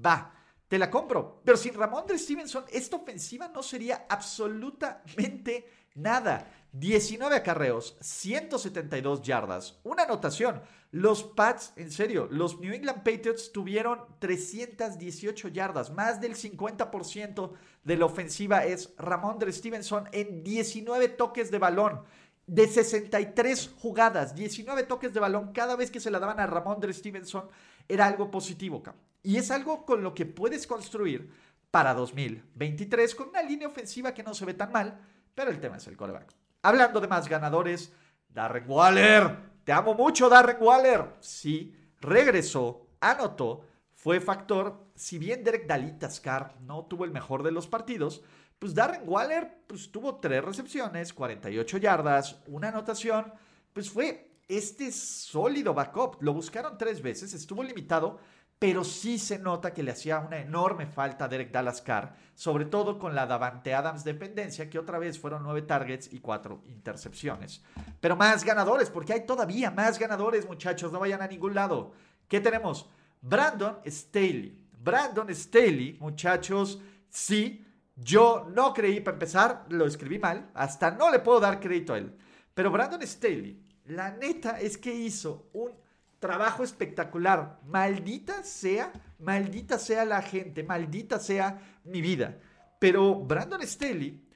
Va, 0.04 0.32
te 0.68 0.78
la 0.78 0.90
compro. 0.90 1.42
Pero 1.44 1.56
sin 1.56 1.74
Ramón 1.74 2.06
de 2.06 2.18
Stevenson, 2.18 2.64
esta 2.70 2.96
ofensiva 2.96 3.48
no 3.48 3.62
sería 3.62 4.06
absolutamente 4.08 5.68
nada. 5.94 6.48
19 6.72 7.36
acarreos, 7.36 7.96
172 8.00 9.22
yardas, 9.22 9.78
una 9.84 10.04
anotación. 10.04 10.62
Los 10.94 11.24
Pats, 11.24 11.72
en 11.74 11.90
serio, 11.90 12.28
los 12.30 12.60
New 12.60 12.72
England 12.72 12.98
Patriots 12.98 13.50
tuvieron 13.50 13.98
318 14.20 15.48
yardas, 15.48 15.90
más 15.90 16.20
del 16.20 16.36
50% 16.36 17.50
de 17.82 17.96
la 17.96 18.04
ofensiva 18.06 18.64
es 18.64 18.94
Ramón 18.96 19.40
de 19.40 19.52
Stevenson 19.52 20.08
en 20.12 20.44
19 20.44 21.08
toques 21.08 21.50
de 21.50 21.58
balón. 21.58 22.04
De 22.46 22.68
63 22.68 23.72
jugadas, 23.76 24.36
19 24.36 24.84
toques 24.84 25.12
de 25.12 25.18
balón, 25.18 25.52
cada 25.52 25.74
vez 25.74 25.90
que 25.90 25.98
se 25.98 26.12
la 26.12 26.20
daban 26.20 26.38
a 26.38 26.46
Ramón 26.46 26.78
de 26.78 26.92
Stevenson 26.92 27.48
era 27.88 28.06
algo 28.06 28.30
positivo. 28.30 28.80
Y 29.20 29.38
es 29.38 29.50
algo 29.50 29.84
con 29.84 30.00
lo 30.00 30.14
que 30.14 30.26
puedes 30.26 30.64
construir 30.64 31.28
para 31.72 31.92
2023 31.92 33.16
con 33.16 33.30
una 33.30 33.42
línea 33.42 33.66
ofensiva 33.66 34.14
que 34.14 34.22
no 34.22 34.32
se 34.32 34.44
ve 34.44 34.54
tan 34.54 34.70
mal, 34.70 35.00
pero 35.34 35.50
el 35.50 35.58
tema 35.58 35.78
es 35.78 35.88
el 35.88 35.96
coreback. 35.96 36.32
Hablando 36.62 37.00
de 37.00 37.08
más 37.08 37.28
ganadores, 37.28 37.92
Darren 38.28 38.70
Waller. 38.70 39.53
Te 39.64 39.72
amo 39.72 39.94
mucho, 39.94 40.28
Darren 40.28 40.58
Waller. 40.60 41.14
Sí, 41.20 41.74
regresó, 42.00 42.86
anotó, 43.00 43.64
fue 43.94 44.20
factor. 44.20 44.84
Si 44.94 45.18
bien 45.18 45.42
Derek 45.42 45.66
Dalitascar 45.66 46.60
no 46.60 46.84
tuvo 46.84 47.04
el 47.06 47.10
mejor 47.10 47.42
de 47.42 47.50
los 47.50 47.66
partidos, 47.66 48.22
pues 48.58 48.74
Darren 48.74 49.02
Waller 49.06 49.64
pues, 49.66 49.90
tuvo 49.90 50.16
tres 50.16 50.44
recepciones, 50.44 51.14
48 51.14 51.78
yardas, 51.78 52.42
una 52.46 52.68
anotación. 52.68 53.32
Pues 53.72 53.88
fue 53.88 54.38
este 54.48 54.92
sólido 54.92 55.72
backup. 55.72 56.22
Lo 56.22 56.34
buscaron 56.34 56.76
tres 56.76 57.00
veces, 57.00 57.32
estuvo 57.32 57.62
limitado 57.62 58.18
pero 58.64 58.82
sí 58.82 59.18
se 59.18 59.38
nota 59.38 59.74
que 59.74 59.82
le 59.82 59.90
hacía 59.90 60.20
una 60.20 60.38
enorme 60.38 60.86
falta 60.86 61.26
a 61.26 61.28
Derek 61.28 61.50
Dallas 61.50 61.82
Carr, 61.82 62.14
sobre 62.34 62.64
todo 62.64 62.98
con 62.98 63.14
la 63.14 63.26
Davante 63.26 63.74
Adams 63.74 64.04
dependencia, 64.04 64.70
que 64.70 64.78
otra 64.78 64.98
vez 64.98 65.18
fueron 65.18 65.42
nueve 65.42 65.60
targets 65.60 66.10
y 66.10 66.20
cuatro 66.20 66.62
intercepciones. 66.68 67.62
Pero 68.00 68.16
más 68.16 68.42
ganadores, 68.42 68.88
porque 68.88 69.12
hay 69.12 69.26
todavía 69.26 69.70
más 69.70 69.98
ganadores, 69.98 70.48
muchachos, 70.48 70.90
no 70.90 70.98
vayan 70.98 71.20
a 71.20 71.26
ningún 71.26 71.54
lado. 71.54 71.92
¿Qué 72.26 72.40
tenemos? 72.40 72.88
Brandon 73.20 73.80
Staley. 73.86 74.58
Brandon 74.82 75.28
Staley, 75.34 75.98
muchachos, 76.00 76.80
sí, 77.10 77.66
yo 77.94 78.50
no 78.50 78.72
creí, 78.72 79.00
para 79.00 79.16
empezar, 79.16 79.66
lo 79.68 79.84
escribí 79.84 80.18
mal, 80.18 80.48
hasta 80.54 80.90
no 80.90 81.10
le 81.10 81.18
puedo 81.18 81.38
dar 81.38 81.60
crédito 81.60 81.92
a 81.92 81.98
él. 81.98 82.16
Pero 82.54 82.70
Brandon 82.70 83.06
Staley, 83.06 83.62
la 83.88 84.10
neta 84.12 84.58
es 84.58 84.78
que 84.78 84.94
hizo 84.94 85.50
un 85.52 85.83
trabajo 86.24 86.64
espectacular. 86.64 87.60
Maldita 87.66 88.42
sea, 88.44 88.90
maldita 89.18 89.78
sea 89.78 90.06
la 90.06 90.22
gente, 90.22 90.62
maldita 90.62 91.18
sea 91.18 91.60
mi 91.84 92.00
vida. 92.00 92.38
Pero 92.78 93.16
Brandon 93.16 93.60
Staley 93.60 94.26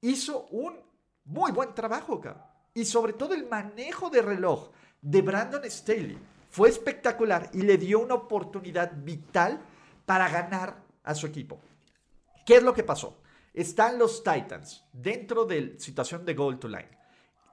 hizo 0.00 0.46
un 0.52 0.78
muy 1.24 1.50
buen 1.50 1.74
trabajo 1.74 2.14
acá. 2.14 2.48
Y 2.72 2.84
sobre 2.84 3.14
todo 3.14 3.34
el 3.34 3.48
manejo 3.48 4.08
de 4.08 4.22
reloj 4.22 4.70
de 5.00 5.20
Brandon 5.20 5.68
Staley 5.68 6.16
fue 6.48 6.68
espectacular 6.68 7.50
y 7.52 7.62
le 7.62 7.76
dio 7.76 7.98
una 7.98 8.14
oportunidad 8.14 8.92
vital 8.94 9.60
para 10.06 10.28
ganar 10.28 10.80
a 11.02 11.12
su 11.12 11.26
equipo. 11.26 11.58
¿Qué 12.46 12.58
es 12.58 12.62
lo 12.62 12.72
que 12.72 12.84
pasó? 12.84 13.20
Están 13.52 13.98
los 13.98 14.22
Titans 14.22 14.84
dentro 14.92 15.44
de 15.44 15.60
la 15.60 15.80
situación 15.80 16.24
de 16.24 16.34
goal 16.34 16.60
to 16.60 16.68
line. 16.68 16.96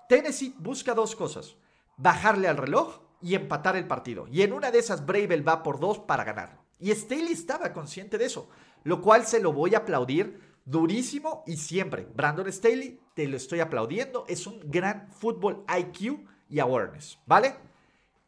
Tennessee 0.08 0.54
busca 0.60 0.94
dos 0.94 1.16
cosas. 1.16 1.56
Bajarle 1.98 2.48
al 2.48 2.58
reloj 2.58 3.09
y 3.22 3.36
empatar 3.36 3.76
el 3.76 3.88
partido. 3.88 4.28
Y 4.28 4.42
en 4.42 4.54
una 4.54 4.72
de 4.72 4.80
esas, 4.80 5.06
Bravel 5.06 5.48
va 5.48 5.64
por 5.64 5.80
dos 5.80 6.00
para 6.00 6.24
ganar. 6.24 6.60
Y 6.80 6.92
Staley 6.92 7.34
estaba 7.34 7.74
consciente 7.74 8.18
de 8.18 8.26
eso, 8.26 8.50
lo 8.84 9.02
cual 9.02 9.26
se 9.26 9.42
lo 9.42 9.52
voy 9.52 9.76
a 9.76 9.80
aplaudir 9.80 10.40
durísimo 10.66 11.44
y 11.46 11.58
siempre. 11.58 12.08
Brandon 12.14 12.52
Staley, 12.52 13.00
te 13.14 13.28
lo 13.28 13.38
estoy 13.38 13.60
aplaudiendo. 13.60 14.26
Es 14.28 14.48
un 14.48 14.60
gran 14.64 15.12
fútbol 15.12 15.66
IQ 15.68 16.26
y 16.48 16.60
awareness, 16.60 17.20
¿vale? 17.26 17.56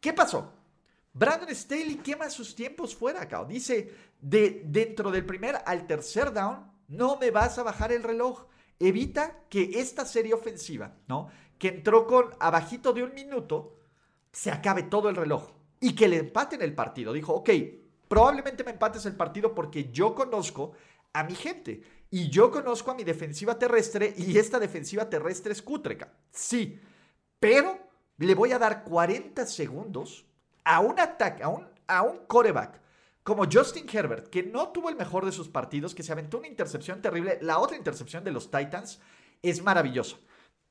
¿Qué 0.00 0.12
pasó? 0.12 0.52
Brandon 1.14 1.54
Staley 1.54 1.96
quema 1.96 2.30
sus 2.30 2.54
tiempos 2.54 2.94
fuera 2.94 3.22
acá. 3.22 3.44
Dice, 3.44 3.94
de, 4.20 4.62
dentro 4.66 5.10
del 5.10 5.24
primer 5.24 5.58
al 5.64 5.86
tercer 5.86 6.32
down, 6.32 6.70
no 6.88 7.16
me 7.18 7.30
vas 7.30 7.58
a 7.58 7.62
bajar 7.62 7.92
el 7.92 8.02
reloj. 8.02 8.46
Evita 8.78 9.44
que 9.48 9.70
esta 9.74 10.04
serie 10.04 10.34
ofensiva, 10.34 10.96
¿no? 11.06 11.28
Que 11.58 11.68
entró 11.68 12.06
con 12.06 12.30
abajito 12.40 12.92
de 12.92 13.04
un 13.04 13.14
minuto, 13.14 13.76
se 14.32 14.50
acabe 14.50 14.84
todo 14.84 15.08
el 15.08 15.16
reloj 15.16 15.50
y 15.80 15.94
que 15.94 16.08
le 16.08 16.18
empaten 16.18 16.62
el 16.62 16.74
partido. 16.74 17.12
Dijo, 17.12 17.34
ok, 17.34 17.50
probablemente 18.08 18.64
me 18.64 18.70
empates 18.70 19.04
el 19.06 19.16
partido 19.16 19.54
porque 19.54 19.90
yo 19.90 20.14
conozco 20.14 20.72
a 21.12 21.24
mi 21.24 21.34
gente 21.34 21.82
y 22.10 22.28
yo 22.28 22.50
conozco 22.50 22.90
a 22.90 22.94
mi 22.94 23.04
defensiva 23.04 23.58
terrestre 23.58 24.14
y 24.16 24.38
esta 24.38 24.58
defensiva 24.58 25.08
terrestre 25.08 25.52
es 25.52 25.62
cutreca. 25.62 26.12
Sí, 26.30 26.80
pero 27.38 27.78
le 28.18 28.34
voy 28.34 28.52
a 28.52 28.58
dar 28.58 28.84
40 28.84 29.46
segundos 29.46 30.24
a 30.64 30.80
un 30.80 30.98
ataque, 30.98 31.42
a 31.42 31.48
un, 31.48 31.66
a 31.86 32.02
un 32.02 32.26
coreback 32.26 32.80
como 33.22 33.46
Justin 33.50 33.86
Herbert, 33.92 34.28
que 34.28 34.42
no 34.42 34.70
tuvo 34.70 34.88
el 34.88 34.96
mejor 34.96 35.24
de 35.24 35.32
sus 35.32 35.48
partidos, 35.48 35.94
que 35.94 36.02
se 36.02 36.12
aventó 36.12 36.38
una 36.38 36.48
intercepción 36.48 37.00
terrible. 37.00 37.38
La 37.40 37.58
otra 37.58 37.76
intercepción 37.76 38.24
de 38.24 38.32
los 38.32 38.50
Titans 38.50 39.00
es 39.42 39.62
maravillosa. 39.62 40.16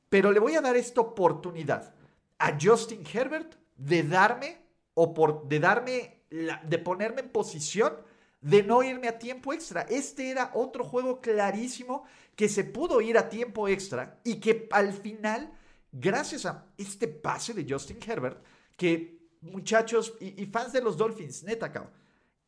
Pero 0.08 0.30
le 0.32 0.40
voy 0.40 0.54
a 0.56 0.60
dar 0.60 0.76
esta 0.76 1.00
oportunidad 1.00 1.94
a 2.42 2.58
Justin 2.60 3.04
Herbert 3.06 3.54
de 3.76 4.02
darme 4.02 4.58
o 4.94 5.14
por, 5.14 5.48
de 5.48 5.60
darme, 5.60 6.24
de 6.28 6.78
ponerme 6.78 7.20
en 7.20 7.30
posición 7.30 7.94
de 8.40 8.64
no 8.64 8.82
irme 8.82 9.06
a 9.06 9.18
tiempo 9.18 9.52
extra. 9.52 9.82
Este 9.82 10.28
era 10.30 10.50
otro 10.54 10.84
juego 10.84 11.20
clarísimo 11.20 12.04
que 12.34 12.48
se 12.48 12.64
pudo 12.64 13.00
ir 13.00 13.16
a 13.16 13.28
tiempo 13.28 13.68
extra 13.68 14.18
y 14.24 14.40
que 14.40 14.68
al 14.72 14.92
final, 14.92 15.52
gracias 15.92 16.44
a 16.44 16.66
este 16.76 17.06
pase 17.06 17.54
de 17.54 17.64
Justin 17.72 17.98
Herbert, 18.04 18.42
que 18.76 19.20
muchachos 19.40 20.14
y, 20.20 20.44
fans 20.46 20.72
de 20.72 20.82
los 20.82 20.96
Dolphins, 20.96 21.44
neta, 21.44 21.72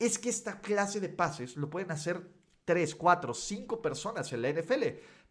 es 0.01 0.18
que 0.18 0.28
esta 0.28 0.61
clase 0.61 0.99
de 0.99 1.09
pases 1.09 1.57
lo 1.57 1.70
pueden 1.70 1.92
hacer 1.92 2.20
3, 2.64 2.97
4, 2.97 3.32
5 3.32 3.80
personas 3.80 4.32
en 4.32 4.42
la 4.42 4.51
NFL. 4.51 4.82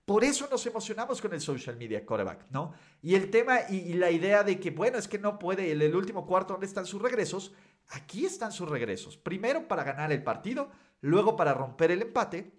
Por 0.06 0.26
eso 0.26 0.48
nos 0.52 0.66
emocionamos 0.66 1.22
con 1.22 1.34
el 1.34 1.40
social 1.40 1.78
media 1.78 2.06
quarterback, 2.06 2.48
¿no? 2.50 2.74
Y 3.02 3.16
el 3.16 3.30
tema 3.30 3.62
y, 3.70 3.94
la 3.94 4.12
idea 4.12 4.44
de 4.44 4.60
que, 4.60 4.72
bueno, 4.72 4.98
es 4.98 5.08
que 5.08 5.18
no 5.18 5.40
puede, 5.40 5.72
en 5.72 5.82
el 5.82 5.96
último 5.96 6.28
cuarto, 6.28 6.54
¿dónde 6.54 6.66
están 6.66 6.86
sus 6.86 7.02
regresos? 7.02 7.54
Aquí 7.90 8.26
están 8.26 8.52
sus 8.52 8.68
regresos. 8.68 9.16
Primero 9.16 9.68
para 9.68 9.84
ganar 9.84 10.12
el 10.12 10.22
partido, 10.22 10.70
luego 11.00 11.38
para 11.38 11.54
romper 11.54 11.92
el 11.92 12.02
empate. 12.02 12.52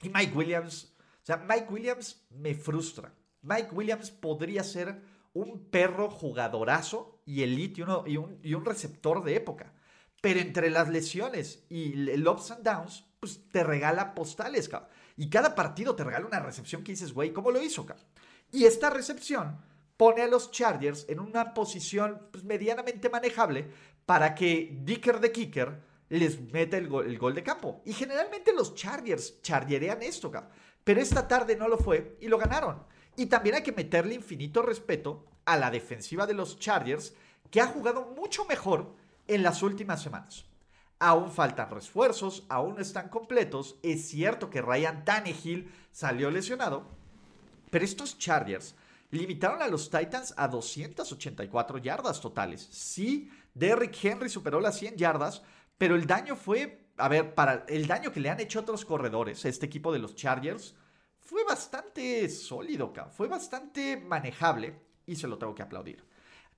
Y 0.00 0.08
Mike 0.08 0.34
Williams, 0.34 0.94
o 0.98 1.26
sea, 1.26 1.36
Mike 1.36 1.66
Williams 1.68 2.26
me 2.30 2.54
frustra. 2.54 3.14
Mike 3.42 3.70
Williams 3.72 4.10
podría 4.10 4.64
ser 4.64 5.02
un 5.34 5.66
perro 5.70 6.10
jugadorazo 6.10 7.20
y 7.26 7.42
elite 7.42 7.82
y, 8.06 8.16
un, 8.16 8.38
y 8.42 8.54
un 8.54 8.64
receptor 8.64 9.22
de 9.22 9.36
época. 9.36 9.74
Pero 10.22 10.40
entre 10.40 10.70
las 10.70 10.88
lesiones 10.88 11.66
y 11.68 12.10
el 12.10 12.26
ups 12.26 12.52
and 12.52 12.64
downs, 12.64 13.04
pues 13.20 13.48
te 13.50 13.64
regala 13.64 14.14
postales, 14.14 14.68
cabrón. 14.68 14.90
Y 15.20 15.28
cada 15.28 15.54
partido 15.54 15.94
te 15.94 16.02
regala 16.02 16.24
una 16.24 16.40
recepción 16.40 16.82
que 16.82 16.92
dices, 16.92 17.12
güey, 17.12 17.30
¿cómo 17.30 17.50
lo 17.50 17.62
hizo? 17.62 17.86
Y 18.52 18.64
esta 18.64 18.88
recepción 18.88 19.58
pone 19.98 20.22
a 20.22 20.26
los 20.26 20.50
Chargers 20.50 21.04
en 21.10 21.20
una 21.20 21.52
posición 21.52 22.28
pues, 22.32 22.42
medianamente 22.42 23.10
manejable 23.10 23.70
para 24.06 24.34
que 24.34 24.78
Dicker 24.82 25.20
de 25.20 25.30
Kicker 25.30 25.78
les 26.08 26.40
meta 26.40 26.78
el 26.78 26.88
gol, 26.88 27.34
de 27.34 27.42
campo. 27.42 27.82
Y 27.84 27.92
generalmente 27.92 28.54
los 28.54 28.74
Chargers 28.74 29.42
chargerean 29.42 30.02
esto, 30.02 30.30
cabrón. 30.30 30.52
Pero 30.84 31.02
esta 31.02 31.28
tarde 31.28 31.54
no 31.54 31.68
lo 31.68 31.76
fue 31.76 32.16
y 32.22 32.28
lo 32.28 32.38
ganaron. 32.38 32.82
Y 33.14 33.26
también 33.26 33.56
hay 33.56 33.62
que 33.62 33.72
meterle 33.72 34.14
infinito 34.14 34.62
respeto 34.62 35.26
a 35.44 35.58
la 35.58 35.70
defensiva 35.70 36.26
de 36.26 36.32
los 36.32 36.58
Chargers, 36.58 37.12
que 37.50 37.60
ha 37.60 37.66
jugado 37.66 38.14
mucho 38.16 38.46
mejor 38.46 38.94
en 39.26 39.42
las 39.42 39.62
últimas 39.62 40.02
semanas. 40.02 40.46
Aún 41.00 41.30
faltan 41.32 41.70
refuerzos, 41.70 42.44
aún 42.50 42.74
no 42.74 42.82
están 42.82 43.08
completos. 43.08 43.76
Es 43.82 44.06
cierto 44.06 44.50
que 44.50 44.60
Ryan 44.60 45.04
Tannehill 45.04 45.72
salió 45.90 46.30
lesionado, 46.30 46.86
pero 47.70 47.86
estos 47.86 48.18
Chargers 48.18 48.74
limitaron 49.10 49.62
a 49.62 49.68
los 49.68 49.90
Titans 49.90 50.34
a 50.36 50.46
284 50.46 51.78
yardas 51.78 52.20
totales. 52.20 52.68
Sí, 52.70 53.30
Derrick 53.54 53.96
Henry 54.04 54.28
superó 54.28 54.60
las 54.60 54.78
100 54.78 54.96
yardas, 54.96 55.42
pero 55.78 55.96
el 55.96 56.06
daño 56.06 56.36
fue, 56.36 56.90
a 56.98 57.08
ver, 57.08 57.34
para 57.34 57.64
el 57.68 57.86
daño 57.86 58.12
que 58.12 58.20
le 58.20 58.28
han 58.28 58.40
hecho 58.40 58.60
otros 58.60 58.84
corredores 58.84 59.46
este 59.46 59.64
equipo 59.64 59.92
de 59.92 60.00
los 60.00 60.14
Chargers 60.14 60.74
fue 61.18 61.44
bastante 61.44 62.28
sólido, 62.28 62.92
fue 63.12 63.26
bastante 63.26 63.96
manejable 63.96 64.80
y 65.06 65.16
se 65.16 65.28
lo 65.28 65.38
tengo 65.38 65.54
que 65.54 65.62
aplaudir. 65.62 66.04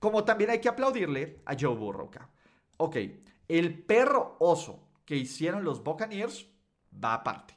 Como 0.01 0.25
también 0.25 0.51
hay 0.51 0.61
que 0.61 0.69
aplaudirle 0.69 1.43
a 1.45 1.55
Joe 1.59 1.77
Burrow. 1.77 2.11
Ok, 2.79 2.97
el 3.59 3.83
perro 3.83 4.37
oso 4.39 4.89
que 5.05 5.17
hicieron 5.17 5.63
los 5.63 5.85
Buccaneers 5.85 6.47
va 6.93 7.15
aparte. 7.15 7.55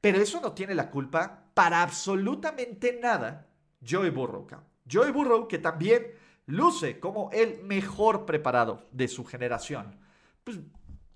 Pero 0.00 0.18
eso 0.18 0.40
no 0.40 0.52
tiene 0.52 0.74
la 0.74 0.90
culpa 0.90 1.44
para 1.54 1.82
absolutamente 1.82 2.98
nada 3.00 3.48
Joey 3.86 4.10
Burrow. 4.10 4.46
Joey 4.90 5.10
Burrow 5.12 5.48
que 5.48 5.58
también 5.58 6.14
luce 6.46 7.00
como 7.00 7.30
el 7.32 7.62
mejor 7.62 8.26
preparado 8.26 8.86
de 8.92 9.08
su 9.08 9.24
generación. 9.24 9.98
Pues 10.44 10.58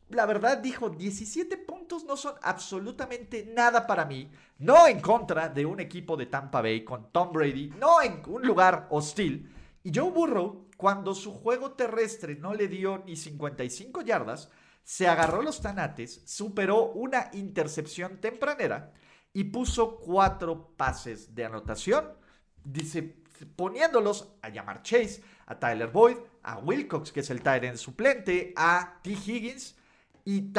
la 0.09 0.27
verdad 0.27 0.59
dijo, 0.59 0.89
17 0.89 1.59
puntos 1.59 2.05
no 2.05 2.17
son 2.17 2.35
absolutamente 2.43 3.51
nada 3.55 3.87
para 3.87 4.05
mí. 4.07 4.31
No 4.59 4.87
en 4.87 5.01
contra 5.01 5.49
de 5.49 5.67
un 5.67 5.81
equipo 5.81 6.17
de 6.17 6.27
Tampa 6.27 6.63
Bay 6.63 6.83
con 6.83 7.11
Tom 7.11 7.33
Brady, 7.33 7.75
no 7.79 8.01
en 8.01 8.23
un 8.27 8.43
lugar 8.43 8.87
hostil. 8.91 9.51
Y 9.83 9.93
Joe 9.95 10.11
Burrow, 10.11 10.69
cuando 10.85 11.15
su 11.15 11.33
juego 11.33 11.73
terrestre 11.73 12.37
no 12.37 12.53
le 12.53 12.69
dio 12.69 13.03
ni 13.07 13.17
55 13.17 14.03
yardas, 14.03 14.51
se 14.83 15.09
agarró 15.09 15.41
los 15.41 15.63
tanates, 15.63 16.21
superó 16.27 16.91
una 16.93 17.31
intercepción 17.33 18.21
tempranera 18.21 18.93
y 19.33 19.45
puso 19.45 19.97
cuatro 19.97 20.75
pases 20.77 21.35
de 21.35 21.47
anotación, 21.47 22.13
poniéndolos 23.57 24.35
a 24.43 24.51
llamar 24.51 24.83
Chase, 24.83 25.23
a 25.47 25.59
Tyler 25.59 25.89
Boyd, 25.89 26.19
a 26.43 26.59
Wilcox, 26.59 27.13
que 27.13 27.21
es 27.21 27.31
el 27.31 27.41
Tyrant 27.41 27.79
suplente, 27.79 28.53
a 28.55 29.01
T. 29.03 29.13
Higgins. 29.13 29.77
Y, 30.27 30.53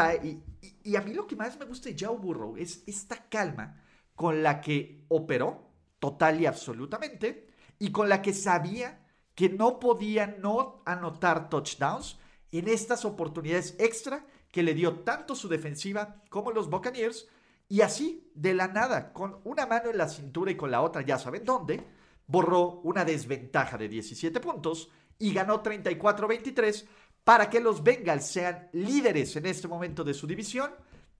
y, 0.83 0.95
a 0.95 1.01
mí 1.01 1.13
lo 1.13 1.27
que 1.27 1.35
más 1.35 1.59
me 1.59 1.65
gusta 1.65 1.89
de 1.89 2.03
Joe 2.03 2.17
Burrow 2.17 2.57
es 2.57 2.81
esta 2.87 3.29
calma 3.29 3.79
con 4.15 4.41
la 4.41 4.59
que 4.59 5.05
operó 5.07 5.69
total 5.99 6.41
y 6.41 6.47
absolutamente 6.47 7.45
y 7.77 7.91
con 7.91 8.09
la 8.09 8.23
que 8.23 8.33
sabía 8.33 9.04
que 9.35 9.49
no 9.49 9.79
podía 9.79 10.27
no 10.27 10.81
anotar 10.85 11.49
touchdowns 11.49 12.17
en 12.51 12.69
estas 12.69 13.05
oportunidades 13.05 13.75
extra 13.79 14.25
que 14.51 14.63
le 14.63 14.73
dio 14.73 14.99
tanto 14.99 15.35
su 15.35 15.49
defensiva 15.49 16.23
como 16.29 16.51
los 16.51 16.69
Buccaneers. 16.69 17.27
Y 17.67 17.81
así, 17.81 18.31
de 18.33 18.53
la 18.53 18.67
nada, 18.67 19.11
con 19.11 19.41
una 19.43 19.65
mano 19.65 19.89
en 19.89 19.97
la 19.97 20.07
cintura 20.07 20.51
y 20.51 20.55
con 20.55 20.71
la 20.71 20.81
otra, 20.81 21.01
ya 21.01 21.19
saben 21.19 21.43
dónde, 21.43 21.85
borró 22.27 22.79
una 22.83 23.03
desventaja 23.03 23.77
de 23.77 23.89
17 23.89 24.39
puntos 24.39 24.89
y 25.19 25.33
ganó 25.33 25.61
34-23 25.61 26.85
para 27.23 27.49
que 27.49 27.59
los 27.59 27.83
Bengals 27.83 28.27
sean 28.27 28.69
líderes 28.71 29.35
en 29.35 29.47
este 29.47 29.67
momento 29.67 30.03
de 30.03 30.13
su 30.13 30.27
división 30.27 30.71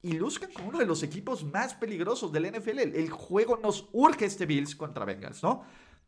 y 0.01 0.13
luzcan 0.13 0.51
como 0.53 0.69
uno 0.69 0.77
de 0.77 0.85
los 0.85 1.01
equipos 1.01 1.43
más 1.43 1.73
peligrosos 1.73 2.31
del 2.31 2.51
NFL. 2.51 2.79
El 2.79 3.09
juego 3.09 3.57
nos 3.57 3.89
urge 3.91 4.25
este 4.25 4.45
Bills 4.45 4.75
contra 4.75 5.03
Bengals, 5.03 5.41
¿no? 5.41 5.63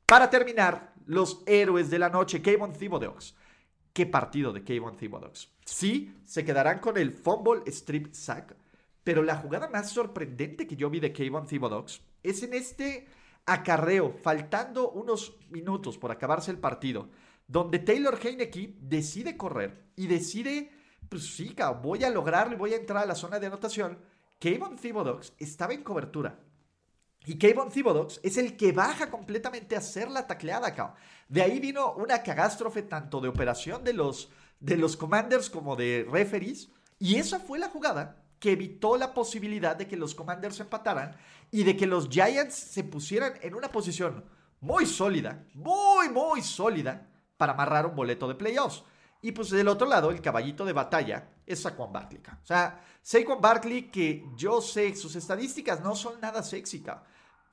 Para 0.08 0.30
terminar, 0.30 0.94
los 1.06 1.44
héroes 1.46 1.90
de 1.90 2.00
la 2.00 2.10
noche, 2.10 2.42
Kayvon 2.42 2.74
Thibodeaux 2.74 3.36
qué 3.98 4.06
partido 4.06 4.54
de 4.54 4.64
Kayvon 4.64 4.96
Thibodeaux. 4.96 5.50
Sí, 5.66 6.16
se 6.24 6.46
quedarán 6.46 6.78
con 6.78 6.98
el 6.98 7.12
fumble 7.12 7.64
strip 7.66 8.14
sack, 8.14 8.56
pero 9.04 9.24
la 9.24 9.38
jugada 9.38 9.70
más 9.70 9.90
sorprendente 9.90 10.68
que 10.68 10.76
yo 10.76 10.92
vi 10.92 11.00
de 11.00 11.12
Kayvon 11.12 11.48
Thibodeaux 11.48 12.00
es 12.22 12.44
en 12.44 12.54
este 12.54 13.08
acarreo, 13.48 14.12
faltando 14.22 14.92
unos 14.92 15.40
minutos 15.50 15.98
por 15.98 16.12
acabarse 16.12 16.52
el 16.52 16.60
partido, 16.60 17.10
donde 17.48 17.80
Taylor 17.80 18.20
Heineke 18.22 18.76
decide 18.80 19.36
correr 19.36 19.86
y 19.96 20.06
decide, 20.06 20.70
pues 21.10 21.36
sí, 21.36 21.56
voy 21.82 22.04
a 22.04 22.12
lograrlo 22.12 22.54
y 22.54 22.60
voy 22.60 22.74
a 22.74 22.78
entrar 22.78 23.02
a 23.02 23.08
la 23.08 23.16
zona 23.16 23.40
de 23.40 23.48
anotación. 23.48 23.98
Kayvon 24.40 24.76
Thibodeaux 24.76 25.34
estaba 25.40 25.74
en 25.74 25.82
cobertura 25.82 26.38
y 27.28 27.38
Kayvon 27.38 27.70
Thibodeaux 27.70 28.22
es 28.24 28.38
el 28.38 28.56
que 28.56 28.72
baja 28.72 29.10
completamente 29.10 29.76
a 29.76 29.80
hacer 29.80 30.10
la 30.10 30.26
tacleada, 30.26 30.74
cabrón. 30.74 30.96
De 31.28 31.42
ahí 31.42 31.60
vino 31.60 31.92
una 31.96 32.24
catástrofe 32.24 32.84
tanto 32.84 33.20
de 33.20 33.28
operación 33.28 33.84
de 33.84 33.92
los, 33.92 34.30
de 34.62 34.78
los 34.78 34.96
commanders 34.96 35.50
como 35.50 35.76
de 35.76 36.08
referees. 36.10 36.70
Y 37.00 37.18
esa 37.18 37.42
fue 37.42 37.60
la 37.60 37.68
jugada 37.68 38.24
que 38.40 38.54
evitó 38.54 38.96
la 38.96 39.14
posibilidad 39.14 39.76
de 39.76 39.90
que 39.90 39.98
los 39.98 40.16
commanders 40.16 40.62
empataran 40.62 41.18
y 41.52 41.66
de 41.66 41.76
que 41.76 41.86
los 41.86 42.08
Giants 42.08 42.56
se 42.56 42.86
pusieran 42.86 43.34
en 43.42 43.56
una 43.56 43.74
posición 43.74 44.24
muy 44.62 44.86
sólida, 44.86 45.46
muy, 45.54 46.08
muy 46.08 46.42
sólida, 46.42 47.10
para 47.36 47.52
amarrar 47.52 47.88
un 47.88 47.96
boleto 47.96 48.30
de 48.30 48.36
playoffs. 48.36 48.86
Y 49.22 49.34
pues 49.34 49.50
del 49.50 49.68
otro 49.68 49.86
lado, 49.86 50.12
el 50.12 50.22
caballito 50.22 50.64
de 50.64 50.72
batalla 50.72 51.30
es 51.46 51.62
Saquon 51.62 51.92
Barkley. 51.92 52.22
O 52.26 52.46
sea, 52.46 52.82
Saquon 53.02 53.42
Barkley, 53.42 53.92
que 53.92 54.24
yo 54.38 54.62
sé, 54.62 54.96
sus 54.96 55.16
estadísticas 55.18 55.82
no 55.82 55.94
son 55.94 56.22
nada 56.22 56.42
sexy, 56.42 56.84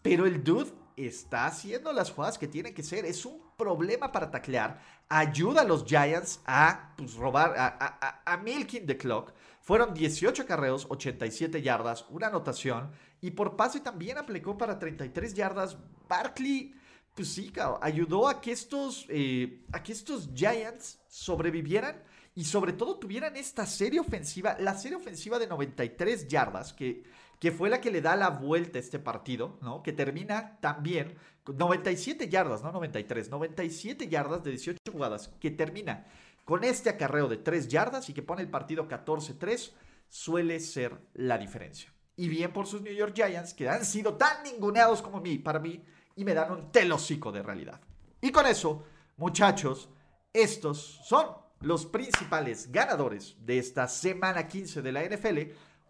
pero 0.05 0.27
el 0.27 0.45
dude 0.45 0.71
está 0.99 1.47
haciendo 1.47 1.91
las 1.91 2.11
jugadas 2.11 2.37
que 2.37 2.47
tiene 2.47 2.75
que 2.75 2.83
ser. 2.83 3.07
Es 3.07 3.25
un 3.25 3.41
problema 3.57 4.13
para 4.13 4.31
taclear. 4.31 4.79
Ayuda 5.09 5.63
a 5.63 5.65
los 5.65 5.87
Giants 5.87 6.41
a 6.45 6.93
pues, 6.95 7.15
robar, 7.15 7.55
a, 7.57 8.23
a, 8.23 8.37
milking 8.37 8.85
the 8.85 8.99
clock. 8.99 9.33
Fueron 9.63 9.95
18 9.95 10.45
carreos, 10.45 10.87
87 10.91 11.63
yardas, 11.63 12.05
una 12.11 12.27
anotación. 12.27 12.91
Y 13.23 13.31
por 13.31 13.57
pase 13.57 13.81
también 13.81 14.19
aplicó 14.19 14.59
para 14.59 14.79
33 14.79 15.33
yardas. 15.33 15.79
Barkley, 16.07 16.75
pues 17.15 17.33
sí, 17.33 17.51
ayudó 17.81 18.29
a 18.29 18.43
que 18.43 18.53
estos, 18.53 19.07
eh, 19.09 19.65
a 19.73 19.83
que 19.83 19.93
estos 19.93 20.29
Giants 20.35 21.01
sobrevivieran 21.09 22.03
y 22.35 22.45
sobre 22.45 22.75
todo 22.75 22.99
tuvieran 22.99 23.37
esta 23.37 23.65
serie 23.65 24.01
ofensiva, 24.01 24.55
la 24.61 24.77
serie 24.77 24.99
ofensiva 24.99 25.39
de 25.39 25.47
93 25.47 26.29
yardas, 26.29 26.75
que 26.75 27.05
que 27.45 27.53
fue 27.53 27.68
la 27.68 27.78
que 27.78 27.90
le 27.90 28.01
da 28.01 28.16
la 28.16 28.30
vuelta 28.30 28.78
a 28.78 28.80
este 28.80 28.99
partido, 28.99 29.59
¿no? 29.61 29.82
Que 29.82 29.92
termina 29.92 30.59
también 30.62 31.14
con 31.42 31.59
97 31.59 32.30
yardas, 32.30 32.62
no 32.62 32.72
93, 32.72 33.28
97 33.28 34.09
yardas 34.09 34.42
de 34.42 34.53
18 34.53 34.78
jugadas, 34.90 35.28
que 35.38 35.51
termina 35.51 36.07
con 36.47 36.64
este 36.64 36.88
acarreo 36.88 37.28
de 37.28 37.36
3 37.36 37.68
yardas 37.68 38.09
y 38.09 38.14
que 38.14 38.22
pone 38.22 38.40
el 38.40 38.49
partido 38.49 38.88
14-3, 38.88 39.72
suele 40.09 40.59
ser 40.59 40.99
la 41.12 41.36
diferencia. 41.36 41.92
Y 42.16 42.30
bien 42.30 42.51
por 42.51 42.66
sus 42.66 42.80
New 42.80 42.95
York 42.95 43.12
Giants, 43.14 43.53
que 43.53 43.68
han 43.68 43.84
sido 43.84 44.14
tan 44.14 44.42
ninguneados 44.42 45.03
como 45.03 45.20
mí, 45.20 45.36
para 45.36 45.59
mí, 45.59 45.84
y 46.16 46.24
me 46.24 46.32
dan 46.32 46.51
un 46.51 46.72
telocico 46.72 47.30
de 47.30 47.42
realidad. 47.42 47.78
Y 48.22 48.32
con 48.32 48.47
eso, 48.47 48.84
muchachos, 49.18 49.90
estos 50.32 50.99
son 51.05 51.26
los 51.61 51.84
principales 51.84 52.72
ganadores 52.72 53.36
de 53.38 53.59
esta 53.59 53.86
semana 53.86 54.49
15 54.49 54.80
de 54.80 54.92
la 54.92 55.05
NFL 55.05 55.38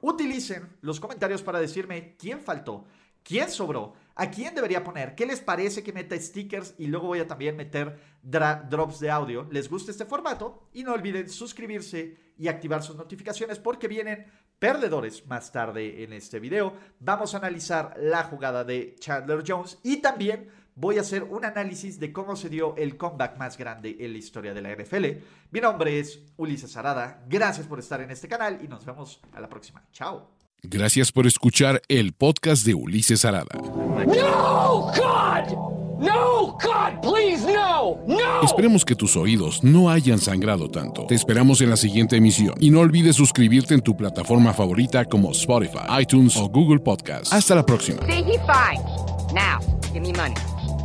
utilicen 0.05 0.77
los 0.83 1.01
comentarios 1.01 1.43
para 1.43 1.59
decirme 1.59 2.15
quién 2.19 2.41
faltó, 2.41 2.85
quién 3.23 3.49
sobró, 3.49 3.95
a 4.15 4.31
quién 4.31 4.55
debería 4.55 4.85
poner, 4.85 5.15
qué 5.15 5.25
les 5.25 5.41
parece 5.41 5.83
que 5.83 5.95
meta 5.95 6.15
stickers 6.21 6.75
y 6.79 6.89
luego 6.89 7.07
voy 7.07 7.21
a 7.21 7.27
también 7.27 7.57
meter 7.57 7.99
drops 8.23 9.01
de 9.01 9.11
audio. 9.11 9.49
¿Les 9.51 9.69
gusta 9.69 9.91
este 9.91 10.05
formato? 10.05 10.69
Y 10.75 10.85
no 10.85 10.93
olviden 10.93 11.31
suscribirse 11.31 12.19
y 12.37 12.49
activar 12.49 12.83
sus 12.83 12.97
notificaciones 12.97 13.59
porque 13.59 13.89
vienen 13.89 14.27
perdedores 14.59 15.27
más 15.27 15.51
tarde 15.51 16.05
en 16.05 16.13
este 16.13 16.39
video. 16.39 16.75
Vamos 17.01 17.35
a 17.35 17.39
analizar 17.39 17.95
la 17.99 18.25
jugada 18.25 18.63
de 18.63 18.97
Chandler 19.01 19.43
Jones 19.47 19.79
y 19.83 20.03
también 20.03 20.51
voy 20.77 20.99
a 20.99 21.03
hacer 21.03 21.23
un 21.25 21.45
análisis 21.45 22.01
de 22.01 22.13
cómo 22.13 22.37
se 22.37 22.49
dio 22.49 22.75
el 22.77 22.97
comeback 22.97 23.37
más 23.39 23.57
grande 23.57 23.97
en 24.01 24.13
la 24.13 24.19
historia 24.19 24.55
de 24.55 24.63
la 24.63 24.75
NFL. 24.75 25.05
Mi 25.51 25.61
nombre 25.61 25.99
es 25.99 26.21
Ulises 26.37 26.77
Arada, 26.77 27.25
gracias 27.29 27.67
por 27.67 27.79
estar 27.79 28.01
en 28.01 28.11
este 28.11 28.29
canal 28.29 28.59
y 28.63 28.69
nos 28.69 28.85
vemos 28.85 29.21
a 29.33 29.41
la 29.41 29.49
próxima. 29.49 29.83
Chao. 29.93 30.31
Gracias 30.63 31.13
por 31.13 31.27
escuchar 31.27 31.83
el 31.89 32.13
podcast 32.13 32.65
de 32.65 32.75
Ulises 32.75 33.25
Arada. 33.25 33.55
No, 33.55 34.91
God! 34.97 35.75
No, 36.01 36.59
God, 36.61 37.01
please, 37.03 37.47
no, 37.47 37.99
no. 38.07 38.43
Esperemos 38.43 38.85
que 38.85 38.97
tus 38.97 39.17
oídos 39.17 39.63
no 39.63 39.89
hayan 39.91 40.19
sangrado 40.19 40.69
tanto. 40.69 41.07
Te 41.07 41.15
esperamos 41.15 41.61
en 41.61 41.71
la 41.71 41.77
siguiente 41.77 42.17
emisión 42.17 42.55
y 42.59 42.71
no 42.71 42.81
olvides 42.81 43.15
suscribirte 43.15 43.75
en 43.75 43.81
tu 43.81 43.97
plataforma 43.97 44.53
favorita 44.53 45.05
como 45.05 45.31
Spotify, 45.31 46.01
iTunes 46.01 46.37
o 46.37 46.49
Google 46.49 46.81
Podcast. 46.81 47.33
Hasta 47.33 47.55
la 47.55 47.65
próxima. 47.65 48.01
Now, 49.33 49.61
give 49.93 50.01
me 50.01 50.13
money. 50.13 50.54